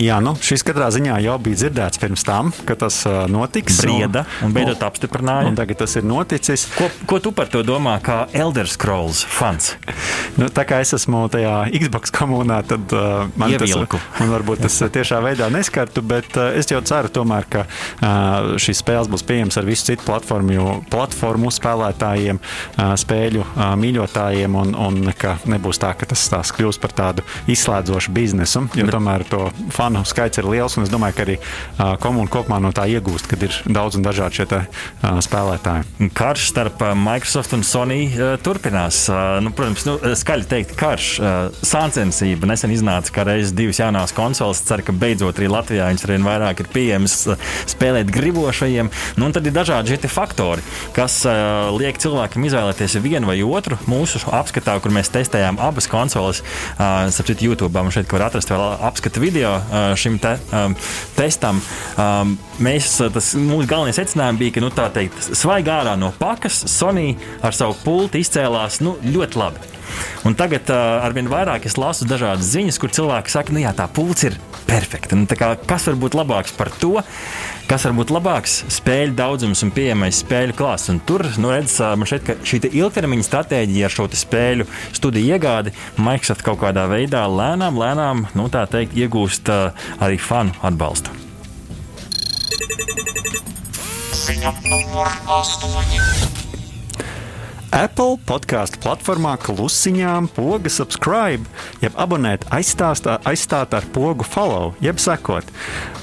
Jā, 0.00 0.16
nu, 0.24 0.32
šis 0.40 0.62
katrā 0.64 0.86
ziņā 0.94 1.18
jau 1.20 1.34
bija 1.44 1.58
dzirdēts 1.60 2.00
pirms 2.00 2.22
tam, 2.24 2.54
ka 2.64 2.72
tas 2.80 3.02
uh, 3.04 3.26
notiks. 3.28 3.82
Brieda 3.84 4.22
un 4.46 4.54
beidzot 4.56 4.80
apstiprināja. 4.86 5.50
Un 5.50 5.58
tagad 5.58 5.82
tas 5.82 5.92
ir 6.00 6.06
noticis. 6.08 6.64
Ko, 6.72 6.88
ko 7.10 7.18
tu 7.20 7.32
par 7.36 7.50
to 7.52 7.60
domā, 7.66 7.98
kā 8.04 8.22
Elder 8.32 8.68
Scrolls 8.70 9.20
fans? 9.28 9.74
Nu, 10.40 10.48
tā 10.48 10.64
kā 10.68 10.78
es 10.80 10.94
esmu 10.96 11.26
tajā 11.32 11.52
Xbox 11.74 12.14
komunā, 12.16 12.62
tad 12.64 12.94
uh, 12.96 13.26
man 13.40 13.52
Ievilku. 13.52 14.00
tas, 14.00 14.22
man 14.22 14.32
varbūt 14.32 14.64
tas 14.64 14.78
tiešā 14.94 15.18
veidā 15.24 15.50
neskartu, 15.52 16.00
bet 16.06 16.32
uh, 16.38 16.48
es 16.56 16.70
jau 16.72 16.80
ceru 16.86 17.12
tomēr, 17.12 17.48
ka 17.52 17.66
uh, 17.66 18.56
šīs 18.62 18.80
spēles 18.80 19.10
būs 19.12 19.26
pieejamas 19.28 19.60
ar 19.60 19.68
visu 19.68 19.90
citu 19.90 20.06
platformu, 20.08 20.78
platformu 20.88 21.52
spēlētājiem, 21.52 22.40
uh, 22.40 22.94
spēļu 23.04 23.44
uh, 23.44 23.62
mīļotājiem, 23.82 24.56
un, 24.62 24.72
un 24.80 25.12
ka 25.12 25.36
nebūs 25.50 25.82
tā, 25.84 25.92
ka 25.98 26.08
tas 26.08 26.24
tās 26.32 26.56
kļūs 26.56 26.80
par 26.80 26.96
tādu 26.96 27.28
izslēdzošu 27.52 28.16
biznesu, 28.16 28.64
jo 28.80 28.88
tomēr 28.88 29.28
to 29.28 29.44
fanu 29.68 29.89
fanu 29.90 30.06
skaits 30.06 30.38
ir 30.38 30.46
liels, 30.48 30.76
un 30.78 30.86
es 30.86 30.92
domāju, 30.92 31.16
ka 31.16 31.24
arī 31.24 31.36
uh, 31.40 31.96
komūna 32.00 32.30
kopumā 32.30 32.60
no 32.62 32.70
tā 32.74 32.86
iegūst, 32.90 33.28
kad 33.30 33.42
ir 33.42 33.54
daudz 33.66 33.98
un 33.98 34.04
dažādi 34.06 34.40
šie 34.40 34.46
te, 34.50 34.60
uh, 34.66 35.18
spēlētāji. 35.22 36.10
Karš 36.16 36.46
starp 36.52 36.82
Microsoft 36.98 37.54
un 37.56 37.64
Sony 37.66 38.06
uh, 38.08 38.36
turpinās. 38.42 39.02
Uh, 39.10 39.38
nu, 39.42 39.52
protams, 39.56 39.86
nu, 39.88 39.96
skaļi 40.20 40.48
teikt, 40.50 40.74
karš, 40.78 41.08
uh, 41.20 41.62
sāncensība. 41.66 42.48
Nesen 42.50 42.74
iznāca, 42.74 43.12
ka 43.14 43.26
reizes 43.26 43.54
divas 43.56 43.80
jaunās 43.82 44.14
konsoles. 44.16 44.62
Ceru, 44.66 44.86
ka 44.86 44.94
beidzot 44.94 45.40
arī 45.40 45.50
Latvijā 45.50 45.90
viņas 45.90 46.06
arvien 46.06 46.26
vairāk 46.26 46.62
ir 46.62 46.70
pieejamas 46.72 47.16
uh, 47.32 47.50
spēlēt 47.70 48.12
gribošajiem. 48.14 48.92
Nu, 49.18 49.28
un 49.28 49.36
tad 49.36 49.48
ir 49.48 49.56
dažādi 49.56 49.96
šie 49.96 50.10
faktori, 50.10 50.64
kas 50.96 51.20
uh, 51.28 51.70
liek 51.74 51.98
cilvēkam 52.00 52.46
izvēlēties 52.46 52.98
vienu 53.02 53.32
vai 53.32 53.40
otru. 53.42 53.80
Mūsu 53.90 54.22
apskatā, 54.30 54.76
kur 54.82 54.94
mēs 54.94 55.10
testējām 55.12 55.58
abas 55.62 55.90
konsoles, 55.90 56.44
uh, 56.76 57.08
sapratu, 57.10 57.48
YouTube. 57.50 57.74
Man 57.80 57.94
šeit 57.94 58.10
var 58.12 58.28
atrast 58.28 58.52
vēl 58.52 58.66
apskatu 58.90 59.22
video. 59.22 59.56
Uh, 59.60 59.79
šim 59.96 60.18
te, 60.18 60.36
um, 60.52 60.76
testam, 61.16 61.62
um, 61.96 62.38
mēs, 62.64 62.92
tas 63.14 63.32
mūsu 63.38 63.68
galvenais 63.70 63.98
secinājums 64.00 64.40
bija, 64.40 64.56
ka 64.56 64.64
nu, 64.64 64.70
teikt, 64.76 65.32
svaigā 65.32 65.80
ārā 65.82 65.96
no 66.00 66.12
pakas 66.18 66.62
Sony 66.70 67.14
ar 67.42 67.56
savu 67.56 67.76
pulti 67.84 68.24
izcēlās 68.24 68.80
nu, 68.84 68.96
ļoti 69.04 69.40
labi. 69.40 69.70
Un 70.24 70.36
tagad 70.38 70.68
uh, 70.70 71.00
arvien 71.04 71.28
vairāk 71.30 71.66
es 71.68 71.78
lasu 71.80 72.06
dažādas 72.08 72.52
ziņas, 72.52 72.78
kur 72.80 72.92
cilvēki 72.94 73.32
saka, 73.32 73.50
ka 73.50 73.56
nu, 73.56 73.62
tā 73.76 73.86
pults 73.90 74.26
ir 74.28 74.36
perfekta. 74.68 75.18
Nu, 75.18 75.26
kā, 75.26 75.54
kas 75.68 75.88
var 75.88 75.96
būt 76.00 76.16
labāks 76.18 76.54
par 76.56 76.70
to? 76.82 76.98
Kas 77.70 77.86
var 77.86 77.94
būt 77.98 78.12
labāks? 78.14 78.60
Spēļu 78.76 79.16
daudzums 79.18 79.64
un 79.66 79.72
pieejamais 79.74 80.20
spēļu 80.24 80.56
klāsts. 80.58 80.92
Un 80.92 81.00
tur 81.06 81.24
nu, 81.40 81.52
redz, 81.54 81.78
man 81.80 82.08
šķiet, 82.08 82.26
ka 82.26 82.36
šī 82.46 82.62
ilgtermiņa 82.70 83.28
stratēģija 83.28 83.88
ar 83.88 83.96
šo 83.96 84.08
spēļu 84.24 84.68
studiju 84.98 85.34
iegādi 85.36 85.74
Microsoft 85.98 86.46
kaut 86.46 86.62
kādā 86.64 86.86
veidā 86.90 87.24
lēnām, 87.30 87.80
lēnām 87.80 88.28
nu, 88.38 88.50
teikt, 88.50 88.98
iegūst 88.98 89.50
uh, 89.54 89.90
arī 90.02 90.20
fanu 90.20 90.56
atbalstu. 90.66 91.29
Ziņa 94.40 94.52
numur 94.64 95.08
8. 95.28 95.72
Apple 97.76 98.14
podkāstu 98.24 98.80
platformā 98.80 99.34
klusiņām 99.42 100.30
poga 100.32 100.72
subscribe, 100.72 101.44
jeb 101.84 101.98
abonēt 102.00 102.46
aizstāstā, 102.48 103.18
aizstāt 103.28 103.76
ar 103.76 103.84
pogu 103.92 104.24
follow, 104.24 104.72
jeb 104.80 104.96
sekot. 104.96 105.44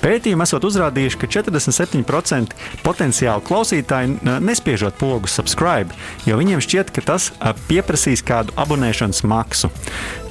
Pētījumi 0.03 0.45
esot 0.45 0.69
uzrādījuši, 0.69 1.21
ka 1.23 1.31
47% 1.39 2.53
potenciāli 2.85 3.45
klausītāji 3.49 4.19
nespiežot 4.45 5.01
pogu 5.01 5.33
subscribe, 5.33 5.97
jo 6.29 6.37
viņiem 6.37 6.61
šķiet, 6.61 6.93
ka 6.93 7.07
tas 7.09 7.31
pieprasīs 7.65 8.21
kādu 8.21 8.53
abonēšanas 8.53 9.25
maksu. 9.25 9.73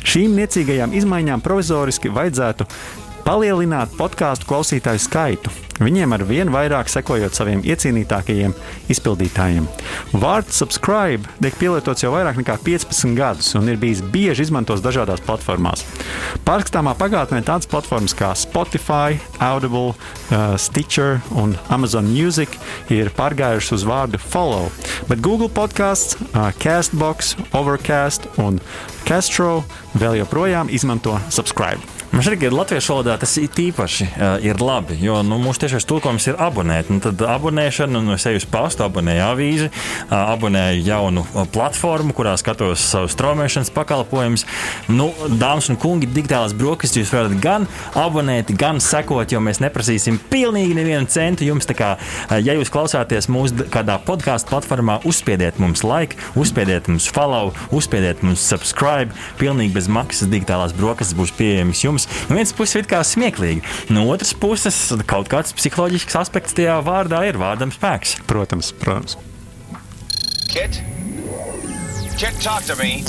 Šīm 0.07 0.39
niecīgajām 0.39 0.95
izmaiņām 0.95 1.43
provizoriski 1.43 2.15
vajadzētu 2.15 2.71
palielināt 3.27 3.99
podkāstu 3.99 4.47
klausītāju 4.47 5.09
skaitu. 5.11 5.66
Viņiem 5.83 6.15
ar 6.17 6.25
vien 6.27 6.51
vairāk 6.53 6.91
sekojot 6.91 7.37
saviem 7.37 7.63
iecienītākajiem 7.67 8.55
izpildītājiem. 8.93 9.67
Vārds 10.17 10.59
subscribe 10.61 11.29
tiek 11.41 11.57
pielietots 11.61 12.05
jau 12.05 12.13
vairāk 12.15 12.41
nekā 12.41 12.57
15 12.65 13.17
gadus 13.19 13.53
un 13.59 13.69
ir 13.71 13.81
bijis 13.81 14.03
bieži 14.03 14.47
izmantots 14.47 14.85
dažādās 14.85 15.23
platformās. 15.27 15.85
Pārskatāmā 16.47 16.97
pagātnē 16.99 17.43
tādas 17.47 17.69
platformas 17.71 18.17
kā 18.17 18.33
Spotify, 18.39 19.19
Audible, 19.43 19.95
uh, 19.95 20.57
Stitcher 20.61 21.21
un 21.37 21.57
Amazon 21.73 22.09
Music 22.11 22.57
ir 22.93 23.13
pārgājušas 23.17 23.81
uz 23.81 23.89
vārdu 23.89 24.21
follow, 24.23 24.71
bet 25.11 25.25
Google 25.25 25.51
podkāsts, 25.53 26.17
uh, 26.33 26.51
Castbox, 26.63 27.35
Overcast 27.57 28.31
un 28.43 28.61
Castro 29.07 29.65
vēl 29.99 30.21
joprojām 30.23 30.73
izmanto 30.73 31.19
subscribe. 31.31 31.96
Man 32.17 32.25
šķiet, 32.25 32.39
ka 32.41 32.49
latviešu 32.49 32.95
valodā 32.95 33.15
tas 33.21 33.35
ir 33.37 33.59
īpaši 33.61 34.07
uh, 34.09 34.39
ir 34.41 34.57
labi, 34.65 34.95
jo 35.05 35.19
nu, 35.21 35.37
mūsu 35.37 35.61
tiešais 35.67 35.85
tulkojums 35.85 36.25
ir 36.31 36.39
abonēt. 36.41 36.89
Nu, 36.89 36.97
tad 37.05 37.21
abonēšana, 37.21 38.01
nu, 38.01 38.15
es 38.15 38.25
eju 38.25 38.41
uz 38.41 38.47
pastu, 38.49 38.87
abonēju 38.87 39.21
avīzi, 39.21 39.67
uh, 39.69 40.15
abonēju 40.33 40.81
jaunu 40.87 41.27
platformu, 41.53 42.15
kurā 42.17 42.33
skatos 42.41 42.81
savus 42.89 43.13
straumēšanas 43.13 43.69
pakalpojumus. 43.77 44.47
Nu, 44.89 45.11
dāmas 45.29 45.69
un 45.69 45.77
kungi, 45.83 46.09
digitālās 46.09 46.55
brokastis 46.57 47.03
jūs 47.03 47.13
varat 47.13 47.35
gan 47.45 47.69
abonēt, 47.93 48.55
gan 48.57 48.81
sekot, 48.81 49.37
jo 49.37 49.43
mēs 49.45 49.61
neprasīsim 49.61 50.17
pilnīgi 50.33 50.79
nevienu 50.81 51.13
centu 51.13 51.45
jums. 51.45 51.69
Kā, 51.69 51.99
uh, 52.01 52.39
ja 52.41 52.57
jūs 52.57 52.73
klausāties 52.73 53.29
mūsu 53.29 53.69
kādā 53.69 53.99
podkāstu 54.09 54.55
platformā, 54.55 55.03
uzspiediet 55.05 55.61
mums 55.61 55.85
like, 55.85 56.17
uzspiediet 56.33 56.89
mums 56.89 57.13
follow, 57.13 57.53
uzspiediet 57.77 58.25
mums 58.25 58.41
subscribe. 58.41 59.13
Pilnīgi 59.37 59.77
bez 59.77 59.93
maksas 59.93 60.33
digitālās 60.33 60.73
brokastis 60.81 61.21
būs 61.21 61.37
pieejamas 61.37 61.85
jums 61.85 62.06
jums. 62.07 62.29
No 62.29 62.37
vienas 62.37 62.53
puses, 62.53 62.77
ir 62.77 62.87
kā 62.91 63.03
smieklīgi, 63.05 63.63
no 63.91 64.07
otras 64.11 64.35
puses, 64.35 64.93
kaut 65.07 65.29
kāds 65.29 65.55
psiholoģisks 65.57 66.17
aspekts 66.17 66.55
tajā 66.55 66.81
vārdā 66.85 67.27
ir 67.29 67.39
vārdam 67.39 67.73
spēks. 67.75 68.19
Protams, 68.27 68.73
protams. 68.73 69.17
Kit? 70.51 70.83
Kit, 72.17 72.35
talk 72.43 72.65
to 72.65 72.77
me. 72.77 73.03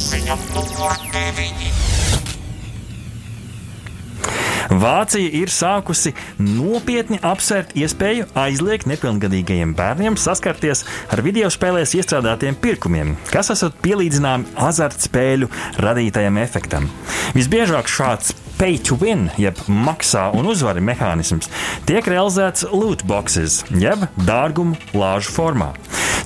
Vācija 4.68 5.30
ir 5.32 5.48
sākusi 5.48 6.12
nopietni 6.44 7.20
apsvērt 7.24 7.72
iespēju 7.80 8.26
aizliegt 8.36 8.90
nepilngadīgajiem 8.92 9.72
bērniem 9.78 10.18
saskarties 10.20 10.84
ar 11.14 11.22
video 11.24 11.48
spēlēs 11.54 11.96
iestrādātiem 11.96 12.58
pirkumiem, 12.60 13.16
kas 13.32 13.54
esat 13.56 13.80
pielīdzināmi 13.86 14.58
azartspēļu 14.68 15.48
radītajam 15.80 16.42
efektam. 16.44 16.92
Visbiežāk 17.38 17.88
šāds 17.88 18.36
pay 18.58 18.78
to 18.82 18.98
win, 18.98 19.28
jeb 19.38 19.60
maksā 19.70 20.28
un 20.38 20.50
uzvari 20.50 20.82
mehānisms, 20.82 21.50
tiek 21.86 22.06
realizēts 22.10 22.66
loot 22.72 23.06
boxes, 23.08 23.62
jeb 23.78 24.08
dārgumu 24.26 24.78
lāžu 24.98 25.34
formā. 25.36 25.74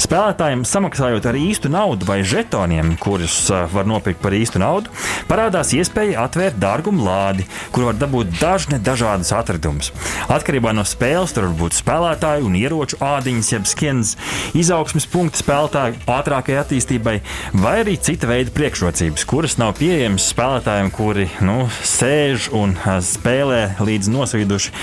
Spēlētājiem 0.01 0.63
samaksājot 0.65 1.27
ar 1.29 1.37
īstu 1.37 1.69
naudu 1.69 2.07
vai 2.07 2.21
žetoniem, 2.25 2.95
kurus 2.99 3.35
uh, 3.51 3.67
var 3.69 3.85
nopirkt 3.85 4.21
par 4.23 4.33
īstu 4.33 4.57
naudu, 4.61 4.89
parādās 5.29 5.75
iespēja 5.77 6.23
atvērt 6.23 6.57
dārgumu 6.61 7.03
lādi, 7.05 7.45
kur 7.75 7.85
var 7.89 7.99
dabūt 7.99 8.31
dažne 8.39 8.79
dažādas 8.81 9.29
atradumus. 9.35 9.91
Atkarībā 10.31 10.73
no 10.73 10.85
spēles 10.87 11.35
tur 11.35 11.49
var 11.49 11.57
būt 11.59 11.77
spēlētāju 11.77 12.47
un 12.47 12.57
ieroču 12.57 12.97
ādiņas, 13.03 13.51
jeb 13.53 13.69
skins, 13.69 14.15
izaugsmes 14.57 15.05
punkti 15.11 15.43
spēlētāju 15.43 16.01
ātrākajai 16.09 16.63
attīstībai, 16.63 17.15
vai 17.61 17.75
arī 17.83 17.99
cita 18.01 18.31
veida 18.31 18.55
priekšrocības, 18.55 19.27
kuras 19.29 19.59
nav 19.61 19.75
pieejamas 19.77 20.31
spēlētājiem, 20.33 20.91
kuri 20.97 21.29
nu, 21.45 21.59
sēž 21.85 22.20
un 22.57 22.73
uh, 22.75 22.97
spēlē 23.03 23.61
līdz 23.81 24.09
nosvīduši 24.11 24.73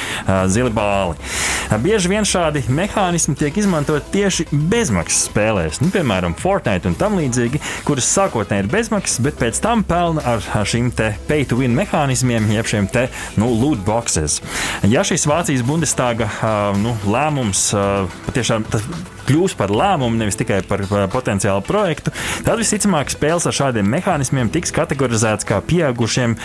zili 0.53 0.71
bāli. 0.75 1.17
Bieži 1.83 2.11
vien 2.11 2.27
šādi 2.27 2.63
mehānismi 2.73 3.37
tiek 3.39 3.57
izmantot 3.61 4.07
tieši 4.13 4.49
bezmaksas 4.53 5.29
spēlēs, 5.29 5.81
nu, 5.83 5.91
piemēram, 5.95 6.37
Fortnite 6.39 6.91
un 6.91 6.97
tam 6.99 7.19
līdzīgi, 7.19 7.61
kuras 7.89 8.09
sākotnēji 8.15 8.67
ir 8.67 8.71
bezmaksas, 8.73 9.21
bet 9.25 9.39
pēc 9.41 9.61
tam 9.65 9.85
pelna 9.89 10.25
ar 10.35 10.69
šīm 10.69 10.91
pay-to-win 11.29 11.77
mehānismiem, 11.77 12.49
jeb 12.55 12.71
šiem 12.71 12.89
te 12.93 13.09
nu, 13.41 13.51
loot 13.53 13.85
boxes. 13.87 14.41
Ja 14.89 15.05
šis 15.07 15.29
Vācijas 15.29 15.67
Bundestāga 15.67 16.31
nu, 16.81 16.97
lēmums 17.09 17.69
patiešām 18.27 18.67
kļūs 19.29 19.57
par 19.59 19.73
lēmumu, 19.75 20.19
nevis 20.19 20.39
tikai 20.41 20.63
par 20.69 20.85
potenciālu 21.13 21.63
projektu, 21.67 22.13
tad 22.47 22.61
visticamāk 22.61 23.13
spēles 23.13 23.49
ar 23.49 23.57
šādiem 23.57 23.89
mehānismiem 23.93 24.51
tiks 24.53 24.73
kategorizētas 24.75 25.49
kā 25.49 25.61
pieaugušiem 25.69 26.37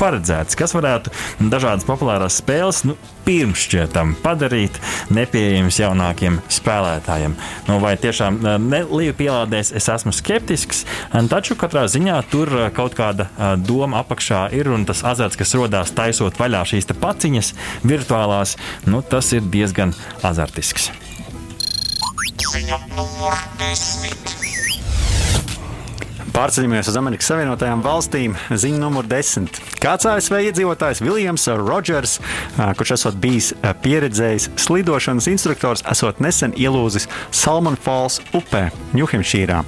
paredzētas, 0.00 0.58
kas 0.58 0.76
varētu 0.76 1.12
dažādas 1.50 1.88
populārās 1.88 2.40
spēles 2.40 2.84
nu, 2.88 2.96
pirmšķietam 3.26 4.14
padarīt 4.24 4.78
nepieejamas 5.12 5.78
jaunākiem 5.80 6.40
spēlētājiem. 6.50 7.36
Nu, 7.68 7.78
vai 7.82 7.96
tiešām 8.00 8.40
Līja 8.90 9.14
pielādēs, 9.16 9.70
es 9.76 9.86
esmu 9.92 10.12
skeptisks, 10.16 10.82
taču 11.30 11.56
katrā 11.60 11.84
ziņā 11.90 12.16
tur 12.32 12.52
kaut 12.76 12.96
kāda 12.98 13.28
doma 13.60 14.00
apakšā 14.04 14.46
ir 14.56 14.72
un 14.72 14.86
tas 14.88 15.04
azarts, 15.06 15.38
kas 15.40 15.54
rodās 15.58 15.94
taisot 15.96 16.40
vaļā 16.40 16.64
šīs 16.72 16.90
paciņas 17.00 17.54
virtuālās, 17.86 18.56
nu, 18.90 19.04
tas 19.06 19.30
ir 19.36 19.46
diezgan 19.52 19.94
azartisks. 20.26 20.90
Ziņa 22.50 22.76
numur 22.96 23.36
desmit. 23.60 24.32
Pārceļamies 26.34 26.88
uz 26.90 26.96
Amerikas 26.98 27.28
Savienotajām 27.30 27.84
valstīm. 27.84 28.34
Ziņa 28.50 28.80
numur 28.82 29.06
desmit. 29.06 29.60
Kāds 29.78 30.08
ASV 30.10 30.40
iedzīvotājs 30.48 31.02
Viljams 31.04 31.46
Rodžers, 31.60 32.16
kurš 32.80 32.96
esot 32.96 33.20
bijis 33.22 33.52
pieredzējis 33.84 34.48
slidošanas 34.66 35.30
instruktors, 35.30 35.84
esot 35.94 36.18
nesen 36.18 36.56
ielūzis 36.58 37.06
Salmon 37.30 37.78
Falls 37.78 38.18
upē, 38.34 38.66
Ņūhempšīrā. 38.98 39.62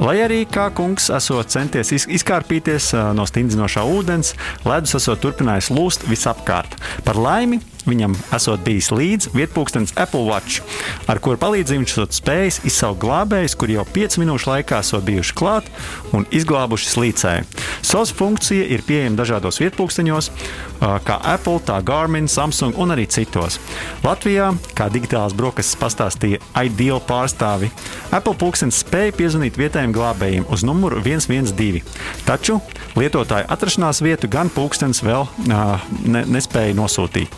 Lai 0.00 0.16
arī 0.22 0.44
kā 0.48 0.70
kungs 0.72 1.10
esot 1.12 1.52
centies 1.52 1.90
izkārpīties 2.06 2.94
no 3.18 3.28
stingzinošā 3.28 3.82
ūdens, 3.84 4.32
ledus 4.64 4.96
esot 4.96 5.20
turpinājis 5.24 5.72
lūst 5.74 6.08
visapkārt. 6.08 6.78
Par 7.04 7.18
laimi 7.20 7.60
viņam 7.86 8.16
esot 8.34 8.62
bijis 8.66 8.90
līdzi 8.94 9.34
vietpūkstens 9.36 9.94
Apple 10.00 10.24
Watch, 10.26 10.62
ar 11.10 11.20
kuru 11.22 11.40
palīdzību 11.40 11.84
viņš 11.84 11.94
esot 11.94 12.16
spējis 12.16 12.60
izsaukt 12.68 13.00
glābējus, 13.04 13.56
kuri 13.58 13.78
jau 13.78 13.86
5 13.94 14.18
minūšu 14.22 14.50
laikā 14.52 14.80
esot 14.82 15.04
bijuši 15.06 15.36
klāt 15.38 15.68
un 16.16 16.26
izglābuši 16.34 16.90
slīcēju. 16.92 17.46
SOS 17.86 18.12
funkcija 18.18 18.66
ir 18.74 18.82
pieejama 18.86 19.20
dažādos 19.20 19.60
vietpūksteņos, 19.62 20.30
kā 20.78 21.18
Apple, 21.34 21.58
tā 21.66 21.78
Garmin, 21.86 22.28
Samsung 22.30 22.78
un 22.78 22.94
arī 22.94 23.06
citos. 23.10 23.58
Latvijā, 24.04 24.50
kā 24.78 24.88
digitālās 24.92 25.36
brokastis 25.36 25.78
pastāstīja 25.80 26.42
Ideal 26.64 27.00
pārstāvi, 27.04 27.70
Apple 28.14 28.36
pulkstenis 28.38 28.82
spēja 28.84 29.14
piezvanīt 29.18 29.58
vietējiem 29.60 29.94
glābējiem 29.96 30.48
uz 30.52 30.64
numuru 30.66 31.02
112, 31.04 31.82
taču 32.28 32.60
lietotāja 32.98 33.48
atrašanās 33.52 34.02
vietu 34.04 34.30
gan 34.32 34.52
pulkstenis 34.52 35.02
vēl 35.06 35.26
uh, 35.26 35.90
ne, 36.06 36.24
nespēja 36.28 36.76
nosūtīt. 36.78 37.34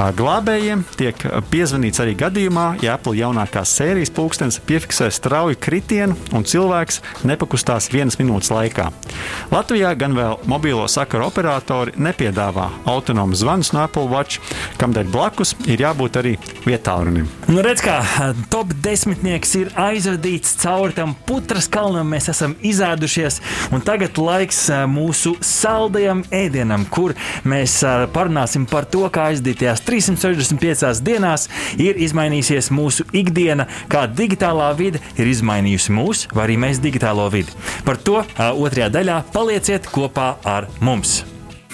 Glābējiem 0.00 0.80
tiek 0.96 1.18
piezvanīts 1.52 2.00
arī 2.00 2.14
gadījumā, 2.16 2.78
ja 2.80 2.94
Apple 2.96 3.18
jaunākās 3.18 3.68
sērijas 3.76 4.12
pulkstenis 4.16 4.56
piefiksē 4.64 5.10
strauju 5.12 5.58
kritienu 5.60 6.16
un 6.32 6.46
cilvēks 6.48 7.02
nepakustās 7.28 7.90
vienas 7.92 8.16
minūtes 8.16 8.48
laikā. 8.54 8.86
Latvijā 9.52 9.90
gan 10.00 10.16
vēl 10.16 10.38
mobilo 10.48 10.86
sakaru 10.88 11.26
operatori 11.26 11.92
nepiedāvā 12.00 12.70
autonomu 12.88 13.36
zvanus 13.36 13.74
no 13.76 13.82
Apple 13.84 14.06
Watch, 14.08 14.40
kamdēļ 14.80 15.10
blakus 15.12 15.52
ir 15.68 15.84
jābūt 15.84 16.16
arī 16.22 16.32
vietālunim. 16.64 17.28
Nu, 17.50 17.60
redz, 17.66 17.84
kā 17.84 17.98
top 18.48 18.72
desmitnieks 18.80 19.52
ir 19.60 19.72
aizvadīts 19.76 20.56
cauri 20.62 20.96
tam 20.96 21.12
putras 21.28 21.68
kalnam, 21.68 22.08
mēs 22.14 22.30
esam 22.32 22.56
izēdušies, 22.64 23.40
un 23.74 23.84
tagad 23.84 24.16
laiks 24.16 24.64
mūsu 24.88 25.36
saldajam 25.44 26.24
ēdienam, 26.32 26.88
kur 26.88 27.12
mēs 27.44 27.82
parunāsim 28.16 28.64
par 28.70 28.88
to, 28.88 29.04
kā 29.12 29.28
aizdītajās 29.34 29.84
365 29.90 31.02
dienās 31.04 31.48
ir 31.80 31.98
izmainījusies 31.98 32.70
mūsu 32.74 33.06
ikdiena, 33.16 33.66
kā 33.90 34.06
digitālā 34.06 34.70
vide 34.78 35.02
ir 35.18 35.30
izmainījusi 35.30 35.96
mūs, 35.96 36.26
vai 36.34 36.46
arī 36.48 36.60
mēs 36.64 36.82
digitālo 36.82 37.26
vidi. 37.32 37.54
Par 37.86 37.98
to 37.98 38.22
otrajā 38.38 38.90
daļā 38.94 39.20
palieciet 39.34 39.90
kopā 39.90 40.32
ar 40.46 40.70
mums. 40.80 41.20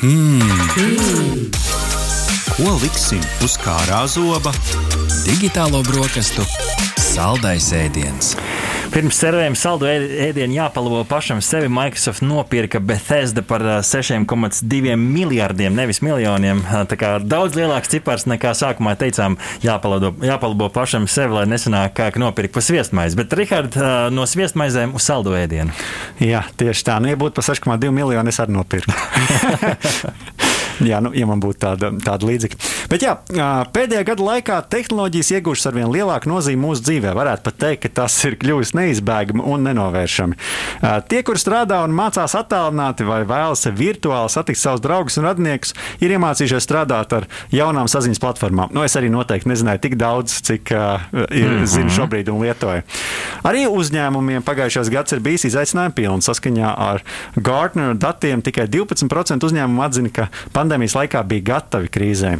Hmm. 0.01 0.43
Mm. 0.77 1.47
Ko 2.57 2.77
liksim 2.81 3.23
uz 3.45 3.57
kārā 3.61 4.05
zoba? 4.09 4.53
Digitālo 5.27 5.83
brokastu 5.85 6.45
saldais 7.17 7.71
ēdiens. 7.73 8.35
Pirms 8.93 9.17
servējuma 9.17 9.57
saldu 9.57 9.87
ēdienu 9.89 10.59
jāpalabo 10.59 10.99
pašam 11.09 11.39
sevi. 11.45 11.71
Microsoft 11.73 12.21
nopirka 12.25 12.81
Bethesda 12.81 13.41
par 13.47 13.65
6,2 13.87 14.97
miljardiem, 15.01 15.73
nevis 15.77 16.03
miljoniem. 16.05 16.61
Tā 16.91 16.99
kā 17.01 17.15
daudz 17.25 17.57
lielāks 17.57 17.93
cipars 17.93 18.27
nekā 18.29 18.53
sākumā 18.59 18.97
teicām, 19.01 19.39
jāpalabo, 19.65 20.13
jāpalabo 20.29 20.69
pašam 20.75 21.09
sevi, 21.09 21.39
lai 21.39 21.47
nesanāk 21.49 21.97
kā 21.97 22.11
nopirkt 22.21 22.53
pa 22.57 22.65
sviestmaizi. 22.65 23.19
Bet, 23.23 23.33
Rihard, 23.39 23.81
no 24.13 24.29
sviestmaizēm 24.29 24.93
uz 24.97 25.09
saldu 25.09 25.33
ēdienu. 25.41 25.73
Jā, 26.21 26.45
tieši 26.61 26.85
tā. 26.91 27.01
Nu, 27.01 27.09
ja 27.13 27.21
būtu 27.21 27.41
pa 27.41 27.47
6,2 27.49 27.95
miljonu, 27.97 28.29
es 28.33 28.45
arī 28.45 28.59
nopirku. 28.59 28.93
Jā, 30.91 31.01
nu, 31.01 31.13
ja 31.17 31.27
man 31.29 31.41
būtu 31.41 31.61
tāda, 31.63 31.91
tāda 32.05 32.29
līdzīga. 32.29 32.59
Bet 32.91 33.03
jā, 33.05 33.15
pēdējā 33.75 34.03
gada 34.07 34.25
laikā 34.27 34.59
tehnoloģijas 34.71 35.31
ieguvušas 35.39 35.71
ar 35.71 35.77
vien 35.79 35.89
lielāku 35.93 36.31
nozīmi 36.31 36.61
mūsu 36.63 36.85
dzīvē. 36.87 37.15
Varētu 37.17 37.45
pat 37.47 37.59
teikt, 37.63 37.83
ka 37.87 37.91
tas 38.03 38.17
ir 38.29 38.37
kļuvis 38.41 38.75
neizbēgami 38.77 39.43
un 39.43 39.65
nenovēršami. 39.67 40.39
Tie, 41.11 41.23
kur 41.27 41.41
strādā 41.41 41.81
un 41.87 41.95
mācās 41.97 42.37
attālināti 42.39 43.07
vai 43.09 43.23
vēlas 43.29 43.67
virtuāli 43.77 44.33
satikt 44.33 44.61
savus 44.61 44.85
draugus 44.85 45.19
un 45.21 45.29
radniekus, 45.31 45.75
ir 46.05 46.15
iemācījušies 46.17 46.67
strādāt 46.69 47.15
ar 47.17 47.29
jaunām 47.55 47.91
saziņas 47.91 48.23
platformām. 48.23 48.75
Nu, 48.77 48.85
es 48.87 48.97
arī 48.99 49.11
noteikti 49.13 49.51
nezināju 49.51 49.83
tik 49.87 49.97
daudz, 50.01 50.41
cik 50.47 50.73
uh, 50.77 51.09
ir, 51.31 51.49
mm 51.49 51.57
-hmm. 51.63 51.67
zinu 51.73 51.95
šobrīd 51.97 52.31
un 52.33 52.43
lietoju. 52.45 52.85
Arī 53.47 53.67
uzņēmumiem 53.71 54.45
pagājušais 54.47 54.91
gads 54.93 55.13
ir 55.13 55.21
bijis 55.21 55.49
izaicinājums 55.51 55.95
pilns. 55.95 56.29
Saskaņā 56.29 56.75
ar 56.77 57.03
Gartner 57.37 57.95
datiem 57.95 58.43
tikai 58.43 58.67
12% 58.69 59.47
uzņēmumu 59.47 59.85
atzina, 59.85 60.11
ka 60.13 60.29
pandēmijas 60.67 60.97
laikā 60.99 61.23
bija 61.31 61.47
gatavi 61.53 61.91
krīzē. 61.95 62.33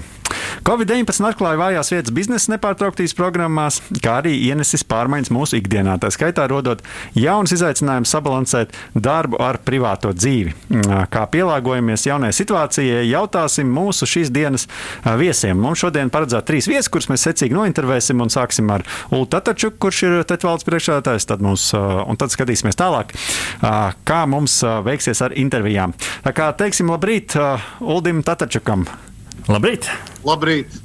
Covid-19 0.67 1.29
atklāja 1.29 1.59
vājās 1.61 1.93
vietas 1.93 2.13
biznesa 2.15 2.51
nepārtrauktības 2.57 3.15
programmās, 3.15 3.79
kā 4.03 4.17
arī 4.19 4.33
ienesis 4.49 4.83
pārmaiņas 4.91 5.31
mūsu 5.31 5.61
ikdienā. 5.61 5.95
Tā 6.03 6.11
skaitā 6.11 6.49
rodot 6.51 6.83
jaunus 7.15 7.55
izaicinājumus 7.55 8.11
sabalansēt 8.11 8.75
darbu 8.95 9.39
ar 9.43 9.61
privāto 9.63 10.11
dzīvi. 10.17 10.57
Kā 11.13 11.23
pielāgojamies 11.31 12.09
jaunajai 12.09 12.39
situācijai, 12.41 13.07
jautāsim 13.07 13.71
mūsu 13.71 14.11
šīs 14.11 14.35
dienas 14.35 14.67
viesiem. 15.07 15.55
Mums 15.63 15.85
šodien 15.85 16.11
paredzēta 16.11 16.51
trīs 16.51 16.67
viesis, 16.71 16.91
kurus 16.91 17.11
mēs 17.13 17.29
secīgi 17.29 17.55
nointervēsim 17.55 18.23
un 18.23 18.33
sāksim 18.33 18.75
ar 18.75 18.87
Ulu 19.13 19.31
Tataču, 19.31 19.71
kurš 19.79 20.03
ir 20.09 20.21
Tetvaldes 20.27 20.67
priekšsēdētājs, 20.67 21.31
tad 21.31 21.47
mums, 21.47 21.71
un 21.77 22.19
tad 22.19 22.35
skatīsimies 22.35 22.79
tālāk, 22.79 23.15
kā 23.63 24.23
mums 24.31 24.59
veiksies 24.87 25.23
ar 25.23 25.37
intervijām. 25.39 25.95
Tā 26.27 26.35
kā 26.35 26.51
teiksim 26.59 26.91
labrīt 26.91 27.39
Uldim 27.81 28.27
Tatačukam. 28.27 28.89
Labrīt! 29.45 29.89
Labrīt! 30.27 30.81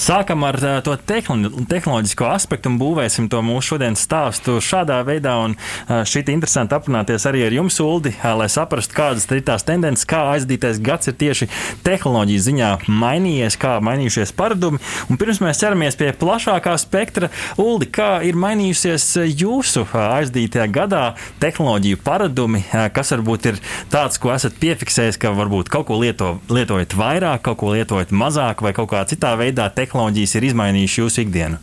Sākam 0.00 0.42
ar 0.46 0.56
uh, 0.58 0.78
to 0.84 0.96
tehnoloģisko 0.98 2.26
aspektu 2.26 2.70
un 2.72 2.78
būvēsim 2.80 3.28
to 3.30 3.42
mūsu 3.44 3.74
šodienas 3.74 4.02
stāstu 4.02 4.56
šādā 4.62 4.98
veidā. 5.06 5.34
Uh, 5.42 6.02
šī 6.08 6.24
ir 6.24 6.32
interesanti 6.34 6.74
aprunāties 6.76 7.24
arī 7.28 7.44
ar 7.46 7.54
jums, 7.54 7.78
Uldi, 7.82 8.12
uh, 8.16 8.32
lai 8.40 8.48
saprastu, 8.52 8.96
kādas 8.96 9.28
ir 9.30 9.42
tās 9.46 9.66
tendences, 9.66 10.06
kā 10.08 10.24
aizdītais 10.34 10.80
gads 10.82 11.10
ir 11.10 11.16
tieši 11.20 11.48
tehnoloģiju 11.86 12.44
ziņā 12.46 12.70
mainījies, 12.88 13.58
kā 13.62 13.76
mainījušies 13.84 14.34
paradumi. 14.38 14.82
Un 15.08 15.20
pirms 15.20 15.42
mēs 15.44 15.62
ķeramies 15.62 15.98
pie 16.00 16.10
plašākā 16.18 16.74
spektra, 16.82 17.30
Uldi, 17.62 17.88
kā 17.94 18.10
ir 18.26 18.38
mainījusies 18.40 19.06
jūsu 19.30 19.86
aizdītajā 19.98 20.66
gadā 20.72 21.04
tehnoloģiju 21.42 22.00
paradumi, 22.04 22.64
kas 22.94 23.14
varbūt 23.14 23.50
ir 23.52 23.62
tāds, 23.92 24.18
ko 24.22 24.34
esat 24.34 24.58
piefiksējis, 24.62 25.20
ka 25.22 25.34
varbūt 25.36 25.70
kaut 25.72 25.88
ko 25.90 26.00
lieto, 26.00 26.34
lietojat 26.52 26.96
vairāk, 26.98 27.44
kaut 27.46 27.60
ko 27.62 27.72
lietojat 27.76 28.12
mazāk 28.14 28.64
vai 28.64 28.74
kaut 28.76 28.90
kā 28.92 29.04
citā 29.08 29.34
veidā 29.38 29.51
tehnoloģijas 29.52 30.34
ir 30.38 30.48
izmainījušas 30.52 30.98
jūsu 31.02 31.22
ikdienu? 31.26 31.60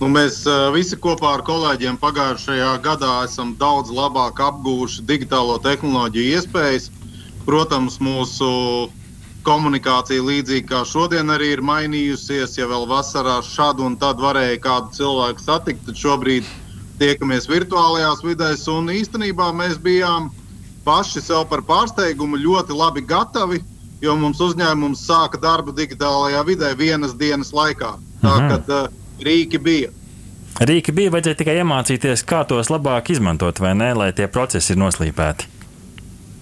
Nu, 0.00 0.08
mēs 0.10 0.40
visi 0.74 0.96
kopā 1.00 1.36
ar 1.36 1.42
kolēģiem 1.46 1.96
pagājušajā 2.02 2.72
gadā 2.82 3.12
esam 3.24 3.54
daudz 3.60 3.92
labāk 3.94 4.40
apguvuši 4.42 5.04
digitālo 5.06 5.60
tehnoloģiju 5.62 6.34
iespējas. 6.34 6.90
Protams, 7.46 8.00
mūsu 8.02 8.48
komunikācija 9.46 10.24
līdzīgi 10.24 10.66
kā 10.70 10.82
šodien 10.88 11.30
arī 11.30 11.52
ir 11.54 11.62
mainījusies. 11.64 12.56
Ja 12.58 12.66
vēl 12.70 12.88
vasarā 12.90 13.38
šādu 13.46 13.86
un 13.86 13.98
tad 14.00 14.20
varēja 14.20 14.60
kādu 14.64 14.92
cilvēku 14.98 15.44
satikt, 15.44 15.84
tad 15.86 16.00
šobrīd 16.00 16.48
tiekamies 17.00 17.46
virtuālajās 17.50 18.24
vidēs. 18.26 18.66
Un 18.72 18.90
īstenībā 18.92 19.52
mēs 19.56 19.78
bijām 19.84 20.32
paši 20.84 21.22
sev 21.24 21.46
par 21.52 21.62
pārsteigumu 21.64 22.40
ļoti 22.40 22.76
labi 22.76 23.04
gatavi 23.08 23.62
jo 24.02 24.16
mums 24.16 24.40
uzņēmums 24.40 25.04
sāka 25.06 25.40
darbu 25.40 25.74
digitālajā 25.76 26.44
vidē 26.46 26.72
vienas 26.78 27.14
dienas 27.18 27.52
laikā. 27.52 27.94
Tā 28.22 28.34
mhm. 28.38 28.48
kā 28.50 28.84
uh, 28.84 28.88
rīki 29.24 29.60
bija. 29.62 29.92
Rīki 30.54 30.94
bija, 30.94 31.10
vajadzēja 31.10 31.40
tikai 31.40 31.56
iemācīties, 31.62 32.22
kā 32.30 32.44
tos 32.46 32.70
labāk 32.70 33.10
izmantot, 33.10 33.58
vai 33.58 33.74
ne, 33.74 33.90
lai 33.98 34.12
tie 34.14 34.28
procesi 34.30 34.74
ir 34.74 34.78
noslīpēti. 34.78 35.50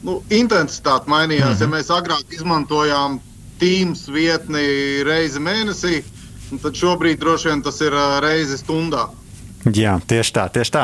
Nu, 0.04 0.18
intensitāte 0.34 1.08
mainījās. 1.08 1.46
Mm 1.46 1.54
-hmm. 1.54 1.62
Ja 1.62 1.68
mēs 1.76 1.90
agrāk 1.94 2.34
izmantojām 2.34 3.20
Teams 3.58 4.08
vietni 4.08 5.02
reizi 5.06 5.38
mēnesī, 5.38 6.02
tad 6.62 6.74
šobrīd 6.74 7.20
droši 7.20 7.48
vien 7.48 7.62
tas 7.62 7.80
ir 7.80 7.94
reizi 8.20 8.58
stundā. 8.58 9.08
Jā, 9.62 9.94
tieši 10.02 10.32
tā, 10.34 10.48
tieši 10.50 10.72
tā. 10.74 10.80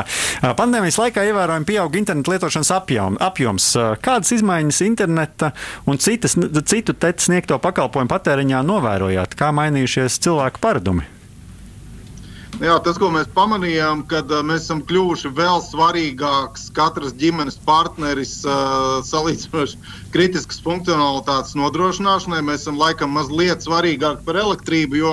Pandēmijas 0.55 1.01
laikā 1.01 1.25
ievērojami 1.27 1.67
pieauga 1.67 1.99
interneta 1.99 2.31
lietošanas 2.31 2.71
apjom, 2.77 3.19
apjoms. 3.27 3.67
Kādas 4.05 4.31
izmaiņas 4.37 4.81
interneta 4.87 5.51
un 5.91 5.99
citas, 5.99 6.39
citu 6.71 6.95
teicu 6.95 7.27
sniegto 7.27 7.59
pakalpojumu 7.59 8.13
patēriņā 8.13 8.63
novērojāt? 8.69 9.35
Kā 9.39 9.51
mainījušies 9.57 10.21
cilvēku 10.23 10.63
paradumi? 10.63 11.09
Jā, 12.59 12.75
tas, 12.83 12.97
ko 12.99 13.07
mēs 13.15 13.29
pamanījām, 13.35 14.01
kad 14.11 14.31
mēs 14.47 14.65
esam 14.65 14.81
kļuvuši 14.87 15.31
vēl 15.35 15.61
svarīgāks 15.63 16.65
katras 16.75 17.13
ģimenes 17.19 17.59
partneris 17.67 18.41
salīdzinoši 19.07 19.79
kritiskas 20.15 20.59
funkcionalitātes 20.65 21.55
nodrošināšanai. 21.59 22.41
Mēs 22.47 22.65
esam 22.65 22.79
laikam 22.81 23.15
mazliet 23.15 23.63
svarīgāki 23.63 24.27
par 24.27 24.41
elektrību, 24.43 24.99
jo 24.99 25.13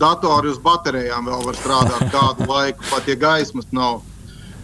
datori 0.00 0.50
uz 0.50 0.58
baterijām 0.62 1.30
vēl 1.30 1.46
var 1.46 1.58
strādāt 1.58 2.10
kādu 2.12 2.48
laiku, 2.50 2.84
pat 2.90 3.08
ja 3.08 3.16
gaismas 3.18 3.68
nav. 3.72 4.02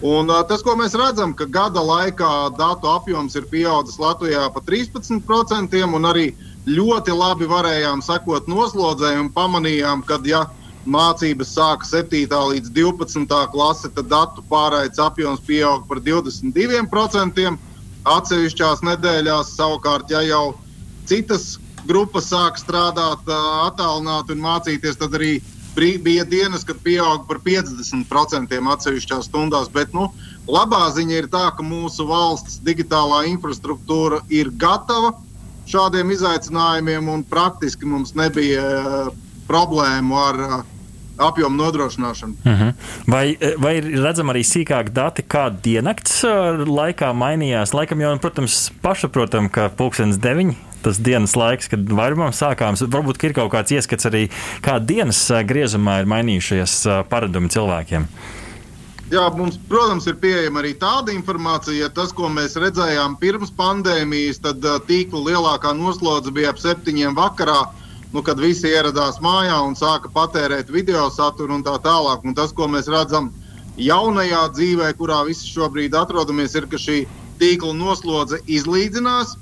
Un, 0.01 0.31
uh, 0.33 0.41
tas, 0.49 0.63
ko 0.65 0.73
mēs 0.81 0.97
redzam, 0.97 1.35
ka 1.37 1.45
gada 1.45 1.83
laikā 1.85 2.57
datu 2.57 2.89
apjoms 2.89 3.37
ir 3.37 3.45
pieaudzis 3.51 4.01
Latvijā 4.01 4.47
par 4.55 4.65
13%, 4.65 5.83
un 5.85 6.09
arī 6.09 6.31
ļoti 6.69 7.13
labi 7.13 7.49
varējām 7.51 8.01
sekot 8.05 8.49
noslodzē 8.49 9.13
un 9.21 9.29
pamanījām, 9.35 10.05
ka, 10.09 10.17
ja 10.25 10.47
mācības 10.89 11.53
sāka 11.53 11.85
7. 11.85 12.25
līdz 12.33 12.73
12. 12.73 13.29
klase, 13.53 13.91
tad 13.93 14.09
datu 14.09 14.45
pārraides 14.49 15.01
apjoms 15.03 15.43
pieauga 15.45 15.85
par 15.89 16.01
22%. 16.01 17.59
Atsevišķās 18.09 18.81
nedēļās 18.89 19.53
savukārt, 19.59 20.09
ja 20.09 20.23
jau 20.25 20.55
citas 21.05 21.59
grupa 21.89 22.21
sāk 22.25 22.59
strādāt 22.61 23.29
attālināti 23.29 24.37
un 24.37 24.45
mācīties, 24.45 24.99
tad 25.01 25.17
arī 25.19 25.39
bija 26.03 26.25
dienas, 26.25 26.65
kad 26.65 26.81
pieauga 26.85 27.25
par 27.29 27.39
50% 27.45 28.59
atsevišķās 28.75 29.29
stundās. 29.31 29.71
Bet 29.73 29.95
nu, 29.95 30.11
labā 30.49 30.89
ziņa 30.95 31.23
ir 31.23 31.31
tā, 31.33 31.51
ka 31.57 31.65
mūsu 31.65 32.07
valsts 32.09 32.61
digitālā 32.67 33.25
infrastruktūra 33.31 34.21
ir 34.29 34.51
gatava 34.51 35.15
šādiem 35.71 36.11
izaicinājumiem, 36.11 37.09
un 37.09 37.23
praktiski 37.25 37.87
mums 37.87 38.17
nebija 38.19 39.11
problēmu 39.49 40.19
ar 40.19 40.41
apjomu 41.21 41.57
nodrošināšanu. 41.57 42.35
Uh 42.45 42.51
mhm. 42.51 42.63
-huh. 42.63 42.75
vai, 43.07 43.37
vai 43.59 43.77
ir 43.77 43.85
redzama 44.03 44.33
arī 44.33 44.43
sīkāk 44.43 44.91
dati, 44.91 45.23
kā 45.23 45.51
diennakts 45.63 46.25
laikā 46.67 47.13
mainījās? 47.13 47.75
Laikam 47.75 48.01
jau, 48.01 48.19
protams, 48.19 48.71
pašsaprotam, 48.83 49.49
ka 49.49 49.69
pulkstenis 49.69 50.19
deviņi 50.19 50.57
tas 50.85 51.01
dienas 51.01 51.37
laiks, 51.39 51.71
kad 51.73 51.89
vairumam 51.97 52.35
sākāms. 52.35 52.85
Varbūt 52.91 53.23
ir 53.29 53.37
kaut 53.37 53.53
kāds 53.55 53.75
ieskats 53.77 54.09
arī, 54.11 54.27
kā 54.65 54.79
dienas 54.83 55.23
griezumā 55.47 56.01
ir 56.03 56.11
mainījušies 56.11 56.77
paradumi 57.11 57.53
cilvēkiem. 57.53 58.07
Jā, 59.11 59.25
mums, 59.35 59.57
protams, 59.67 60.05
ir 60.07 60.21
pieejama 60.23 60.61
arī 60.63 60.77
tāda 60.79 61.11
informācija, 61.11 61.75
ja 61.75 61.89
tas, 61.91 62.13
ko 62.15 62.29
mēs 62.31 62.55
redzējām 62.63 63.17
pirms 63.19 63.51
pandēmijas, 63.59 64.39
tad 64.45 64.63
tīkla 64.87 65.25
lielākā 65.33 65.73
noslodze 65.75 66.31
bija 66.31 66.53
ap 66.55 66.61
septiņiem 66.63 67.17
vakarā, 67.19 67.59
nu, 68.15 68.23
kad 68.23 68.39
visi 68.39 68.71
ieradās 68.71 69.19
mājā 69.25 69.57
un 69.67 69.75
sāka 69.75 70.13
patērēt 70.15 70.71
video 70.71 71.09
saturu 71.11 71.59
un 71.59 71.67
tā 71.67 71.75
tālāk. 71.83 72.23
Un 72.23 72.39
tas, 72.39 72.55
ko 72.55 72.71
mēs 72.71 72.87
redzam 72.91 73.33
jaunajā 73.83 74.45
dzīvē, 74.55 74.93
kurā 75.01 75.25
visi 75.27 75.51
šobrīd 75.57 75.99
atrodamies, 75.99 76.55
ir, 76.55 76.71
ka 76.71 76.79
šī 76.79 77.03
tīkla 77.43 77.75
noslodze 77.75 78.39
izlīdzinās 78.47 79.35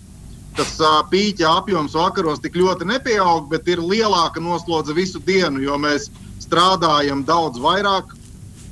tas 0.59 0.75
pīķa 1.12 1.51
apjoms 1.61 1.94
vakaros 1.94 2.42
tik 2.42 2.57
ļoti 2.59 2.88
nepieaug, 2.90 3.49
bet 3.53 3.68
ir 3.71 3.83
lielāka 3.83 4.42
noslodze 4.42 4.97
visu 4.97 5.21
dienu, 5.25 5.62
jo 5.62 5.79
mēs 5.79 6.09
strādājam 6.42 7.23
daudz 7.29 7.61
vairāk 7.62 8.14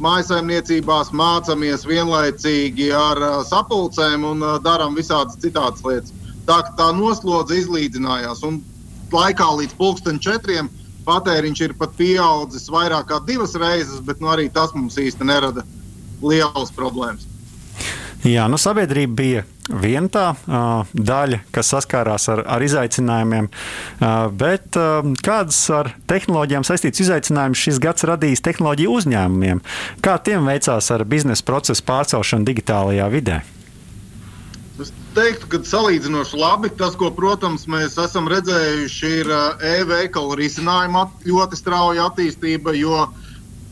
mājasemniecībās, 0.03 1.13
mācāmies 1.17 1.87
vienlaicīgi 1.89 2.91
ar 2.93 3.21
sapulcēm 3.49 4.27
un 4.29 4.45
darām 4.65 4.97
visādas 4.99 5.39
citādas 5.41 5.85
lietas. 5.87 6.13
Tā, 6.47 6.61
tā 6.79 6.91
noslodze 6.95 7.57
izlīdzinājās. 7.63 8.43
Un 8.47 8.61
laikā 9.13 9.47
līdz 9.61 9.79
pulksten 9.79 10.21
četriem 10.23 10.69
patēriņš 11.07 11.63
ir 11.65 11.77
pat 11.79 11.95
pieaudzis 11.99 12.69
vairāk 12.73 13.09
kā 13.13 13.23
divas 13.27 13.55
reizes, 13.59 14.03
bet 14.05 14.21
nu, 14.21 14.31
arī 14.35 14.51
tas 14.53 14.75
mums 14.75 14.99
īsti 15.01 15.27
nerada 15.27 15.65
lielas 16.23 16.75
problēmas. 16.75 17.27
Jā, 18.27 18.49
nu 18.51 18.59
sabiedrība 18.59 19.15
bija 19.15 19.43
viena 19.83 20.11
tā 20.11 20.25
uh, 20.35 20.89
daļa, 20.91 21.45
kas 21.55 21.71
saskārās 21.71 22.27
ar, 22.33 22.43
ar 22.57 22.63
izaicinājumiem, 22.67 23.47
uh, 23.47 24.27
bet 24.35 24.79
uh, 24.81 25.07
kādas 25.23 25.61
ar 25.71 25.93
tehnoloģijām 26.11 26.67
saistītas 26.67 27.05
izaicinājumus 27.07 27.63
šis 27.69 27.79
gads 27.83 28.07
radījis 28.11 28.43
tehnoloģiju 28.49 28.97
uzņēmumiem? 28.99 29.63
Kā 30.03 30.17
tiem 30.19 30.49
veicās 30.51 30.91
ar 30.91 31.07
biznesa 31.07 31.47
procesu 31.47 31.87
pārcelšanu 31.87 32.49
digitālajā 32.51 33.07
vidē? 33.15 33.45
teiktu, 35.17 35.49
ka 35.49 35.61
salīdzinoši 35.65 36.37
labi. 36.37 36.71
Tas, 36.77 36.97
ko, 36.99 37.09
protams, 37.15 37.65
mēs 37.71 37.97
esam 38.03 38.29
redzējuši, 38.29 39.13
ir 39.23 39.31
e-veikalu 39.77 40.37
risinājuma 40.43 41.07
ļoti 41.25 41.57
strauja 41.57 42.11
attīstība, 42.11 42.75
jo 42.77 43.07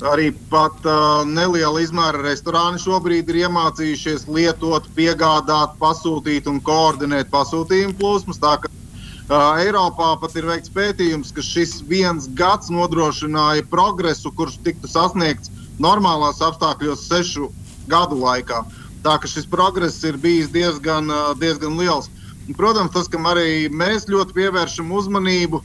arī 0.09 0.31
pat 0.51 0.85
uh, 0.87 1.25
neliela 1.29 1.81
izmēra 1.83 2.23
restorāni 2.25 2.81
šobrīd 2.83 3.31
ir 3.33 3.45
iemācījušies 3.45 4.27
lietot, 4.29 4.87
piegādāt, 4.97 5.77
pasūtīt 5.81 6.49
un 6.51 6.61
koordinēt 6.65 7.31
pasūtījumu 7.33 7.97
plūsmas. 8.01 8.41
Uh, 8.45 9.61
Eiropā 9.65 10.15
pat 10.21 10.37
ir 10.37 10.49
veikts 10.51 10.73
pētījums, 10.75 11.33
ka 11.33 11.45
šis 11.45 11.79
viens 11.89 12.29
gads 12.37 12.69
nodrošināja 12.73 13.65
progresu, 13.73 14.33
kurš 14.37 14.59
tiktu 14.67 14.91
sasniegts 14.91 15.53
normālās 15.81 16.43
apstākļos 16.45 17.07
sešu 17.09 17.49
gadu 17.89 18.21
laikā. 18.21 18.65
Tā 19.05 19.17
ka 19.21 19.29
šis 19.29 19.49
progress 19.49 20.05
ir 20.05 20.21
bijis 20.21 20.53
diezgan, 20.53 21.11
diezgan 21.41 21.77
liels. 21.81 22.11
Protams, 22.57 22.93
tas, 22.93 23.09
kam 23.09 23.25
arī 23.29 23.71
mēs 23.73 24.05
ļoti 24.09 24.37
pievēršam 24.37 24.93
uzmanību, 24.93 25.63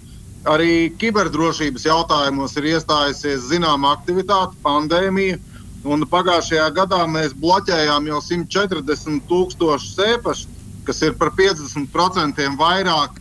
arī 0.47 0.89
kiberdrošības 0.99 1.86
jautājumos 1.88 2.56
ir 2.60 2.69
iestājusies 2.75 3.47
zināma 3.49 3.95
aktivitāte, 3.97 4.58
pandēmija. 4.63 5.39
Un 5.88 6.04
pagājušajā 6.12 6.67
gadā 6.75 7.06
mēs 7.08 7.34
bloķējām 7.39 8.10
jau 8.10 8.19
140 8.23 9.23
tūkstošus 9.30 9.99
ēpašu, 10.06 10.49
kas 10.88 11.02
ir 11.08 11.15
par 11.15 11.32
50% 11.38 12.47
vairāk 12.60 13.19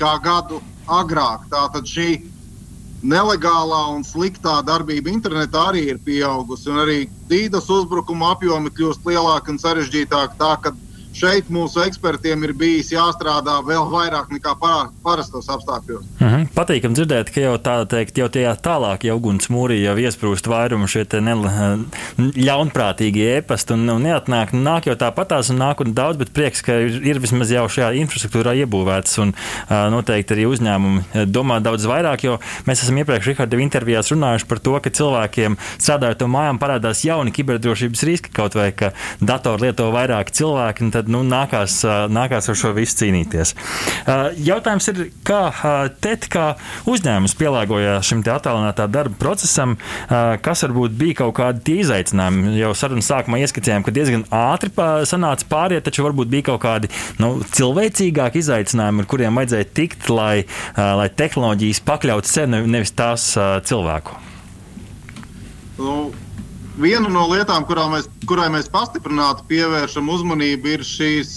kā 0.00 0.14
gadu 0.24 0.60
agrāk. 0.84 1.46
Tātad 1.52 1.88
šī 1.88 2.08
nelegālā 3.04 3.80
un 3.94 4.04
sliktā 4.04 4.58
darbība 4.64 5.12
internetā 5.12 5.68
arī 5.70 5.86
ir 5.92 6.00
pieaugusi. 6.04 6.72
Arī 6.72 6.98
dīdas 7.28 7.68
uzbrukuma 7.72 8.34
apjomi 8.34 8.72
kļūst 8.72 9.08
lielāki 9.08 9.54
un 9.54 9.60
sarežģītāki. 9.60 10.38
Tā, 10.40 10.52
šeit 11.14 11.50
mūsu 11.52 11.82
ekspertiem 11.84 12.44
ir 12.44 12.54
bijis 12.58 12.92
jāstrādā 12.94 13.60
vēl 13.66 13.86
vairāk 13.92 14.32
nekā 14.34 14.56
parastos 14.60 15.48
apstākļos. 15.48 16.04
Mm 16.18 16.28
-hmm. 16.28 16.48
Patīkami 16.54 16.94
dzirdēt, 16.98 17.30
ka 17.34 17.40
jau 17.40 17.56
tā 17.58 17.76
teikt, 17.88 18.18
jau 18.18 18.28
tajā 18.28 18.54
tālāk 18.62 19.04
jau 19.08 19.16
uguns 19.16 19.48
mūrī 19.50 19.82
jau 19.82 19.96
iesprūst 19.96 20.48
vairumu 20.50 20.88
šie 20.88 21.04
ļaunprātīgie 22.18 23.28
ēpasti 23.40 23.74
un, 23.74 23.88
un 23.88 24.02
neatnāk. 24.06 24.52
Nāk 24.52 24.88
jau 24.88 24.96
tāpatās 24.98 25.50
un 25.50 25.58
nāk 25.62 25.80
un 25.84 25.94
daudz, 25.94 26.18
bet 26.20 26.32
prieks, 26.34 26.62
ka 26.62 26.76
ir, 26.84 26.98
ir 27.06 27.20
vismaz 27.22 27.50
jau 27.50 27.64
šajā 27.68 27.92
infrastruktūrā 28.02 28.54
iebūvēts 28.64 29.18
un 29.22 29.34
uh, 29.34 29.74
noteikti 29.94 30.36
arī 30.36 30.46
uzņēmumi 30.50 31.26
domā 31.30 31.60
daudz 31.64 31.86
vairāk, 31.90 32.24
jo 32.26 32.38
mēs 32.68 32.84
esam 32.84 32.98
iepriekš 33.02 33.32
Riharda 33.32 33.60
intervijās 33.62 34.12
runājuši 34.12 34.48
par 34.50 34.62
to, 34.64 34.76
ka 34.84 34.92
cilvēkiem 34.98 35.58
strādājot 35.76 36.22
to 36.22 36.30
mājām 36.30 36.60
parādās 36.62 37.04
jauni 37.06 37.34
kiberdrošības 37.34 38.04
riski, 38.08 38.32
kaut 38.34 38.56
vai 38.58 38.70
ka 38.76 38.92
datoru 39.20 39.66
lieto 39.66 39.90
vairāk 39.94 40.32
cilvēki, 40.34 40.86
un 40.86 40.94
tad 40.94 41.03
nu, 41.12 41.22
nākās, 41.26 41.80
nākās 42.12 42.48
ar 42.50 42.58
šo 42.58 42.72
visu 42.76 43.00
cīnīties. 43.02 43.54
Jautājums 44.44 44.88
ir, 44.92 45.02
kā 45.26 45.42
TET 46.04 46.28
kā 46.32 46.46
uzņēmums 46.90 47.36
pielāgojās 47.40 48.10
šim 48.10 48.24
attālinātā 48.24 48.86
darba 48.90 49.18
procesam, 49.20 49.76
kas 50.08 50.64
varbūt 50.66 50.96
bija 50.98 51.20
kaut 51.22 51.36
kādi 51.38 51.64
tie 51.68 51.78
izaicinājumi. 51.84 52.56
Jau 52.60 52.72
sarunas 52.78 53.08
sākumā 53.10 53.40
ieskicējām, 53.44 53.84
ka 53.86 53.94
diezgan 53.94 54.26
ātri 54.34 54.72
sanāca 55.08 55.48
pāriet, 55.50 55.84
taču 55.86 56.06
varbūt 56.06 56.32
bija 56.32 56.48
kaut 56.52 56.62
kādi 56.64 56.92
nu, 57.22 57.36
cilvēcīgāki 57.54 58.42
izaicinājumi, 58.44 59.04
ar 59.04 59.10
kuriem 59.10 59.40
vajadzēja 59.40 59.70
tikt, 59.76 60.10
lai, 60.12 60.44
lai 60.76 61.08
tehnoloģijas 61.12 61.82
pakļautu 61.86 62.30
sevi, 62.30 62.64
nevis 62.70 62.94
tās 62.96 63.32
cilvēku. 63.68 64.20
Nu, 65.78 65.94
viena 66.80 67.08
no 67.08 67.26
lietām, 67.30 67.66
mēs, 67.92 68.08
kurai 68.26 68.48
mēs 68.52 68.70
pastiprināti 68.72 69.46
pievēršam 69.48 70.08
uzmanību, 70.08 70.76
ir 70.76 70.86
šīs 70.86 71.34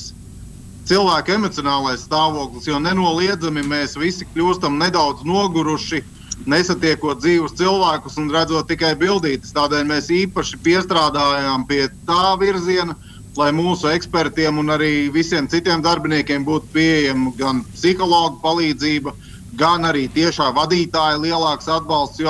cilvēka 0.87 1.35
emocionālais 1.35 2.05
stāvoklis. 2.07 2.67
Jo 2.67 2.79
nenoliedzami 2.79 3.63
mēs 3.67 3.97
visi 3.99 4.27
kļūstam 4.33 4.77
nedaudz 4.79 5.25
noguruši, 5.27 6.03
nesatiekot 6.47 7.19
dzīvus 7.21 7.57
cilvēkus 7.57 8.17
un 8.21 8.31
redzot 8.33 8.69
tikai 8.69 8.95
bildītas. 8.99 9.53
Tādēļ 9.57 9.87
mēs 9.89 10.09
īpaši 10.13 10.59
piestrādājām 10.63 11.65
pie 11.69 11.87
tā 12.07 12.35
virziena, 12.39 12.95
lai 13.37 13.51
mūsu 13.53 13.89
ekspertiem 13.91 14.57
un 14.57 14.73
arī 14.73 15.09
visiem 15.13 15.47
citiem 15.49 15.83
darbiniekiem 15.85 16.45
būtu 16.45 16.71
pieejama 16.73 17.33
gan 17.37 17.63
psihologa 17.75 18.39
palīdzība, 18.41 19.13
gan 19.57 19.85
arī 19.85 20.07
tiešā 20.13 20.49
vadītāja 20.55 21.19
lielāks 21.21 21.69
atbalsts. 21.69 22.23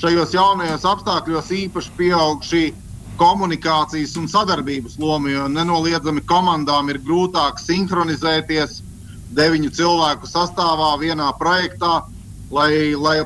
Jo 0.00 0.08
šajos 0.08 0.30
jaunajos 0.32 0.84
apstākļos 0.88 1.50
īpaši 1.52 1.90
pieaug 1.98 2.40
šī 2.40 2.70
komunikācijas 3.20 4.14
un 4.16 4.30
sadarbības 4.32 4.94
loma, 4.96 5.28
jo 5.28 5.48
nenoliedzami 5.52 6.22
komandām 6.24 6.88
ir 6.88 7.02
grūtāk 7.04 7.60
sinhronizēties 7.60 8.78
deviņu 9.36 9.68
cilvēku 9.76 10.24
sastāvā 10.24 10.94
vienā 11.02 11.28
projektā, 11.36 12.00
lai, 12.48 12.96
lai 12.96 13.18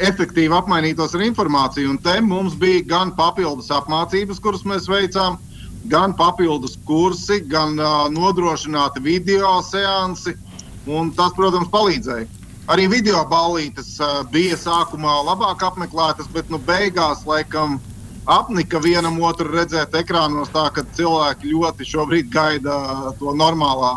efektīvi 0.00 0.56
apmainītos 0.56 1.12
ar 1.12 1.26
informāciju. 1.28 1.92
Un 1.92 2.00
te 2.00 2.16
mums 2.24 2.56
bija 2.56 2.86
gan 2.88 3.12
papildus 3.12 3.68
apmācības, 3.68 4.40
kuras 4.40 4.64
mēs 4.64 4.88
veicām, 4.88 5.36
gan 5.92 6.16
papildus 6.16 6.78
kursi, 6.88 7.42
gan 7.52 7.76
uh, 7.76 8.08
nodrošināti 8.08 9.04
video 9.04 9.58
seansi. 9.68 10.38
Tas, 10.88 11.36
protams, 11.36 11.68
palīdzēja. 11.68 12.41
Arī 12.70 12.86
video 12.86 13.24
ballītes 13.26 13.96
bija 14.30 14.56
sākumā 14.58 15.16
labāk 15.26 15.64
apmeklētas, 15.66 16.28
bet 16.30 16.50
nu, 16.52 16.60
beigās 16.62 17.24
laikam 17.26 17.80
apnika 18.30 18.78
vienam 18.78 19.18
otru 19.26 19.50
redzēt 19.50 19.96
ekrānos, 19.98 20.52
tā 20.54 20.68
ka 20.74 20.84
cilvēki 20.94 21.50
ļoti 21.56 21.88
šobrīd 21.90 22.30
gaida 22.30 22.76
to 23.18 23.34
normālā, 23.34 23.96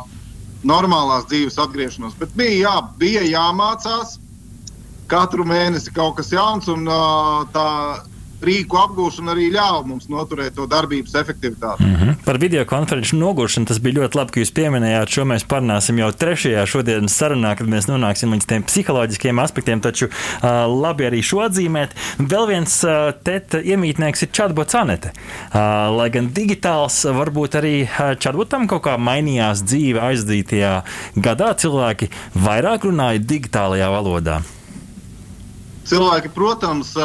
normālās 0.66 1.28
dzīves 1.30 1.60
atgriešanos. 1.62 2.18
Bet 2.18 2.34
bija, 2.34 2.58
jā, 2.64 2.76
bija 2.98 3.22
jāmācās 3.30 4.18
katru 5.14 5.46
mēnesi 5.46 5.94
kaut 5.94 6.18
kas 6.18 6.34
jauns, 6.34 6.66
un 6.72 6.90
tā 7.54 7.70
rīku 8.46 8.80
apgūšana 8.80 9.34
arī 9.36 9.50
ļāva 9.54 9.84
mums 9.88 10.08
noturēt 10.12 10.56
to 10.58 10.68
darbības 10.70 11.16
efektivitāti. 11.22 11.84
Mm 11.84 11.96
-hmm. 11.96 12.16
Par 12.26 12.38
video 12.42 12.66
konferenču 12.66 13.18
noguršanu 13.18 13.66
tas 13.66 13.80
bija 13.80 14.02
ļoti 14.02 14.18
labi, 14.18 14.32
ka 14.32 14.40
jūs 14.40 14.54
pieminējāt. 14.54 15.10
Šo 15.10 15.26
mēs 15.26 15.46
parunāsim 15.48 16.00
jau 16.00 16.12
trešajā 16.12 16.66
šodienas 16.66 17.18
sarunā, 17.22 17.56
kad 17.58 17.68
mēs 17.68 17.90
nonāksim 17.90 18.34
līdz 18.34 18.46
tiem 18.46 18.64
psiholoģiskiem 18.64 19.40
aspektiem. 19.40 19.82
Taču 19.82 20.06
uh, 20.06 20.50
labi 20.82 21.06
arī 21.10 21.22
šo 21.24 21.44
atzīmēt. 21.46 21.96
Vēl 22.18 22.48
viens 22.48 22.84
uh, 22.84 23.12
teta 23.24 23.62
iemītnieks 23.62 24.24
ir 24.24 24.30
chatbots 24.32 24.76
Anete. 24.76 25.12
Uh, 25.54 25.96
lai 25.98 26.10
gan 26.10 26.30
digitāls, 26.34 27.06
varbūt 27.06 27.56
arī 27.62 27.76
chatbotam 28.20 28.68
kaut 28.68 28.84
kā 28.84 28.98
mainījās 28.98 29.64
dzīve 29.64 30.02
aizdītajā 30.02 30.84
gadā. 31.16 31.54
Cilvēki 31.56 32.10
vairāk 32.36 32.86
runāja 32.90 33.20
digitālajā 33.20 33.90
valodā. 33.90 34.42
Cilvēki, 35.86 36.32
protams, 36.34 36.96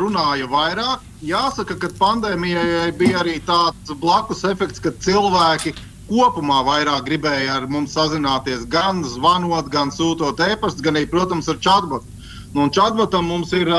runāja 0.00 0.46
vairāk. 0.48 1.02
Jāsaka, 1.22 1.76
ka 1.76 1.90
pandēmijai 1.98 2.90
bija 2.96 3.20
arī 3.20 3.36
tāds 3.44 3.92
blakus 4.00 4.40
efekts, 4.48 4.80
ka 4.80 4.94
cilvēki 5.04 5.74
kopumā 6.08 6.62
vairāk 6.66 7.04
gribēja 7.06 7.58
ar 7.60 7.68
mums 7.68 7.92
sazināties 7.96 8.64
gan 8.72 9.04
zvanot, 9.04 9.68
gan 9.72 9.92
sūtot 9.92 10.40
e-pastu, 10.48 10.82
gan 10.84 10.96
arī, 10.96 11.10
protams, 11.12 11.50
ar 11.52 11.60
chatbotu. 11.60 12.08
Nu, 12.56 12.66
chatbotam 12.72 13.28
mums 13.28 13.52
ir 13.56 13.70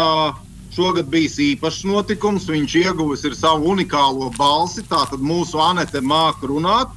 šogad 0.73 1.09
bijis 1.09 1.39
īpašs 1.41 1.83
notikums. 1.89 2.47
Viņš 2.49 2.75
ieguvis 2.83 3.25
savu 3.37 3.73
unikālo 3.73 4.31
balsi, 4.37 4.85
tātad 4.89 5.21
mūsu 5.21 5.61
Anete 5.61 6.01
māca 6.01 6.49
runāt. 6.49 6.93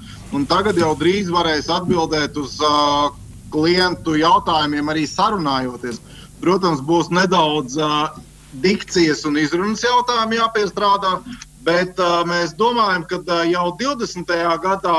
Tagad 0.49 0.77
jau 0.77 0.93
drīz 0.99 1.33
varēs 1.33 1.69
atbildēt 1.73 2.37
uz 2.37 2.59
uh, 2.61 3.15
klientu 3.53 4.17
jautājumiem, 4.21 4.89
arī 4.93 5.07
sarunājoties. 5.09 6.01
Protams, 6.41 6.83
būs 6.85 7.11
nedaudz 7.11 7.77
uh, 7.81 8.17
dikcijas 8.63 9.25
un 9.29 9.39
izrunas 9.41 9.85
jautājumi 9.85 10.39
jāpiestrādā, 10.41 11.19
bet 11.67 11.99
uh, 12.01 12.23
mēs 12.29 12.55
domājam, 12.59 13.07
ka 13.09 13.21
uh, 13.25 13.45
jau 13.49 13.71
20. 13.81 14.35
gadā 14.63 14.99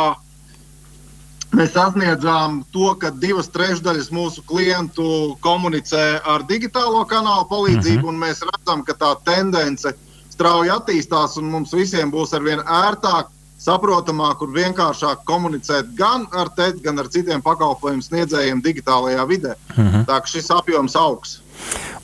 mēs 1.56 1.72
sasniedzām 1.74 2.64
to, 2.74 2.90
ka 3.00 3.14
divas 3.24 3.48
trešdaļas 3.54 4.12
mūsu 4.12 4.44
klientu 4.50 5.38
komunicē 5.46 6.20
ar 6.26 6.44
digitālo 6.50 7.06
kanālu 7.08 7.48
palīdzību, 7.50 8.02
mm 8.02 8.04
-hmm. 8.04 8.10
un 8.10 8.22
mēs 8.26 8.44
redzam, 8.50 8.84
ka 8.84 8.94
tā 8.94 9.16
tendence 9.24 9.94
strauji 10.30 10.70
attīstās, 10.70 11.38
un 11.38 11.50
mums 11.54 11.74
visiem 11.74 12.12
būs 12.12 12.36
arvien 12.36 12.60
ērtāk 12.60 13.32
saprotamāk 13.62 14.44
un 14.46 14.54
vienkāršāk 14.54 15.24
komunicēt 15.28 15.90
gan 15.98 16.28
ar 16.32 16.52
TED, 16.58 16.82
gan 16.86 17.00
ar 17.02 17.10
citiem 17.14 17.42
pakalpojumu 17.46 18.06
sniedzējiem 18.06 18.62
digitālajā 18.66 19.28
vidē. 19.28 19.56
Uh 19.74 19.80
mhm. 19.80 19.90
-huh. 19.96 20.06
Tā 20.06 20.22
kā 20.22 20.34
šis 20.36 20.52
apjoms 20.52 20.96
augs. 20.96 21.40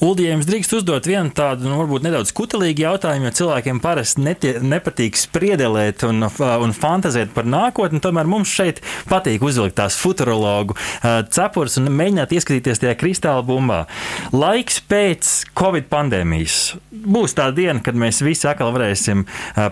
Uldi, 0.03 0.25
ja 0.27 0.33
jums 0.33 0.47
drīkst 0.49 0.73
uzdot 0.75 1.07
vienu 1.07 1.31
tādu, 1.35 1.69
nu, 1.69 1.77
varbūt 1.79 2.03
nedaudz 2.03 2.33
kutelīgu 2.35 2.83
jautājumu, 2.83 3.29
jo 3.29 3.37
cilvēkiem 3.37 3.79
parasti 3.83 4.23
netie, 4.25 4.53
nepatīk 4.59 5.15
spriedelēt 5.15 6.03
un, 6.09 6.25
un 6.27 6.75
fantazēt 6.75 7.31
par 7.35 7.47
nākotni, 7.47 8.01
tomēr 8.03 8.27
mums 8.27 8.51
šeit 8.51 8.81
patīk 9.07 9.45
uzvilkt 9.45 9.77
tās 9.79 9.95
futurologu 9.99 10.75
cepures 11.03 11.79
un 11.79 11.87
mēģināt 11.93 12.35
ieskatīties 12.35 12.83
tajā 12.83 12.97
kristāla 12.99 13.45
bumbā. 13.47 13.83
Laiks 14.35 14.81
pēc 14.91 15.31
Covid 15.55 15.87
pandēmijas 15.93 16.57
būs 16.91 17.35
tā 17.37 17.47
diena, 17.55 17.79
kad 17.83 17.97
mēs 17.99 18.21
visi 18.25 18.47
atkal 18.49 18.73
varēsim 18.75 19.23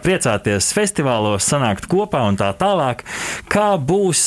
priecāties 0.04 0.72
festivālos, 0.76 1.48
sanākt 1.48 1.90
kopā 1.92 2.24
un 2.30 2.40
tā 2.40 2.52
tālāk. 2.60 3.04
Kā 3.52 3.74
būs, 3.76 4.24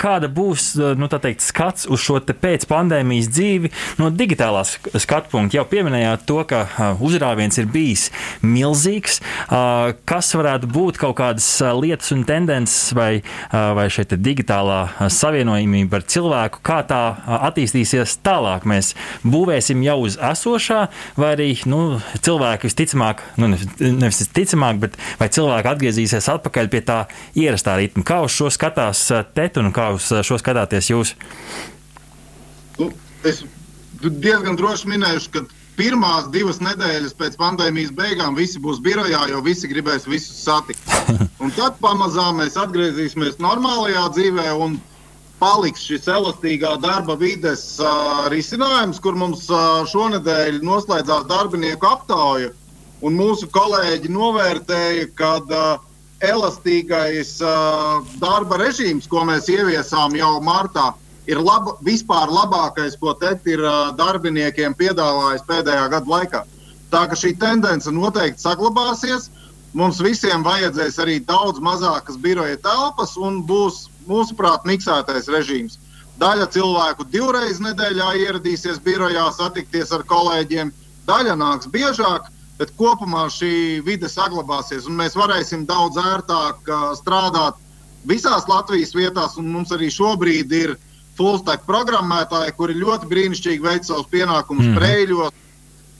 kāda 0.00 0.30
būs 0.30 0.70
nu, 0.98 1.10
teikt, 1.10 1.42
skats 1.44 1.88
uz 1.90 2.02
šo 2.04 2.20
pēc 2.28 2.66
pandēmijas 2.70 3.30
dzīvi 3.32 3.70
no 4.00 4.10
digitālās 4.58 5.02
skatu 5.02 5.30
punkta? 5.30 5.58
Jau 5.58 5.64
pieminējāt 5.68 6.24
to, 6.26 6.42
ka 6.48 6.66
uzrāviens 7.00 7.58
ir 7.58 7.66
bijis 7.70 8.10
milzīgs. 8.42 9.20
Kas 9.48 10.34
varētu 10.34 10.68
būt 10.70 10.98
kaut 10.98 11.16
kādas 11.18 11.46
lietas 11.78 12.12
un 12.12 12.24
tendences 12.24 12.92
vai, 12.94 13.22
vai 13.52 13.88
šeit 13.90 14.14
digitālā 14.18 15.08
savienojumība 15.08 16.00
ar 16.00 16.06
cilvēku, 16.08 16.62
kā 16.62 16.82
tā 16.88 17.02
attīstīsies 17.48 18.18
tālāk? 18.22 18.66
Mēs 18.68 18.94
būvēsim 19.24 19.82
jau 19.86 20.00
uz 20.06 20.18
esošā, 20.18 20.88
vai 21.16 21.32
arī 21.36 21.50
nu, 21.66 22.00
cilvēki 22.20 22.68
visticamāk, 22.68 23.22
nu, 23.38 23.52
nevis 23.52 24.22
visticamāk, 24.24 24.80
bet 24.82 24.98
vai 25.20 25.30
cilvēki 25.32 25.72
atgriezīsies 25.74 26.30
atpakaļ 26.34 26.72
pie 26.72 26.82
tā 26.86 27.02
ierastā 27.38 27.78
ritma. 27.78 28.06
Kā 28.06 28.22
uz 28.26 28.34
šo 28.34 28.50
skatās 28.52 29.08
Tet 29.34 29.58
un 29.60 29.72
kā 29.74 29.90
uz 29.96 30.08
šo 30.24 30.38
skatāties 30.40 30.90
jūs? 30.90 31.14
Nu, 32.78 32.92
es 33.26 33.42
diezgan 34.02 34.56
droši 34.58 34.90
minēšu, 34.92 35.30
ka 35.34 35.42
pirmās 35.78 36.28
divas 36.34 36.60
nedēļas 36.62 37.16
pēc 37.18 37.38
pandēmijas 37.38 37.94
beigām 37.96 38.36
visi 38.38 38.60
būs 38.62 38.80
birojā, 38.82 39.24
jo 39.30 39.40
visi 39.46 39.70
gribēs 39.70 40.08
visus 40.10 40.42
satikt. 40.44 40.82
Un 41.42 41.52
tad 41.54 41.78
pamazām 41.82 42.40
mēs 42.42 42.58
atgriezīsimies 42.58 43.40
normālajā 43.42 44.06
dzīvē. 44.16 44.52
Paliks 45.38 45.84
šis 45.86 46.08
elastīgā 46.10 46.72
darba 46.82 47.14
vides 47.14 47.76
uh, 47.78 48.24
risinājums, 48.32 48.98
kur 48.98 49.14
mums 49.14 49.44
uh, 49.52 49.84
šonadēļ 49.86 50.58
noslēdzās 50.66 51.28
darbinieku 51.30 51.86
aptauja. 51.86 52.48
Mūsu 52.98 53.46
kolēģi 53.54 54.10
novērtēja, 54.10 55.04
ka 55.14 55.36
uh, 55.46 55.68
elastīgais 56.26 57.36
uh, 57.46 58.02
darba 58.18 58.58
režīms, 58.64 59.06
ko 59.06 59.22
mēs 59.30 59.46
ieviesām 59.54 60.18
jau 60.18 60.32
martā, 60.42 60.88
uh, 60.90 61.07
ir 61.28 61.40
laba, 61.44 61.76
vispār 61.84 62.30
labākais, 62.32 62.96
ko 63.00 63.12
TET 63.20 63.46
ir 63.52 63.62
darbiniekiem 63.98 64.76
piedāvājis 64.78 65.44
pēdējā 65.48 65.88
gada 65.92 66.12
laikā. 66.14 66.44
Tā 66.88 67.04
ka 67.10 67.18
šī 67.18 67.34
tendence 67.40 67.92
noteikti 67.92 68.40
saglabāsies. 68.40 69.28
Mums 69.76 70.00
visiem 70.00 70.40
vajadzēs 70.46 70.96
arī 71.04 71.18
daudz 71.28 71.60
mazākas 71.60 72.16
biroja 72.16 72.56
telpas 72.64 73.12
un 73.20 73.42
būs, 73.44 73.84
mūsuprāt, 74.08 74.64
miksētais 74.64 75.28
režīms. 75.28 75.76
Daļa 76.18 76.48
cilvēku 76.56 77.04
divreiz 77.12 77.60
nedēļā 77.62 78.08
ieradīsies 78.24 78.80
birojā, 78.82 79.28
satikties 79.36 79.92
ar 79.92 80.02
kolēģiem, 80.08 80.72
daļa 81.06 81.36
nāks 81.38 81.68
biežāk, 81.70 82.32
bet 82.58 82.72
kopumā 82.80 83.28
šī 83.30 83.84
vide 83.86 84.08
saglabāsies 84.10 84.88
un 84.88 84.96
mēs 84.98 85.14
varēsim 85.14 85.68
daudz 85.68 86.00
ērtāk 86.00 86.72
strādāt 86.98 87.60
visās 88.08 88.48
Latvijas 88.48 88.96
vietās. 88.96 89.36
Mums 89.36 89.70
arī 89.76 89.92
šobrīd 89.94 90.56
ir 90.56 90.74
uh, 90.74 90.87
fullstack 91.18 91.66
programmētāji, 91.68 92.54
kuri 92.56 92.78
ļoti 92.78 93.10
brīnišķīgi 93.10 93.64
veic 93.64 93.88
savus 93.88 94.08
pienākumus 94.12 94.70
mm. 94.70 94.78
Prēļos, 94.78 95.36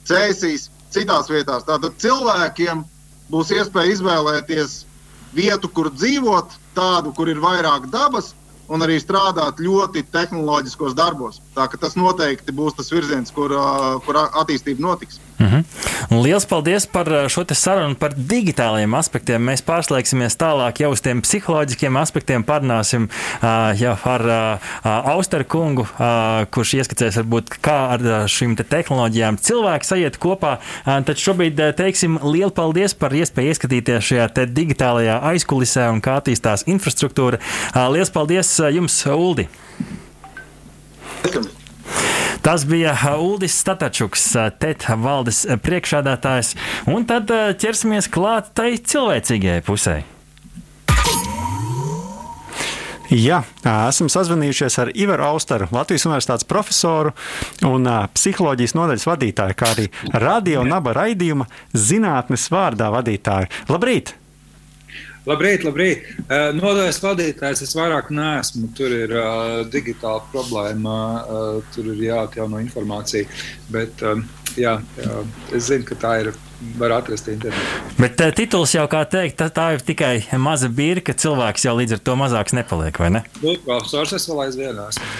Cēsīs, 0.08 0.68
citās 0.94 1.28
vietās. 1.28 1.66
Tātad 1.68 1.98
cilvēkiem 2.00 2.84
būs 3.32 3.52
iespēja 3.52 3.98
izvēlēties 3.98 4.82
vietu, 5.36 5.68
kur 5.68 5.90
dzīvot, 5.92 6.54
tādu, 6.76 7.12
kur 7.16 7.28
ir 7.28 7.42
vairāk 7.42 7.90
dabas, 7.92 8.32
un 8.72 8.84
arī 8.84 8.98
strādāt 9.00 9.60
ļoti 9.64 10.04
tehnoloģiskos 10.12 10.96
darbos. 10.96 11.42
Tā, 11.56 11.68
tas 11.80 11.96
noteikti 11.96 12.54
būs 12.56 12.76
tas 12.78 12.92
virziens, 12.92 13.32
kur, 13.34 13.52
kur 14.06 14.20
attīstība 14.28 14.84
notiks. 14.84 15.20
Mm 15.38 15.46
-hmm. 15.46 15.64
Lielas 16.22 16.46
paldies 16.46 16.86
par 16.86 17.06
šo 17.28 17.44
sarunu 17.52 17.94
par 17.94 18.10
digitālajiem 18.10 18.94
aspektiem. 18.94 19.42
Mēs 19.48 19.62
pārslēgsimies 19.62 20.36
tālāk 20.36 20.80
jau 20.80 20.90
uz 20.90 21.00
tiem 21.00 21.22
psiholoģiskiem 21.22 21.96
aspektiem. 21.96 22.44
Parunāsim 22.44 23.08
uh, 23.08 23.80
jau 23.80 23.96
ar 24.04 24.20
uh, 24.20 25.10
Austeru 25.14 25.44
kungu, 25.44 25.86
kurš 26.50 26.74
ieskicēs, 26.74 27.16
varbūt, 27.16 27.48
kā 27.62 27.78
ar 27.94 28.00
šīm 28.28 28.56
te 28.56 28.64
tehnoloģijām 28.64 29.38
cilvēki 29.38 29.86
sajiet 29.86 30.18
kopā. 30.18 30.58
Tad 30.84 31.16
šobrīd 31.16 31.60
teiksim 31.76 32.18
lielu 32.22 32.50
paldies 32.50 32.94
par 32.94 33.12
iespēju 33.12 33.48
ieskatīties 33.48 34.04
šajā 34.04 34.46
digitālajā 34.46 35.20
aizkulisē 35.32 35.88
un 35.92 36.00
kā 36.00 36.18
attīstās 36.20 36.66
infrastruktūra. 36.66 37.38
Liels 37.92 38.10
paldies 38.10 38.60
jums, 38.72 39.06
Uldi! 39.06 39.48
Tas 42.48 42.66
bija 42.66 42.96
Uldis 43.20 43.52
Statačuks, 43.60 44.22
TET 44.56 44.86
valdes 44.96 45.42
priekšādātājs. 45.60 46.54
Un 46.88 47.02
tad 47.04 47.28
ķersimies 47.60 48.06
klāt 48.08 48.54
tai 48.56 48.70
cilvēcīgajai 48.80 49.64
pusē. 49.66 49.96
Jā, 53.12 53.42
esam 53.90 54.08
sazvanījušies 54.08 54.78
ar 54.80 54.92
Ivaru 54.96 55.26
Austaru, 55.34 55.68
Latvijas 55.76 56.08
Universitātes 56.08 56.48
profesoru 56.48 57.12
un 57.68 57.84
psiholoģijas 58.16 58.76
nodaļas 58.80 59.04
vadītāju, 59.10 59.58
kā 59.58 59.74
arī 59.74 59.90
radio 60.16 60.64
naba 60.64 60.96
raidījuma 60.96 61.50
zinātnes 61.76 62.48
vārdā 62.54 62.88
vadītāju. 62.96 63.52
Labrīt! 63.68 64.14
Labrīt, 65.28 65.64
labrīt. 65.66 66.06
Uh, 66.24 66.48
Nodaļas 66.56 67.02
vadītājs 67.04 67.60
es 67.66 67.74
vairāk 67.76 68.08
neesmu. 68.14 68.70
Tur 68.76 68.94
ir 68.96 69.12
uh, 69.12 69.60
digitāla 69.68 70.22
problēma, 70.32 70.98
uh, 71.20 71.58
tur 71.74 71.90
ir 71.92 72.00
jāatjauno 72.06 72.62
informācija. 72.64 73.28
Bet 73.72 74.00
uh, 74.06 74.22
jā, 74.56 74.78
jā, 74.96 75.18
es 75.52 75.68
zinu, 75.68 75.84
ka 75.88 75.98
tā 76.00 76.18
ir. 76.24 76.36
Var 76.74 76.90
atrast 76.90 77.28
internetā. 77.30 77.82
Bet 78.02 78.18
uh, 78.18 78.32
tituls 78.34 78.72
jau, 78.74 78.82
kā 78.90 79.04
teikt, 79.06 79.36
tā, 79.38 79.46
tā 79.54 79.68
ir 79.76 79.84
tikai 79.86 80.14
maza 80.42 80.66
birka. 80.66 81.14
Cilvēks 81.14 81.68
jau 81.68 81.76
līdz 81.78 81.94
ar 81.94 82.00
to 82.02 82.16
mazāks 82.18 82.56
nepaliek, 82.56 82.98
vai 82.98 83.12
ne? 83.14 83.20
Nu, 83.44 83.54
profesors, 83.62 84.16
es 84.16 84.26
vēl 84.26 84.42
aizvien 84.48 84.80
esmu. 84.88 85.12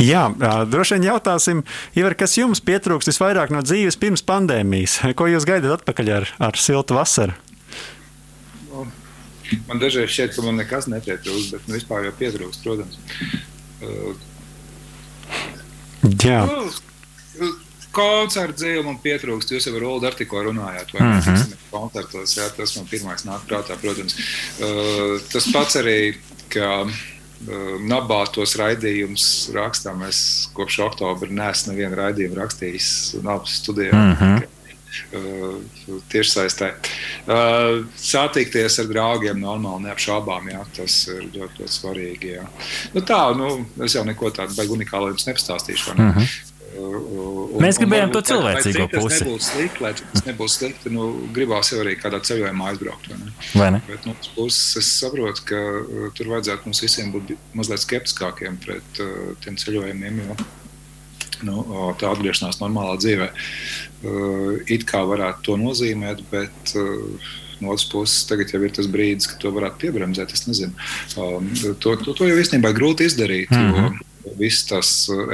Jā, 0.00 0.26
droši 0.68 0.96
vien 0.96 1.06
jautāsim, 1.10 1.60
Ivar, 1.96 2.16
kas 2.16 2.38
jums 2.38 2.60
pietrūkst 2.64 3.12
visvairāk 3.12 3.52
no 3.52 3.60
dzīves 3.64 3.96
pirms 4.00 4.24
pandēmijas? 4.28 4.98
Ko 5.16 5.28
jūs 5.28 5.44
gaidat 5.48 5.82
atpakaļ 5.82 6.12
ar, 6.22 6.30
ar 6.48 6.60
siltu 6.60 6.96
vasaru? 6.96 7.36
Man 9.68 9.78
dažreiz 9.82 10.10
šķiet, 10.10 10.34
ka 10.34 10.42
man 10.42 10.58
nekas 10.58 10.88
nepietrūkst, 10.90 11.52
bet 11.54 11.68
nu, 11.68 11.76
vispār 11.78 12.08
jau 12.08 12.14
pietrūkst, 12.18 12.64
protams. 12.66 12.98
Uh, 13.80 14.16
Jā. 16.22 16.40
Nu, 16.46 17.50
koncerta 17.96 18.60
dzīve 18.60 18.84
man 18.86 18.98
pietrūkst. 19.02 19.52
Jūs 19.54 19.68
jau 19.68 19.74
ar 19.78 19.86
Olu 19.88 20.08
ar 20.08 20.16
tikko 20.18 20.42
runājāt, 20.48 20.92
vai 20.94 21.02
ne? 21.02 21.12
Mm 21.14 21.20
-hmm. 21.26 21.60
koncertos, 21.70 22.36
jā, 22.36 22.48
tas 22.56 22.76
man 22.76 22.88
pirmais 22.90 23.24
nāk 23.24 23.46
prātā, 23.48 23.76
protams. 23.80 24.16
Uh, 24.60 25.20
tas 25.32 25.48
pats 25.52 25.78
arī, 25.80 26.16
ka 26.52 26.82
uh, 26.84 26.90
Nabā 27.80 28.24
tos 28.32 28.56
raidījumus 28.56 29.50
rakstām. 29.54 30.02
Es 30.08 30.48
kopš 30.52 30.78
oktobra 30.90 31.30
neesmu 31.30 31.72
nevienu 31.72 31.96
raidījumu 31.96 32.36
rakstījis 32.42 33.22
Nabas 33.22 33.62
studijā. 33.62 33.92
Mm 33.92 34.16
-hmm. 34.20 34.36
Uh, 34.42 34.55
tiešsaistē. 36.12 36.72
Uh, 37.26 37.84
satikties 38.00 38.80
ar 38.82 38.90
draugiem 38.90 39.40
normāli, 39.42 39.86
neapšaubām, 39.88 40.50
jā, 40.52 40.64
tas 40.76 40.98
ir 41.12 41.22
ļoti, 41.28 41.62
ļoti 41.62 41.72
svarīgi. 41.76 42.34
Jā. 42.38 42.48
Nu, 42.96 43.04
tā, 43.06 43.22
nu, 43.38 43.52
es 43.86 43.96
jau 43.98 44.04
neko 44.06 44.32
tādu 44.34 44.56
baigi 44.58 44.76
unikālu 44.78 45.12
jums 45.14 45.28
nepastāstīšu. 45.30 45.96
Ne? 45.96 46.10
Uh 46.10 46.20
-huh. 46.20 46.36
Un, 46.76 47.62
Mēs 47.62 47.78
gribējām 47.80 48.12
to 48.12 48.20
cilvēcīgo 48.26 48.86
pusi. 48.92 49.08
Tas 49.08 49.22
nebūs 49.24 49.48
slikti, 49.48 49.82
lai 49.84 49.92
tas 49.96 50.24
nebūs 50.26 50.56
slikti. 50.58 50.92
Nu, 50.92 51.06
gribās 51.36 51.72
jau 51.72 51.80
arī 51.80 51.94
kādā 52.00 52.20
ceļojumā 52.28 52.68
aizbraukt. 52.72 53.08
Vai 53.08 53.18
ne? 53.22 53.32
Vai 53.54 53.70
ne? 53.76 53.80
Bet 53.88 54.04
no 54.08 54.12
otras 54.16 54.32
puses, 54.34 54.76
es 54.82 54.90
saprotu, 55.00 55.46
ka 55.48 55.62
uh, 55.80 56.10
tur 56.16 56.32
vajadzētu 56.34 56.68
mums 56.68 56.82
visiem 56.84 57.12
būt 57.14 57.32
mazliet 57.56 57.84
skeptiskākiem 57.84 58.60
pret 58.64 59.02
uh, 59.04 59.32
tiem 59.44 59.58
ceļojumiem. 59.62 60.22
Jo, 60.26 60.36
nu, 61.44 61.64
tā 62.00 62.12
atgriešanās 62.12 62.60
normālā 62.62 62.96
dzīvē. 63.02 63.30
It 64.72 64.86
kā 64.88 65.02
varētu 65.08 65.50
to 65.50 65.56
nozīmēt, 65.60 66.22
bet 66.30 66.76
no 67.60 67.72
otras 67.72 67.86
puses, 67.90 68.24
tagad 68.28 68.52
jau 68.52 68.60
ir 68.64 68.74
tas 68.76 68.88
brīdis, 68.90 69.28
kad 69.30 69.40
to 69.42 69.52
varētu 69.54 69.80
piebremzēt. 69.86 70.34
Es 70.36 70.46
nezinu, 70.48 70.74
to, 71.14 71.96
to, 72.04 72.12
to 72.12 72.28
jau 72.28 72.36
īstenībā 72.40 72.72
ir 72.72 72.78
grūti 72.78 73.08
izdarīt. 73.08 73.50
Mm 73.50 73.72
-hmm. 73.72 74.02
Visas 74.36 74.64
tās 74.66 74.88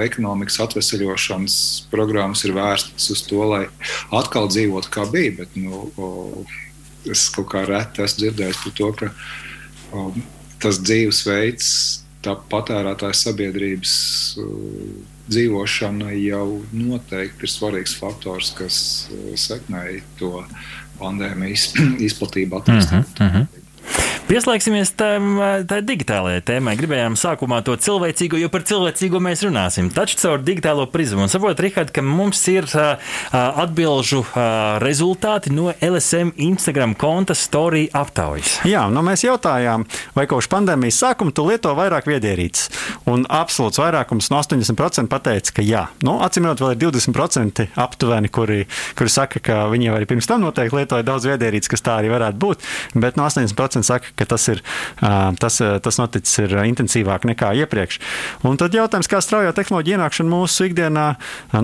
ekonomikas 0.05 0.61
atvesaļošanas 0.61 1.55
programmas 1.91 2.45
ir 2.45 2.53
vērstas 2.53 3.11
uz 3.11 3.23
to, 3.25 3.41
lai 3.49 3.65
atkal 4.11 4.49
dzīvotu 4.49 4.91
kā 4.93 5.07
bija. 5.11 5.33
Bet, 5.39 5.57
nu, 5.57 6.45
es 7.11 7.29
kaut 7.29 7.49
kā 7.55 7.65
reti 7.67 8.03
esmu 8.03 8.21
dzirdējis 8.21 8.63
par 8.65 8.73
to, 8.77 8.93
ka 8.93 9.11
um, 9.93 10.23
tas 10.63 10.79
dzīvesveids, 10.79 11.69
tā 12.23 12.37
patērētāja 12.51 13.17
sabiedrības 13.19 13.95
uh, 14.39 15.12
dzīvošana 15.31 16.13
jau 16.19 16.63
noteikti 16.73 17.47
ir 17.47 17.53
svarīgs 17.53 17.95
faktors, 17.99 18.53
kas 18.59 18.77
sekmēja 19.39 20.03
to 20.19 20.45
pandēmijas 21.01 21.73
izplatību 22.09 22.61
attīstību. 22.61 23.03
Uh 23.03 23.19
-huh, 23.19 23.27
uh 23.27 23.37
-huh. 23.37 23.62
Pieslēgsimies 24.33 24.95
tam 24.97 25.35
digitālajai 25.69 26.43
tēmai. 26.47 26.73
Gribējām 26.79 27.17
sākumā 27.21 27.59
to 27.67 27.75
cilvēcīgo, 27.77 28.39
jo 28.41 28.49
par 28.53 28.63
cilvēcīgo 28.69 29.21
mēs 29.21 29.43
runāsim. 29.45 29.91
Taču 29.93 30.17
caur 30.23 30.41
digitālo 30.41 30.87
prizmu. 30.89 31.25
Un 31.27 31.33
saprotiet, 31.33 31.61
Rihard, 31.67 31.91
ka 31.93 32.05
mums 32.07 32.41
ir 32.49 32.69
uh, 32.71 33.13
atbilžu 33.35 34.23
uh, 34.23 34.79
rezultāti 34.83 35.53
no 35.53 35.73
LSM 35.75 36.33
Instagram 36.41 36.95
konta 36.99 37.37
Story 37.37 37.89
aptaujas. 37.93 38.61
Jā, 38.69 38.87
nu 38.93 39.03
mēs 39.05 39.27
jautājām, 39.27 39.85
vai 40.17 40.25
kopš 40.31 40.49
pandēmijas 40.53 41.03
sākuma 41.03 41.35
tu 41.35 41.45
lieto 41.49 41.75
vairāk 41.77 42.09
viedierīces. 42.09 42.71
Un 43.11 43.27
absolūts 43.29 43.83
vairākums 43.83 44.31
no 44.33 44.41
80% 44.41 45.13
pateica, 45.13 45.59
ka 45.59 45.67
jā. 45.67 45.85
Nu, 46.07 46.21
Atcīmrot, 46.25 46.63
vēl 46.63 46.77
ir 46.77 46.83
20% 46.87 47.69
aptuveni, 47.85 48.33
kuri, 48.33 48.63
kuri 48.99 49.13
saka, 49.13 49.43
ka 49.43 49.61
viņi 49.73 49.91
jau 49.91 49.99
arī 49.99 50.09
pirms 50.09 50.31
tam 50.31 50.45
noteikti 50.47 50.79
lietoja 50.79 51.07
daudz 51.07 51.27
viedierīces, 51.29 51.71
kas 51.73 51.85
tā 51.85 51.99
arī 52.01 52.13
varētu 52.15 52.41
būt. 52.43 52.67
Bet 52.97 53.21
no 53.21 53.27
80% 53.29 53.72
saka, 53.81 54.13
ka 54.19 54.27
tas, 54.29 54.45
ir, 54.53 54.61
tas, 55.41 55.57
tas 55.57 56.01
noticis 56.01 56.43
ir 56.45 56.53
intensīvāk 56.61 57.25
nekā 57.31 57.55
iepriekš. 57.63 57.99
Un 58.45 58.61
tad 58.61 58.77
jautājums, 58.77 59.09
kā 59.09 59.23
strauja 59.25 59.55
tehnoloģija 59.57 59.97
ienākšana 59.97 60.33
mūsu 60.35 60.69
ikdienā, 60.69 61.07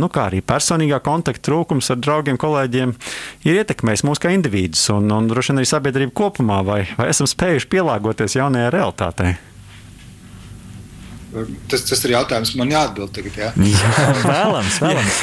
nu, 0.00 0.08
kā 0.12 0.30
arī 0.30 0.40
personīgā 0.40 1.02
kontakta 1.04 1.50
trūkums 1.50 1.92
ar 1.92 2.00
draugiem, 2.00 2.40
kolēģiem, 2.40 2.96
ir 3.44 3.60
ietekmējis 3.60 4.06
mūs 4.08 4.22
kā 4.22 4.32
individus 4.32 4.88
un, 4.94 5.10
un 5.12 5.28
droši 5.28 5.52
vien 5.52 5.62
arī 5.62 5.70
sabiedrību 5.74 6.16
kopumā, 6.16 6.62
vai, 6.64 6.80
vai 6.96 7.12
esam 7.12 7.28
spējuši 7.28 7.70
pielāgoties 7.76 8.40
jaunajai 8.40 8.72
realitātei. 8.74 9.36
Tas, 11.68 11.82
tas 11.84 12.00
ir 12.06 12.14
jautājums, 12.14 12.54
man 12.56 12.70
jāatbild 12.72 13.12
tagad. 13.12 13.34
Jā, 13.36 13.48
jā 13.72 14.06
vēlams. 14.24 14.78
vēlams. 14.80 15.18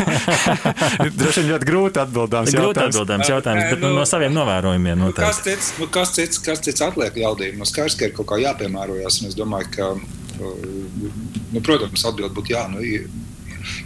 Droši 1.20 1.42
vien 1.42 1.52
ļoti 1.56 1.70
grūti 1.70 2.02
atbildāms 2.04 2.54
jautājums. 2.54 2.60
Grūti 2.60 2.84
atbildāms 2.84 3.32
jautājums, 3.32 3.66
bet 3.74 3.82
nu, 3.82 3.92
no 3.98 4.06
saviem 4.10 4.36
novērojumiem 4.38 5.02
noteikti. 5.02 5.26
Nu, 5.26 5.32
kas 5.32 5.42
cits, 5.48 5.72
nu, 5.82 5.90
kas 5.98 6.14
cits, 6.18 6.42
kas 6.46 6.62
cits 6.68 6.86
atliek 6.86 7.18
jaudību? 7.26 7.58
Nu, 7.62 7.70
skaidrs, 7.70 7.98
ka 7.98 8.10
ir 8.10 8.14
kaut 8.18 8.30
kā 8.30 8.40
jāpiemērojas, 8.44 9.22
un 9.24 9.32
es 9.32 9.38
domāju, 9.40 9.72
ka, 9.74 9.90
nu, 10.38 11.64
protams, 11.66 12.06
atbild 12.06 12.38
būtu 12.38 12.54
jā. 12.54 12.68
Nu, 12.70 12.86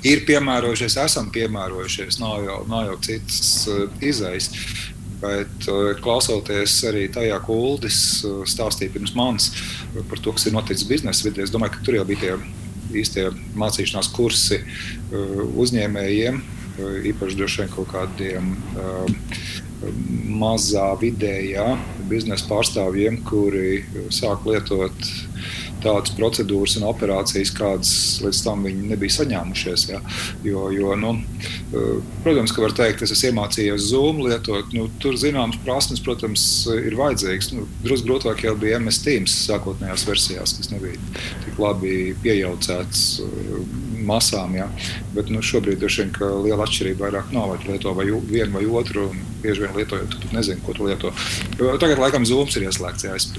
ir 0.04 0.24
piemērojušies, 0.28 1.00
esam 1.06 1.32
piemērojušies, 1.36 2.20
nav 2.20 2.44
jau, 2.44 2.62
nav 2.72 2.90
jau 2.92 2.98
citas 3.08 3.64
uh, 3.72 3.86
izējas. 4.04 4.52
Bet 5.20 5.68
uh, 5.68 5.92
klausoties 6.00 6.78
arī 6.88 7.08
tajā, 7.12 7.40
ko 7.44 7.58
Uldis 7.74 8.00
uh, 8.24 8.42
stāstīja 8.48 8.94
pirms 8.94 9.16
manis 9.18 9.50
par 10.10 10.22
to, 10.24 10.32
kas 10.36 10.48
ir 10.48 10.56
noticis 10.56 10.88
biznesa 10.88 11.28
vidē, 11.28 11.44
es 11.44 11.54
domāju, 11.54 11.76
ka 11.76 11.86
tur 11.86 12.00
jau 12.00 12.06
bija 12.08 12.22
tie 12.24 13.02
īstie 13.02 13.28
mācīšanās 13.60 14.08
kursi 14.16 14.64
uzņēmējiem, 15.14 16.40
īpaši 17.12 17.38
droši 17.38 17.62
vien 17.62 17.70
kaut 17.76 17.92
kādiem 17.92 18.48
mazā 20.42 20.88
vidējā 20.98 21.68
biznesa 22.10 22.48
pārstāvjiem, 22.50 23.20
kuri 23.28 23.84
sāk 24.16 24.48
lietot 24.50 25.12
tādas 25.84 26.14
procedūras 26.18 26.78
un 26.80 26.88
operācijas, 26.90 27.52
kādas 27.56 27.92
līdz 28.24 28.42
tam 28.46 28.66
viņi 28.68 28.92
nebija 28.92 29.16
saņēmušies. 29.20 29.86
Ja? 29.92 30.02
Jo, 30.46 30.68
jo, 30.76 30.94
nu, 31.00 31.16
eh, 31.20 32.00
protams, 32.26 32.54
ka 32.56 32.66
var 32.66 32.76
teikt, 32.78 33.04
es 33.06 33.14
esmu 33.16 33.32
iemācījies 33.32 33.90
Zoom 33.92 34.24
lietot. 34.26 34.74
Nu, 34.76 34.88
tur 35.04 35.18
zināmas 35.20 35.60
prasmes, 35.66 36.04
protams, 36.04 36.44
ir 36.74 36.98
vajadzīgas. 37.00 37.52
Nu, 37.56 37.68
Drusku 37.84 38.10
grūtāk 38.10 38.44
jau 38.46 38.56
bija 38.60 38.80
MS 38.80 39.04
Teams 39.06 39.36
sākotnējās 39.48 40.06
versijās, 40.08 40.56
kas 40.58 40.72
nebija 40.74 41.00
tik 41.46 41.60
labi 41.62 42.16
piejaucēts 42.24 43.06
masām. 44.10 44.56
Ja? 44.58 44.68
Bet 45.16 45.30
nu, 45.34 45.44
šobrīd 45.46 45.80
droši 45.82 46.06
vien 46.06 46.44
liela 46.46 46.66
atšķirība 46.66 47.08
vairāk 47.08 47.34
nav. 47.36 47.54
Vai 47.54 47.60
lieto 47.68 47.94
vai 47.98 48.08
vienu 48.10 48.58
vai 48.58 48.66
otru, 48.82 49.10
un 49.14 49.22
bieži 49.44 49.64
vien 49.64 49.76
lietojot, 49.78 50.16
tu 50.22 50.32
nezini, 50.36 50.62
ko 50.66 50.76
tu 50.76 50.88
lieto. 50.88 51.12
Tagad, 51.82 52.00
laikam, 52.02 52.26
Zooms 52.28 52.58
ir 52.60 52.68
ieslēgts. 52.68 53.08
Jā, 53.08 53.16
es... 53.16 53.30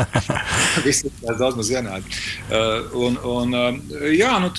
Viss 0.86 1.06
ir 1.06 1.36
daudz 1.40 1.58
maz 1.58 1.72
vienādi. 1.72 2.16
Uh, 2.50 2.96
un, 3.06 3.18
un, 3.26 3.56
uh, 3.56 4.08
jā, 4.12 4.32
nu, 4.42 4.50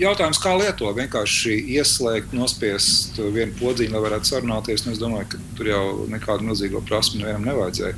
jautājums, 0.00 0.40
kā 0.42 0.54
lieto? 0.60 0.90
Vienkārši 0.96 1.56
ieslēgt, 1.78 2.34
nospiest 2.36 3.20
vienu 3.20 3.56
podziņu, 3.60 3.94
lai 3.96 4.04
varētu 4.08 4.34
sarunāties. 4.34 4.86
Nu, 4.86 4.94
es 4.94 5.02
domāju, 5.02 5.32
ka 5.32 5.42
tur 5.58 5.72
jau 5.72 5.84
nekādu 6.10 6.50
milzīgo 6.50 6.84
prasmu 6.88 7.22
nevienam 7.22 7.48
nevajadzēja. 7.50 7.96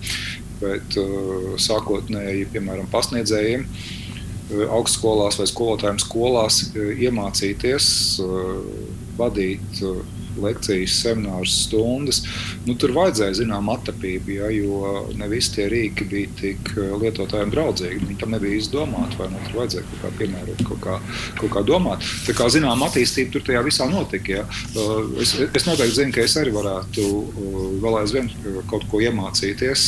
Bet 0.63 0.97
uh, 1.01 1.53
sākotnēji, 1.61 2.49
piemēram, 2.55 2.89
pasniedzējiem 2.93 3.67
augstskolās 4.69 5.39
vai 5.41 5.47
skolotājiem 5.51 6.01
skolās 6.03 6.63
iemācīties 6.77 7.87
vadīt 9.19 9.83
lekcijas, 10.41 10.95
seminārus, 11.03 11.55
stundas. 11.67 12.23
Nu, 12.67 12.77
tur 12.79 12.95
vajadzēja 12.97 13.39
zinām 13.43 13.71
attapību, 13.73 14.37
ja, 14.39 14.51
jo 14.55 15.05
ne 15.19 15.29
visi 15.31 15.55
tie 15.57 15.67
rīki 15.73 16.07
bija 16.11 16.33
tik 16.41 16.73
eh, 16.77 16.95
lietotājiem 17.03 17.53
draudzīgi. 17.55 18.07
Viņi 18.07 18.19
tam 18.21 18.35
nebija 18.37 18.61
izdomāti, 18.61 19.19
vai 19.21 19.29
nu 19.33 19.43
tur 19.47 19.61
vajadzēja 19.63 19.87
kaut 19.91 20.03
kā 20.05 20.13
piemērot, 20.21 20.65
kaut 20.71 20.83
kā, 20.87 20.97
kaut 21.41 21.55
kā 21.57 21.65
domāt. 21.69 22.09
Tā 22.27 22.37
kā 22.39 22.49
zinām 22.53 22.85
attīstība 22.87 23.37
tur 23.37 23.47
tajā 23.49 23.65
visā 23.67 23.89
notika. 23.91 24.41
Ja. 24.41 24.47
Eh, 24.47 25.13
es, 25.25 25.35
es 25.49 25.69
noteikti 25.69 25.99
zinu, 26.01 26.17
ka 26.17 26.25
es 26.27 26.39
arī 26.41 26.55
varētu 26.57 27.07
eh, 27.07 27.61
vēl 27.85 28.01
aizvien 28.03 28.33
kaut 28.71 28.89
ko 28.91 29.03
iemācīties 29.05 29.87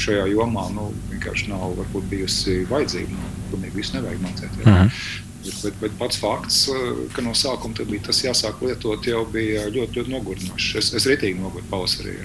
šajā 0.00 0.28
jomā. 0.32 0.68
Nu, 0.76 0.90
vienkārši 1.12 1.50
nav 1.52 1.76
varbūt 1.80 2.08
bijusi 2.12 2.62
vajadzība. 2.70 3.18
Nu, 3.18 3.36
pilnīgi 3.52 3.78
visu 3.82 3.98
nevajag 3.98 4.24
mācīt. 4.24 4.58
Ja. 4.62 4.72
Mhm. 4.72 5.30
-huh. 5.42 5.62
Bet, 5.62 5.80
bet 5.80 5.98
pats 5.98 6.16
fakts, 6.16 6.68
eh, 6.68 7.08
ka 7.12 7.22
no 7.22 7.34
sākuma 7.34 7.86
bija 7.90 8.02
tas 8.06 8.22
jāsāk 8.22 8.62
lietot, 8.62 9.06
jau 9.06 9.24
bija 9.26 9.66
ļoti, 9.68 9.98
ļoti 9.98 10.10
nogurdinošs. 10.10 10.74
Es, 10.78 10.94
es 10.94 11.06
ritīgi 11.06 11.40
nogurdu 11.40 11.68
pavasarī. 11.70 12.16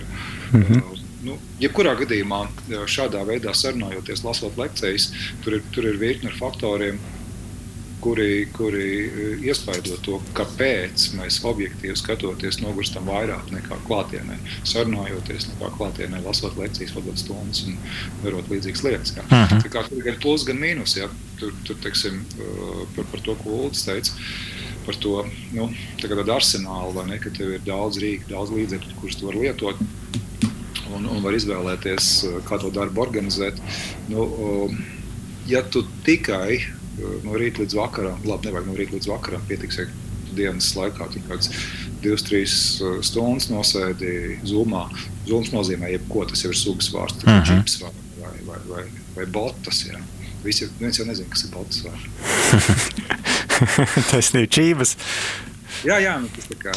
Mm 0.54 0.64
-hmm. 0.64 1.04
Nu, 1.24 1.38
jebkurā 1.60 1.96
gadījumā, 1.98 2.48
šādā 2.70 3.26
veidā 3.26 3.54
sarunājoties, 3.54 4.24
lasot 4.24 4.58
lekcijas, 4.58 5.12
tur 5.44 5.54
ir, 5.54 5.64
tur 5.72 5.86
ir 5.86 5.98
virkne 5.98 6.32
faktoriem, 6.40 7.00
kuri, 8.02 8.48
kuri 8.54 8.88
iespaido 9.46 9.98
to, 10.06 10.20
kāpēc 10.38 11.08
mēs 11.18 11.40
objektīvi 11.48 11.96
skatoties 11.98 12.60
nogurstam 12.62 13.08
vairāk 13.10 13.50
nekā 13.54 13.80
klātienē, 13.88 14.38
sarunājoties 14.68 15.50
nekā 15.54 15.72
klātienē, 15.78 16.22
lasot 16.26 16.58
lekcijas, 16.60 16.94
vadot 16.98 17.18
stundas 17.20 17.64
un 17.68 17.80
darot 18.24 18.52
līdzīgas 18.54 18.84
lietas. 18.86 19.16
Ja. 19.18 19.26
Uh 19.26 19.38
-huh. 19.38 19.64
Tā 19.66 19.74
kā 19.74 19.88
tur 19.88 19.98
ir 19.98 20.04
gan 20.12 20.22
plus, 20.22 20.46
gan 20.46 20.62
mīnus. 20.62 20.98
Ja 20.98 21.10
tur, 21.40 21.54
tur 21.64 21.76
teiksim, 21.82 22.26
uh, 22.40 22.86
par, 22.96 23.06
par 23.12 23.22
to, 23.22 23.36
ko 23.36 23.50
Ulrichs 23.50 23.86
teica. 23.86 24.12
Par 24.86 24.96
to 24.96 25.26
nu, 25.52 25.70
tādu 26.00 26.32
arsenālu, 26.32 26.94
vai 26.96 27.06
ne, 27.10 27.18
ka 27.20 27.30
tev 27.30 27.54
ir 27.58 27.64
daudz 27.66 27.98
rīku, 27.98 28.30
daudz 28.30 28.52
līdzekļu, 28.52 28.96
kurus 29.02 29.18
tu 29.20 29.28
vari 29.28 29.40
lietot 29.48 29.76
un, 30.96 31.06
un 31.06 31.22
var 31.22 31.36
izvēlēties, 31.36 32.12
uh, 32.24 32.40
kā 32.48 32.60
to 32.62 32.72
darbu 32.72 33.02
organizēt. 33.02 33.60
Nu, 34.08 34.70
ja 35.48 35.64
tu 35.64 35.84
tikai 36.04 36.77
no 37.24 37.38
rīta 37.38 37.64
līdz 37.64 37.78
vakaram, 37.78 38.20
labi, 38.26 38.50
nevajag 38.50 38.68
no 38.68 38.76
rīta 38.78 38.98
līdz 38.98 39.10
vakaram, 39.12 39.44
pietiks, 39.50 39.80
ja 39.82 39.88
dienas 40.38 40.70
laikā 40.78 41.08
tur 41.14 41.24
kāds 41.30 41.52
divas, 42.04 42.24
trīs 42.28 42.54
stundas 43.06 43.50
nosēdi 43.52 44.40
zumā. 44.48 44.86
Zums 45.28 45.52
nozīmē, 45.54 45.90
jebko 45.96 46.26
tas 46.30 46.46
ir 46.46 46.56
sugas 46.58 46.92
vārds, 46.94 47.24
uh 47.24 47.32
-huh. 47.32 47.44
čips 47.48 47.82
vai, 47.82 47.92
vai, 48.22 48.36
vai, 48.46 48.60
vai, 48.70 48.86
vai 49.16 49.26
botas. 49.26 49.86
Jā. 49.88 50.00
Visi, 50.44 50.70
viens 50.80 51.00
jau 51.00 51.08
nezina, 51.08 51.30
kas 51.30 51.44
ir 51.44 51.52
balts 51.52 51.84
vārds. 51.86 52.06
tas 54.12 54.34
ir 54.34 54.48
čības. 54.48 54.96
Jā, 55.86 56.00
jā, 56.02 56.14
nu, 56.22 56.30
tas 56.34 56.48
tā 56.50 56.56
kā 56.58 56.74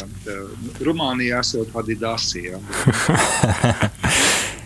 Rumānijā 0.85 1.39
esot 1.41 1.75
Adidasija. 1.75 2.59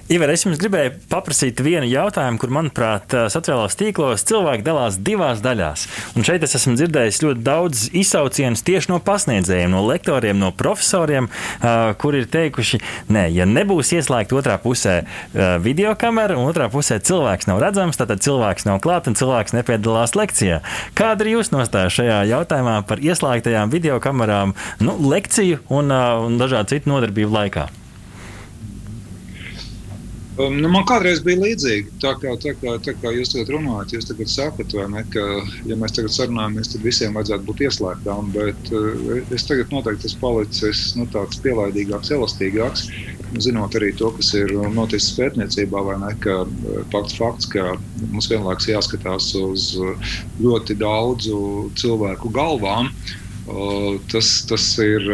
Ivar, 0.06 0.30
es 0.30 0.43
jums 0.45 0.60
gribēju 0.62 0.91
paprasīt 1.10 1.58
vienu 1.66 1.88
jautājumu, 1.89 2.38
kur, 2.38 2.51
manuprāt, 2.53 3.10
sociālajos 3.34 3.74
tīklos 3.80 4.22
cilvēki 4.30 4.62
dalās 4.62 4.99
divās 5.01 5.39
daļās. 5.41 5.86
Un 6.14 6.26
šeit 6.28 6.43
es 6.45 6.51
esmu 6.60 6.76
dzirdējis 6.78 7.24
ļoti 7.24 7.41
daudz 7.41 7.80
izsaucienus 7.89 8.62
tieši 8.68 8.91
no 8.91 8.99
pasniedzējiem, 9.01 9.72
no 9.74 9.80
lektoriem, 9.88 10.38
no 10.38 10.51
profesoriem, 10.53 11.26
uh, 11.26 11.95
kur 11.97 12.14
ir 12.20 12.28
teikuši, 12.30 12.78
nē, 13.10 13.24
ja 13.34 13.47
nebūs 13.49 13.95
ieslēgta 13.97 14.38
otrā 14.38 14.60
pusē 14.62 14.93
uh, 15.01 15.56
video 15.64 15.95
kamera 15.97 16.38
un 16.38 16.51
otrā 16.51 16.68
pusē 16.70 16.99
cilvēks 17.01 17.49
nav 17.49 17.64
redzams, 17.64 17.97
tad 17.97 18.14
cilvēks 18.22 18.68
nav 18.70 18.84
klāt 18.86 19.10
un 19.10 19.18
cilvēks 19.18 19.56
nepiedalās 19.58 20.14
lekcijā. 20.14 20.60
Kāda 20.93 21.26
ir 21.26 21.32
jūsu 21.39 21.58
nostāja 21.58 21.89
šajā 21.97 22.20
jautājumā 22.30 22.76
par 22.86 23.01
ieslēgtajām 23.01 23.74
video 23.74 23.97
kamerām 24.06 24.53
nu, 24.86 24.99
lekciju 25.16 25.64
un, 25.74 25.89
un 25.89 26.38
dažādu 26.38 26.76
citu 26.76 26.93
nodarbību 26.93 27.34
laikā? 27.39 27.66
Um, 30.36 30.58
nu, 30.60 30.68
man 30.68 30.84
kādreiz 30.84 31.22
bija 31.24 31.40
līdzīgi. 31.40 31.94
Tā 32.04 32.12
kā, 32.20 32.34
tā 32.44 32.52
kā, 32.60 32.74
tā 32.84 32.92
kā 33.00 33.12
jūs 33.16 33.32
tagad 33.32 33.54
runājat, 33.56 33.94
jūs 33.96 34.10
tagad 34.10 34.32
sakat, 34.32 34.74
ne, 34.92 35.04
ka, 35.14 35.24
ja 35.64 35.78
mēs 35.80 35.96
tagad 35.96 36.12
sarunājamies, 36.12 36.74
tad 36.74 36.84
visiem 36.84 37.16
vajadzētu 37.16 37.48
būt 37.48 37.64
ieslēgtām. 37.70 38.34
Bet 38.36 38.72
uh, 38.76 39.14
es 39.32 39.48
tagad 39.48 39.72
noteikti 39.72 40.10
esmu 40.10 40.20
palicis 40.26 40.82
nu, 41.00 41.08
tāds 41.14 41.40
pielaidīgāks, 41.46 42.12
elastīgāks. 42.18 42.90
zinot 43.40 43.76
arī 43.80 43.94
to, 43.96 44.12
kas 44.18 44.34
ir 44.36 44.52
noticis 44.76 45.16
pētniecībā, 45.16 45.82
vai 45.88 45.98
ne, 46.04 46.12
ka 46.20 46.44
fakts, 46.92 47.16
fakts, 47.16 47.50
ka 47.56 47.78
mums 48.12 48.28
vienlaikus 48.32 48.70
jāskatās 48.70 49.32
uz 49.40 49.72
ļoti 50.44 50.76
daudzu 50.80 51.40
cilvēku 51.80 52.32
galvām, 52.36 52.92
tas, 54.12 54.36
tas 54.50 54.70
ir 54.84 55.08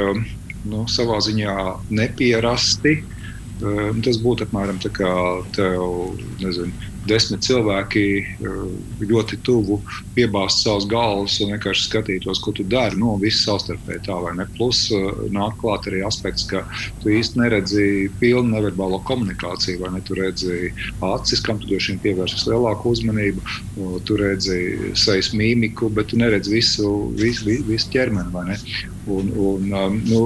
nu, 0.66 0.86
savā 0.90 1.22
ziņā 1.24 1.56
nepierasti. 1.90 3.02
Tas 3.62 4.18
būtu 4.22 4.48
apmēram 4.48 4.80
tā 4.82 4.90
kā 4.96 5.12
tev, 5.54 6.18
nezinu, 6.42 6.74
desmit 7.10 7.44
cilvēki 7.46 8.04
eh, 8.22 8.58
ļoti 9.06 9.40
tuvu 9.46 9.80
piebāzt 10.16 10.64
savus 10.66 10.88
galvas 10.90 11.38
un 11.42 11.54
vienkārši 11.54 11.88
skatītos, 11.88 12.42
ko 12.44 12.54
tu 12.58 12.66
dari. 12.68 12.98
Nu, 13.00 13.16
viss 13.22 13.46
savstarpēji 13.46 14.04
tā 14.08 14.18
vai 14.22 14.34
ne. 14.38 14.48
Plus 14.58 14.84
eh, 14.94 15.08
nāk 15.34 15.58
klāt 15.62 15.90
arī 15.90 16.04
aspekts, 16.08 16.46
ka 16.50 16.64
tu 17.02 17.14
īsti 17.14 17.42
neredzi 17.42 17.88
pilnu 18.22 18.56
neverbālo 18.56 19.02
komunikāciju, 19.10 19.82
vai 19.84 19.94
ne? 19.96 20.04
Tu 20.06 20.18
redzi 20.18 20.60
acis, 21.06 21.44
kam 21.46 21.62
tu 21.62 21.72
droši 21.72 21.94
vien 21.94 22.04
pievērsi 22.06 22.50
lielāku 22.50 22.94
uzmanību, 22.96 23.44
tu 24.08 24.18
redzi 24.20 24.94
sejas 24.98 25.32
mīmiku, 25.38 25.90
bet 25.94 26.12
tu 26.12 26.20
neredzi 26.22 26.54
visu, 26.54 26.92
visu, 27.20 27.50
visu 27.68 27.94
ķermeni, 27.94 28.34
vai 28.34 28.48
ne? 28.52 28.62
Un, 29.12 29.30
un, 29.42 29.70
nu, 30.06 30.22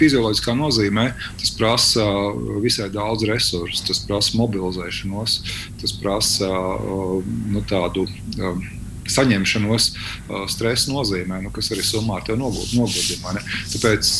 fizioloģiskā 0.00 0.56
nozīmē 0.58 1.10
tas 1.40 1.54
prasa 1.56 2.06
uh, 2.06 2.58
visai 2.64 2.90
daudz 2.92 3.26
resursu, 3.28 3.84
tas 3.88 4.02
prasa 4.08 4.36
mobilizēšanos, 4.40 5.38
tas 5.80 5.96
prasa 6.00 6.50
uh, 6.50 7.16
nu, 7.52 7.64
tādu 7.70 8.06
um, 8.40 8.62
saņemšanos 9.10 9.88
uh, 9.90 10.44
stresa 10.50 10.92
nozīmē, 10.92 11.40
nu, 11.44 11.52
kas 11.54 11.72
arī 11.74 11.84
summā 11.86 12.20
ar 12.20 12.26
tevi 12.28 12.40
nogurdina. 12.40 13.42
Tāpēc 13.72 14.10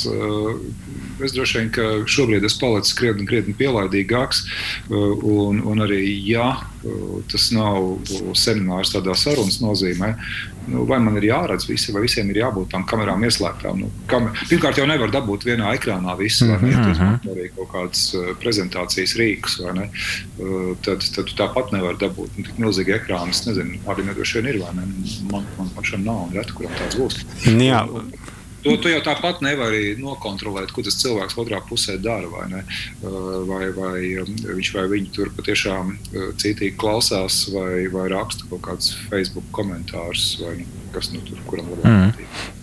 es 1.21 1.35
droši 1.37 1.59
vien, 1.59 1.71
ka 1.75 1.87
šobrīd 2.11 2.47
esmu 2.49 2.65
palicis 2.65 2.97
krietni, 2.99 3.27
krietni 3.29 3.55
pielaidīgāks, 3.59 4.43
un, 4.91 5.61
un 5.69 5.85
arī, 5.85 6.01
ja 6.25 6.55
tas 7.31 7.51
nav 7.53 8.01
seminārs 8.41 8.95
tādā 8.95 9.15
sarunas 9.21 9.61
nozīmē, 9.61 10.15
nu, 10.71 10.85
vai 10.89 10.99
man 11.03 11.17
ir 11.19 11.27
jāredz 11.29 11.67
visi, 11.69 11.93
vai 11.95 12.05
visiem 12.05 12.31
ir 12.33 12.41
jābūt 12.43 12.71
tām 12.75 12.87
kamerām 12.89 13.25
ieslēgtām. 13.27 13.83
Nu, 13.85 13.91
kamer... 14.11 14.35
Pirmkārt, 14.51 14.81
jau 14.81 14.87
nevar 14.89 15.13
dabūt 15.13 15.47
vienā 15.49 15.75
ekrānā 15.77 16.17
visu, 16.19 16.49
vai 16.51 16.59
mm 16.63 16.95
-hmm. 17.01 17.31
arī 17.35 17.49
kaut 17.57 17.71
kādas 17.75 18.05
uh, 18.15 18.33
prezentācijas 18.43 19.17
rīks, 19.21 19.59
vai 19.65 19.75
ne? 19.79 19.91
Uh, 20.39 20.73
tad, 20.87 21.05
tad 21.17 21.31
tu 21.31 21.37
tāpat 21.39 21.73
nevar 21.77 21.99
dabūt 22.01 22.39
nu, 22.39 22.45
tik 22.49 22.59
milzīgi 22.59 22.97
ekrānu. 22.99 23.31
Es 23.31 23.47
nezinu, 23.47 23.79
arī 23.87 24.07
nedroši 24.07 24.41
vien 24.41 24.55
ir, 24.55 24.61
vai 24.65 24.75
ne? 24.75 24.89
Man, 25.33 25.47
man 25.59 25.71
pašam 25.77 26.05
nav, 26.05 26.27
un 26.29 26.37
reti, 26.39 26.57
kuram 26.57 26.73
tāds 26.79 27.01
būs. 27.01 27.25
Jā. 27.47 27.87
To, 28.65 28.75
to 28.77 28.93
jau 28.93 29.01
tāpat 29.05 29.41
nevari 29.45 29.95
nokontrolēt, 30.01 30.73
ko 30.75 30.85
tas 30.85 30.99
cilvēks 31.01 31.39
otrā 31.41 31.63
pusē 31.65 31.97
dara. 32.03 32.29
Vai, 32.31 32.47
ne? 32.53 32.63
vai, 33.49 33.71
vai 33.77 34.01
viņš 34.21 34.73
vai 34.77 34.87
viņi 34.93 35.13
tur 35.17 35.33
patiešām 35.37 35.95
citīgi 36.41 36.77
klausās, 36.81 37.43
vai, 37.55 37.87
vai 37.93 38.09
raksta 38.13 38.49
kaut 38.51 38.65
kādus 38.69 38.93
Facebook 39.09 39.49
komentārus, 39.57 40.35
vai 40.45 40.59
nu, 40.61 40.69
kas 40.95 41.13
nu, 41.15 41.23
tur 41.27 41.41
kuram 41.49 41.73
labāk 41.73 41.89
mm. 41.89 42.60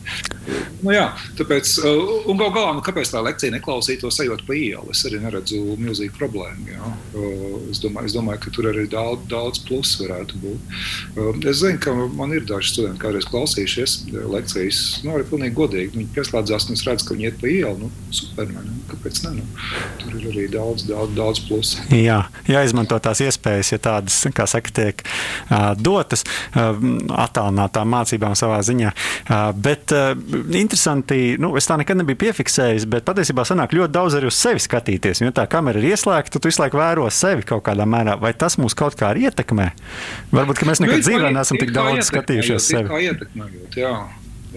Nu, 0.83 0.91
jā, 0.93 1.07
tāpēc, 1.39 1.71
uh, 1.81 2.11
un 2.29 2.37
gal 2.39 2.51
galā, 2.55 2.73
nu, 2.77 2.83
kāpēc 2.85 3.09
tā 3.11 3.21
lekcija 3.25 3.55
neklausītos, 3.55 4.19
ejot 4.23 4.43
pa 4.47 4.55
ielu? 4.57 4.85
Es 4.93 5.03
arī 5.09 5.19
neredzu 5.23 5.77
milzīgu 5.81 6.13
problēmu. 6.19 6.67
Jā. 6.69 6.91
Uh, 7.17 7.55
es, 7.71 7.81
domāju, 7.83 8.11
es 8.11 8.15
domāju, 8.15 8.41
ka 8.45 8.53
tur 8.55 8.69
arī 8.71 8.85
daudz, 8.91 9.25
daudz 9.31 9.61
plusu 9.67 10.05
varētu 10.05 10.41
būt. 10.43 10.75
Uh, 11.17 11.31
es 11.49 11.63
zinu, 11.63 11.81
ka 11.83 11.95
man 11.95 12.35
ir 12.37 12.45
daži 12.47 12.75
studenti, 12.75 13.01
kādreiz 13.01 13.27
klausījušies 13.31 13.97
lekcijas. 14.13 14.81
Nu, 15.05 15.15
arī 15.17 15.25
pilnīgi 15.31 15.57
godīgi. 15.57 15.93
Viņi 15.97 16.13
pieslēdzās, 16.15 16.69
un 16.69 16.77
es 16.77 16.85
redzu, 16.87 17.07
ka 17.07 17.17
viņi 17.17 17.29
iet 17.31 17.41
pa 17.41 17.51
ielu. 17.51 17.75
Nu, 17.81 17.91
super, 18.13 18.49
man, 18.53 18.69
nu, 18.69 18.85
kāpēc 18.91 19.23
ne? 19.25 19.33
Nu, 19.39 19.47
tur 20.03 20.19
ir 20.19 20.29
arī 20.31 20.45
daudz, 20.53 20.85
daudz, 20.87 21.15
daudz 21.17 21.43
plusu. 21.47 21.81
Jā, 21.97 22.21
jāizmanto 22.49 22.99
tās 23.03 23.23
iespējas, 23.25 23.73
ja 23.73 23.81
tādas, 23.89 24.21
kā 24.37 24.47
saka, 24.49 24.73
tiek 24.77 25.03
uh, 25.03 25.73
dotas 25.79 26.23
uh, 26.53 26.77
attālinātām 27.25 27.91
mācībām 27.97 28.37
savā 28.37 28.61
ziņā. 28.67 28.93
Uh, 29.27 29.49
bet, 29.57 29.93
interesanti, 30.57 31.35
nu, 31.41 31.51
es 31.59 31.67
tā 31.69 31.77
nekad 31.79 31.99
nebiju 31.99 32.19
piefiksējis, 32.25 32.87
bet 32.91 33.05
patiesībā 33.07 33.45
sanāk 33.47 33.75
ļoti 33.77 33.93
daudz 33.95 34.17
arī 34.17 34.29
uz 34.31 34.37
sevi 34.39 34.61
skatīties. 34.63 35.21
Jo 35.23 35.33
tā 35.35 35.47
kamera 35.51 35.81
ir 35.81 35.91
ieslēgta, 35.93 36.37
tu 36.37 36.49
visu 36.49 36.61
laiku 36.63 36.79
vēro 36.79 37.07
sevi 37.13 37.45
kaut 37.47 37.65
kādā 37.67 37.87
mērā. 37.89 38.17
Vai 38.21 38.33
tas 38.37 38.59
mūs 38.61 38.77
kaut 38.77 38.97
kā 38.99 39.11
arī 39.11 39.27
ietekmē? 39.29 39.69
Varbūt 40.35 40.63
mēs 40.69 40.83
nekad 40.83 41.01
nu, 41.01 41.05
dzīvē 41.07 41.33
neesam 41.35 41.61
tik 41.61 41.73
daudz 41.75 42.09
skatījušies 42.11 42.71
sevi. 42.73 43.03
Ietekmējot, 43.09 43.79
jā. 43.81 43.93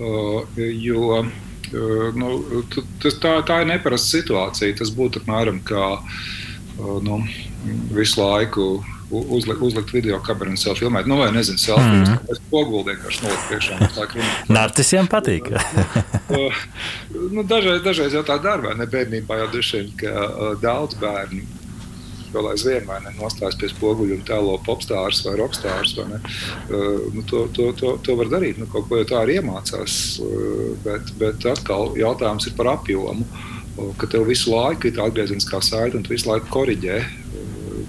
Uh, 0.01 0.47
jo 0.57 1.21
uh, 1.21 1.29
nu, 2.17 2.31
tas, 3.03 3.19
tā, 3.23 3.35
tā 3.47 3.61
ir 3.65 3.73
neparasta 3.73 4.19
situācija. 4.21 4.79
Tas 4.81 4.95
būtu 4.95 5.25
apmēram 5.25 5.61
kā 5.67 5.93
uh, 5.99 6.97
nu, 7.05 7.21
visu 7.95 8.23
laiku 8.23 8.71
uzlikt, 9.11 9.63
uzlikt 9.63 9.93
video 9.93 10.19
kameru 10.25 10.55
un 10.55 10.59
sev 10.61 10.79
filmēt. 10.79 11.09
Nu, 11.11 11.19
vai 11.21 11.31
nezinu, 11.35 11.61
selfiju. 11.61 12.03
Mm. 12.05 12.19
Es 12.33 12.43
poguldu 12.51 12.93
vienkārši 12.93 13.25
nolikt 13.27 13.47
priekšā. 13.51 13.79
Narcisiem 14.57 15.11
patīk. 15.11 15.51
nu, 17.35 17.45
dažreiz, 17.45 17.83
dažreiz 17.87 18.19
jau 18.19 18.25
tā 18.27 18.39
dara, 18.43 18.71
vai 18.71 18.77
ne? 18.79 18.89
Bērnībā 18.91 19.41
jau 19.43 19.49
vien, 19.55 19.91
ka 20.01 20.15
uh, 20.27 20.53
daudz 20.63 20.99
bērnu 21.01 21.59
vēl 22.31 22.47
aizvien 22.53 22.87
ne, 22.87 23.11
nostājas 23.19 23.57
pie 23.59 23.67
spoguļa 23.73 24.21
un 24.21 24.27
tēlo 24.27 24.53
popstārs 24.67 25.25
vai 25.27 25.35
rokstārs. 25.41 25.97
Vai 25.99 26.21
uh, 26.21 27.07
nu, 27.15 27.25
to, 27.27 27.47
to, 27.57 27.73
to, 27.79 27.97
to 28.07 28.19
var 28.21 28.31
darīt. 28.31 28.61
Nu, 28.63 28.71
kaut 28.71 28.87
ko 28.89 29.01
jau 29.01 29.09
tā 29.11 29.25
arī 29.25 29.41
iemācās. 29.41 30.01
Uh, 30.23 30.75
bet, 30.87 31.15
bet 31.21 31.47
atkal 31.51 31.97
jautājums 31.99 32.47
ir 32.47 32.59
par 32.59 32.77
apjomu. 32.77 33.27
Uh, 33.27 33.49
ka 33.99 34.09
tev 34.11 34.29
visu 34.29 34.53
laiku 34.53 34.89
ir 34.89 34.97
tā 34.97 35.07
atgriezeniskā 35.07 35.61
saite 35.65 35.99
un 35.99 36.05
tu 36.05 36.15
visu 36.15 36.29
laiku 36.31 36.51
koriģē 36.53 37.01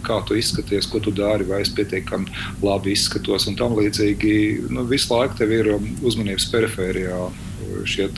kā 0.05 0.21
tu 0.27 0.37
izskaties, 0.39 0.89
ko 0.91 0.99
tu 1.03 1.13
dari, 1.15 1.47
vai 1.47 1.61
es 1.65 1.71
pietiekami 1.75 2.27
labi 2.63 2.95
izskatos 2.95 3.47
un 3.47 3.55
tam 3.59 3.77
līdzīgi. 3.79 4.33
Nu, 4.73 4.85
visu 4.89 5.13
laiku 5.13 5.39
tev 5.39 5.55
ir 5.55 5.73
um, 5.75 5.87
uzmanības 6.07 6.49
perifērijā 6.53 7.21
uh, 7.27 7.39
šie 7.85 8.09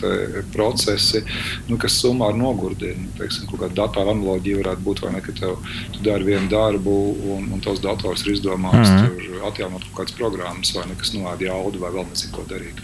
procesi, 0.54 1.22
nu, 1.68 1.78
kas 1.82 1.96
summāri 2.02 2.38
nogurdina. 2.40 3.08
Teiksim, 3.18 3.48
kaut 3.50 3.64
kāda 3.64 3.78
datora 3.84 4.14
analoģija 4.14 4.60
varētu 4.62 4.86
būt, 4.86 5.04
vai 5.06 5.14
ne, 5.16 5.22
ka 5.26 5.36
tev, 5.38 5.58
tu 5.94 6.04
dari 6.06 6.28
vienu 6.28 6.50
darbu, 6.52 6.96
un, 7.36 7.50
un 7.54 7.64
tavs 7.64 7.82
dators 7.84 8.26
ir 8.26 8.34
izdomājis 8.34 8.90
mm 8.90 9.06
-hmm. 9.06 9.48
atjaunot 9.50 9.86
kaut 9.90 10.00
kādas 10.02 10.18
programmas, 10.18 10.74
vai 10.76 10.88
ne, 10.90 10.98
kas 11.00 11.14
noēda 11.14 11.50
jaudu, 11.50 11.80
vai 11.80 11.92
vēl 11.92 12.10
nezinu, 12.10 12.34
ko 12.34 12.46
darīt. 12.50 12.84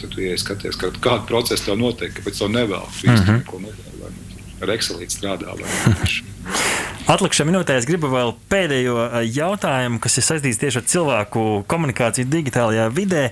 Tad 0.00 0.10
tu 0.10 0.20
ieskaties, 0.20 0.76
kā, 0.76 0.92
kāda 1.00 1.26
procesa 1.26 1.64
tev 1.64 1.78
notiek, 1.78 2.14
kāpēc 2.16 2.38
tev 2.38 2.48
nevēl. 2.48 2.86
Tu 3.00 3.10
mm 3.10 3.16
-hmm. 3.16 3.38
neko 3.38 3.58
nedari, 3.58 3.98
vai 4.00 4.10
ne, 4.10 4.42
ar 4.62 4.68
Excelīti 4.68 5.18
strādā. 5.18 5.52
Vai 5.60 5.68
ne, 5.86 6.91
Atlikušajā 7.10 7.48
minūtē 7.48 7.74
es 7.80 7.86
gribu 7.88 8.06
vēl 8.12 8.30
pēdējo 8.46 8.94
jautājumu, 9.26 9.98
kas 10.02 10.20
ir 10.20 10.24
saistīts 10.26 10.60
tieši 10.60 10.78
ar 10.78 10.84
cilvēku 10.86 11.40
komunikāciju 11.66 12.28
digitālajā 12.30 12.84
vidē. 12.94 13.24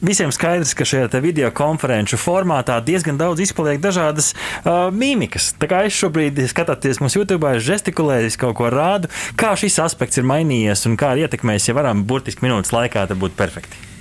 Visiem 0.00 0.32
skaidrs, 0.32 0.72
ka 0.72 0.86
šajā 0.88 1.20
video 1.20 1.50
konferenču 1.52 2.16
formātā 2.16 2.78
diezgan 2.84 3.20
daudz 3.20 3.44
izpaliek 3.44 3.82
dažādas 3.84 4.32
uh, 4.32 4.88
mīmikas. 4.88 5.50
Tā 5.60 5.68
kā 5.68 5.82
es 5.84 6.00
šobrīd 6.00 6.40
skatos 6.48 7.02
mūsu 7.04 7.20
YouTube, 7.20 7.52
es 7.58 7.68
gestikulēju, 7.68 8.32
es 8.32 8.40
kaut 8.40 8.56
ko 8.56 8.72
rādu, 8.72 9.12
kā 9.36 9.52
šis 9.52 9.76
aspekts 9.84 10.16
ir 10.16 10.28
mainījies 10.28 10.88
un 10.88 10.96
kā 10.96 11.12
ir 11.12 11.26
ietekmējis, 11.26 11.68
ja 11.68 11.76
varam 11.76 12.06
burtiski 12.08 12.48
minūtes 12.48 12.72
laikā, 12.72 13.04
tad 13.04 13.20
būtu 13.20 13.36
perfekti. 13.36 13.97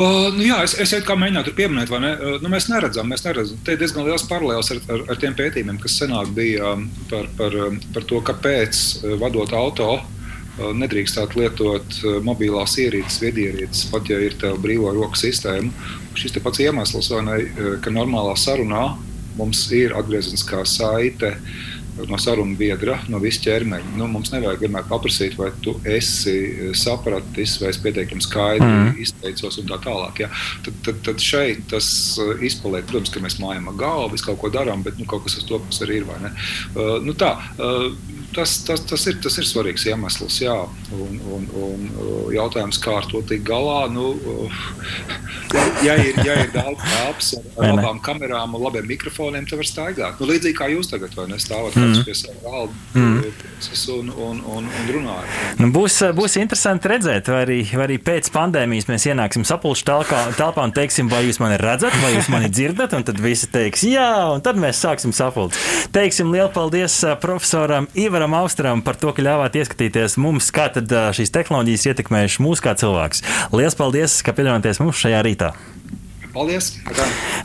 Uh, 0.00 0.30
nu 0.32 0.46
jā, 0.46 0.62
es, 0.64 0.72
es 0.80 0.94
kā 1.04 1.12
mēģinātu 1.18 1.52
pieminēt, 1.58 1.90
vai 1.92 1.98
ne? 2.00 2.10
Uh, 2.16 2.36
nu, 2.40 2.48
mēs 2.48 2.70
neredzam, 2.72 3.10
mēs 3.10 3.20
neredzam. 3.26 3.58
Te 3.66 3.74
ir 3.74 3.82
diezgan 3.82 4.06
liels 4.06 4.24
paralēls 4.30 4.72
ar, 4.72 4.78
ar, 4.94 5.02
ar 5.12 5.18
tiem 5.20 5.34
pētījumiem, 5.36 5.76
kas 5.82 5.98
senāk 6.00 6.30
bija 6.36 6.70
um, 6.72 6.86
par, 7.10 7.28
par, 7.36 7.56
um, 7.66 7.76
par 7.92 8.06
to, 8.08 8.22
kāpēc 8.24 8.80
uh, 8.80 9.18
vadot 9.20 9.52
auto. 9.58 9.90
Uh, 10.00 10.70
nedrīkstētu 10.80 11.42
lietot 11.42 11.98
uh, 12.00 12.16
mobilās 12.24 12.78
ierīces, 12.80 13.20
viedierīces, 13.26 13.90
pat 13.92 14.08
ja 14.08 14.22
ir 14.24 14.38
tev 14.40 14.56
brīvā 14.64 14.94
roka 14.96 15.20
sistēma. 15.20 15.68
Šis 16.16 16.38
pats 16.40 16.64
iemesls, 16.64 17.12
ne, 17.26 17.36
ka 17.84 17.92
normālā 17.92 18.32
sarunā 18.40 18.86
mums 19.36 19.66
ir 19.76 19.92
atgriezeniskā 20.00 20.64
saite 20.68 21.34
uh, 21.36 21.52
no 22.08 22.18
sarunu 22.20 22.56
biedra, 22.58 22.98
no 23.10 23.20
visa 23.22 23.42
ķermeņa. 23.44 23.94
Nu, 23.98 24.06
mums 24.10 24.32
nevajag 24.34 24.64
vienmēr 24.64 24.86
paprasīt, 24.90 25.36
vai 25.38 25.50
tu 25.64 25.76
esi 25.88 26.72
sapratis, 26.78 27.56
vai 27.62 27.72
es 27.72 27.80
pietiekami 27.82 28.24
skaidri 28.24 28.68
mm. 28.68 28.94
izteicos 29.04 29.60
un 29.60 29.68
tā 29.70 29.80
tālāk. 29.84 30.24
Ja? 30.24 30.30
Tad, 30.66 30.80
tad, 30.86 31.02
tad 31.08 31.24
šeit 31.24 31.66
tas 31.72 31.90
uh, 32.20 32.34
izpaliek. 32.46 32.86
Protams, 32.90 33.12
ka 33.14 33.22
mēs 33.24 33.40
mājām 33.42 33.70
ar 33.72 33.78
galvu, 33.80 34.14
visu 34.14 34.30
kaut 34.30 34.40
ko 34.42 34.52
darām, 34.54 34.84
bet 34.86 34.98
nu, 35.00 35.08
kaut 35.10 35.26
kas 35.26 35.38
uz 35.40 35.46
to 35.48 35.60
puses 35.66 35.84
arī 35.86 36.00
ir. 36.00 36.08
Uh, 36.10 36.96
nu, 37.04 37.14
tā, 37.18 37.34
uh, 37.60 37.90
tas, 38.34 38.56
tas, 38.66 38.84
tas, 38.86 39.06
ir, 39.10 39.18
tas 39.22 39.36
ir 39.40 39.46
svarīgs 39.48 39.86
iemesls. 39.90 40.40
Jā. 40.42 40.56
Un, 40.94 41.20
un, 41.34 41.46
un 41.60 41.86
jautājums, 42.34 42.78
kā 42.82 42.96
ar 43.00 43.08
to 43.10 43.22
tikt 43.26 43.46
galā, 43.48 43.84
nu, 43.92 44.12
ja, 45.84 45.96
ir, 45.98 46.18
ja 46.26 46.36
ir 46.44 46.52
daudz 46.54 46.84
ar, 47.00 47.14
ar 47.60 47.74
labām 47.74 48.00
kamerām 48.04 48.56
un 48.56 48.64
labiem 48.64 48.88
mikrofoniem, 48.90 49.48
tad 49.50 49.60
var 49.60 49.70
staigāt. 49.70 50.20
Nu, 50.20 50.30
līdzīgi 50.30 50.58
kā 50.58 50.70
jūs 50.72 50.90
tagad, 50.92 51.14
vai 51.18 51.28
ne? 51.30 51.40
Stāvat 51.40 51.78
mm. 51.78 51.89
Pie 52.06 52.14
sava 52.16 52.36
galda 52.44 52.72
mm. 52.94 53.16
un, 53.94 54.10
un, 54.28 54.42
un, 54.56 54.68
un 54.68 54.90
runājat. 54.94 55.38
Nu, 55.60 55.70
būs, 55.74 55.98
būs 56.16 56.36
interesanti 56.40 56.90
redzēt, 56.92 57.30
vai 57.32 57.42
arī, 57.44 57.58
vai 57.74 57.86
arī 57.88 57.98
pēc 58.02 58.30
pandēmijas 58.34 58.88
mēs 58.90 59.06
ienāksim 59.10 59.46
sapulču 59.48 59.86
telpā, 59.90 60.22
telpā 60.38 60.66
un 60.68 60.74
teiksim, 60.76 61.10
vai 61.12 61.24
jūs 61.26 61.40
mani 61.42 61.58
redzat, 61.60 61.96
vai 62.02 62.14
jūs 62.14 62.30
mani 62.32 62.50
dzirdat, 62.52 62.94
un 62.96 63.06
tad 63.06 63.20
visi 63.22 63.50
teiks, 63.52 63.84
jā, 63.88 64.10
un 64.34 64.44
tad 64.44 64.60
mēs 64.60 64.82
sāksim 64.84 65.14
sapulci. 65.16 65.60
Teiksim 65.94 66.32
lielu 66.34 66.50
paldies 66.54 67.00
profesoram 67.22 67.90
Ivaram 67.98 68.36
Austram 68.38 68.84
par 68.86 68.98
to, 69.00 69.14
ka 69.16 69.24
ļāvāt 69.26 69.58
ieskatīties 69.60 70.18
mums, 70.20 70.52
kā 70.54 70.70
tad 70.74 70.92
šīs 71.16 71.34
tehnoloģijas 71.34 71.90
ietekmējuši 71.92 72.46
mūs 72.46 72.64
kā 72.64 72.76
cilvēks. 72.78 73.26
Lielas 73.54 73.78
paldies, 73.78 74.20
ka 74.24 74.36
pievienojāties 74.36 74.82
mums 74.84 75.02
šajā 75.02 75.26
rītā! 75.26 75.54
Paldies! 76.34 76.74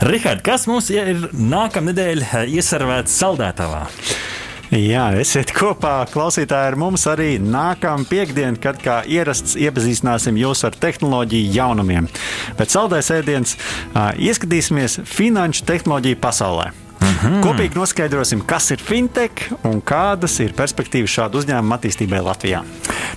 Rihard, 0.06 0.44
kas 0.46 0.68
mums 0.70 0.92
ir 0.94 1.28
nākamā 1.34 1.90
nedēļa 1.90 2.46
iesarvēts 2.54 3.16
saldētavā? 3.18 3.86
Jā, 4.74 5.04
esiet 5.22 5.52
kopā, 5.54 6.00
klausītāji, 6.10 6.72
ar 6.72 6.76
mums 6.78 7.04
arī 7.06 7.36
nākamā 7.38 8.06
piekdiena, 8.10 8.58
kad 8.58 8.80
kā 8.82 8.96
ierasts 9.06 9.54
iepazīstināsim 9.58 10.38
jūs 10.40 10.64
ar 10.66 10.74
tehnoloģiju 10.82 11.52
jaunumiem. 11.54 12.08
Pēc 12.58 12.74
saldēs 12.74 13.12
ēdienas 13.14 13.54
ieskatīsimies 14.18 15.00
finanšu 15.06 15.66
tehnoloģiju 15.70 16.18
pasaulē. 16.22 16.72
-hmm. 17.00 17.42
Kopīgi 17.44 17.76
noskaidrosim, 17.78 18.42
kas 18.46 18.70
ir 18.70 18.82
fintech 18.82 19.50
un 19.64 19.80
kādas 19.80 20.38
ir 20.40 20.54
perspektīvas 20.56 21.10
šādu 21.10 21.42
uzņēmumu 21.42 21.76
attīstībai 21.76 22.22
Latvijā. 22.24 22.62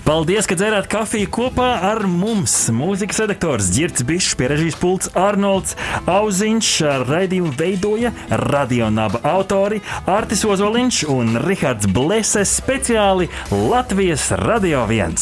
Paldies, 0.04 0.46
ka 0.48 0.56
dzērāt 0.58 0.88
kafiju 0.90 1.28
kopā 1.30 1.70
ar 1.90 2.06
mums. 2.06 2.70
Mūzikas 2.74 3.20
redaktors 3.24 3.70
Girts 3.74 4.02
Bišs, 4.06 4.34
pie 4.38 4.48
režijas 4.52 4.78
pults 4.80 5.10
Arnolds 5.14 5.76
Auziņš, 6.06 6.70
raidījumu 7.08 7.52
veidoja 7.58 8.12
radionāba 8.30 9.20
autori 9.22 9.82
Artis 10.06 10.44
Ozoliņš 10.44 11.04
un 11.12 11.36
Rihards 11.44 11.86
Bleses 11.86 12.54
speciāli 12.62 13.28
Latvijas 13.50 14.30
Radio 14.40 14.86
1. 14.88 15.18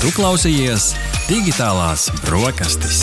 Tu 0.00 0.12
klausījies 0.14 0.92
digitālās 1.26 2.10
brokastis 2.22 3.02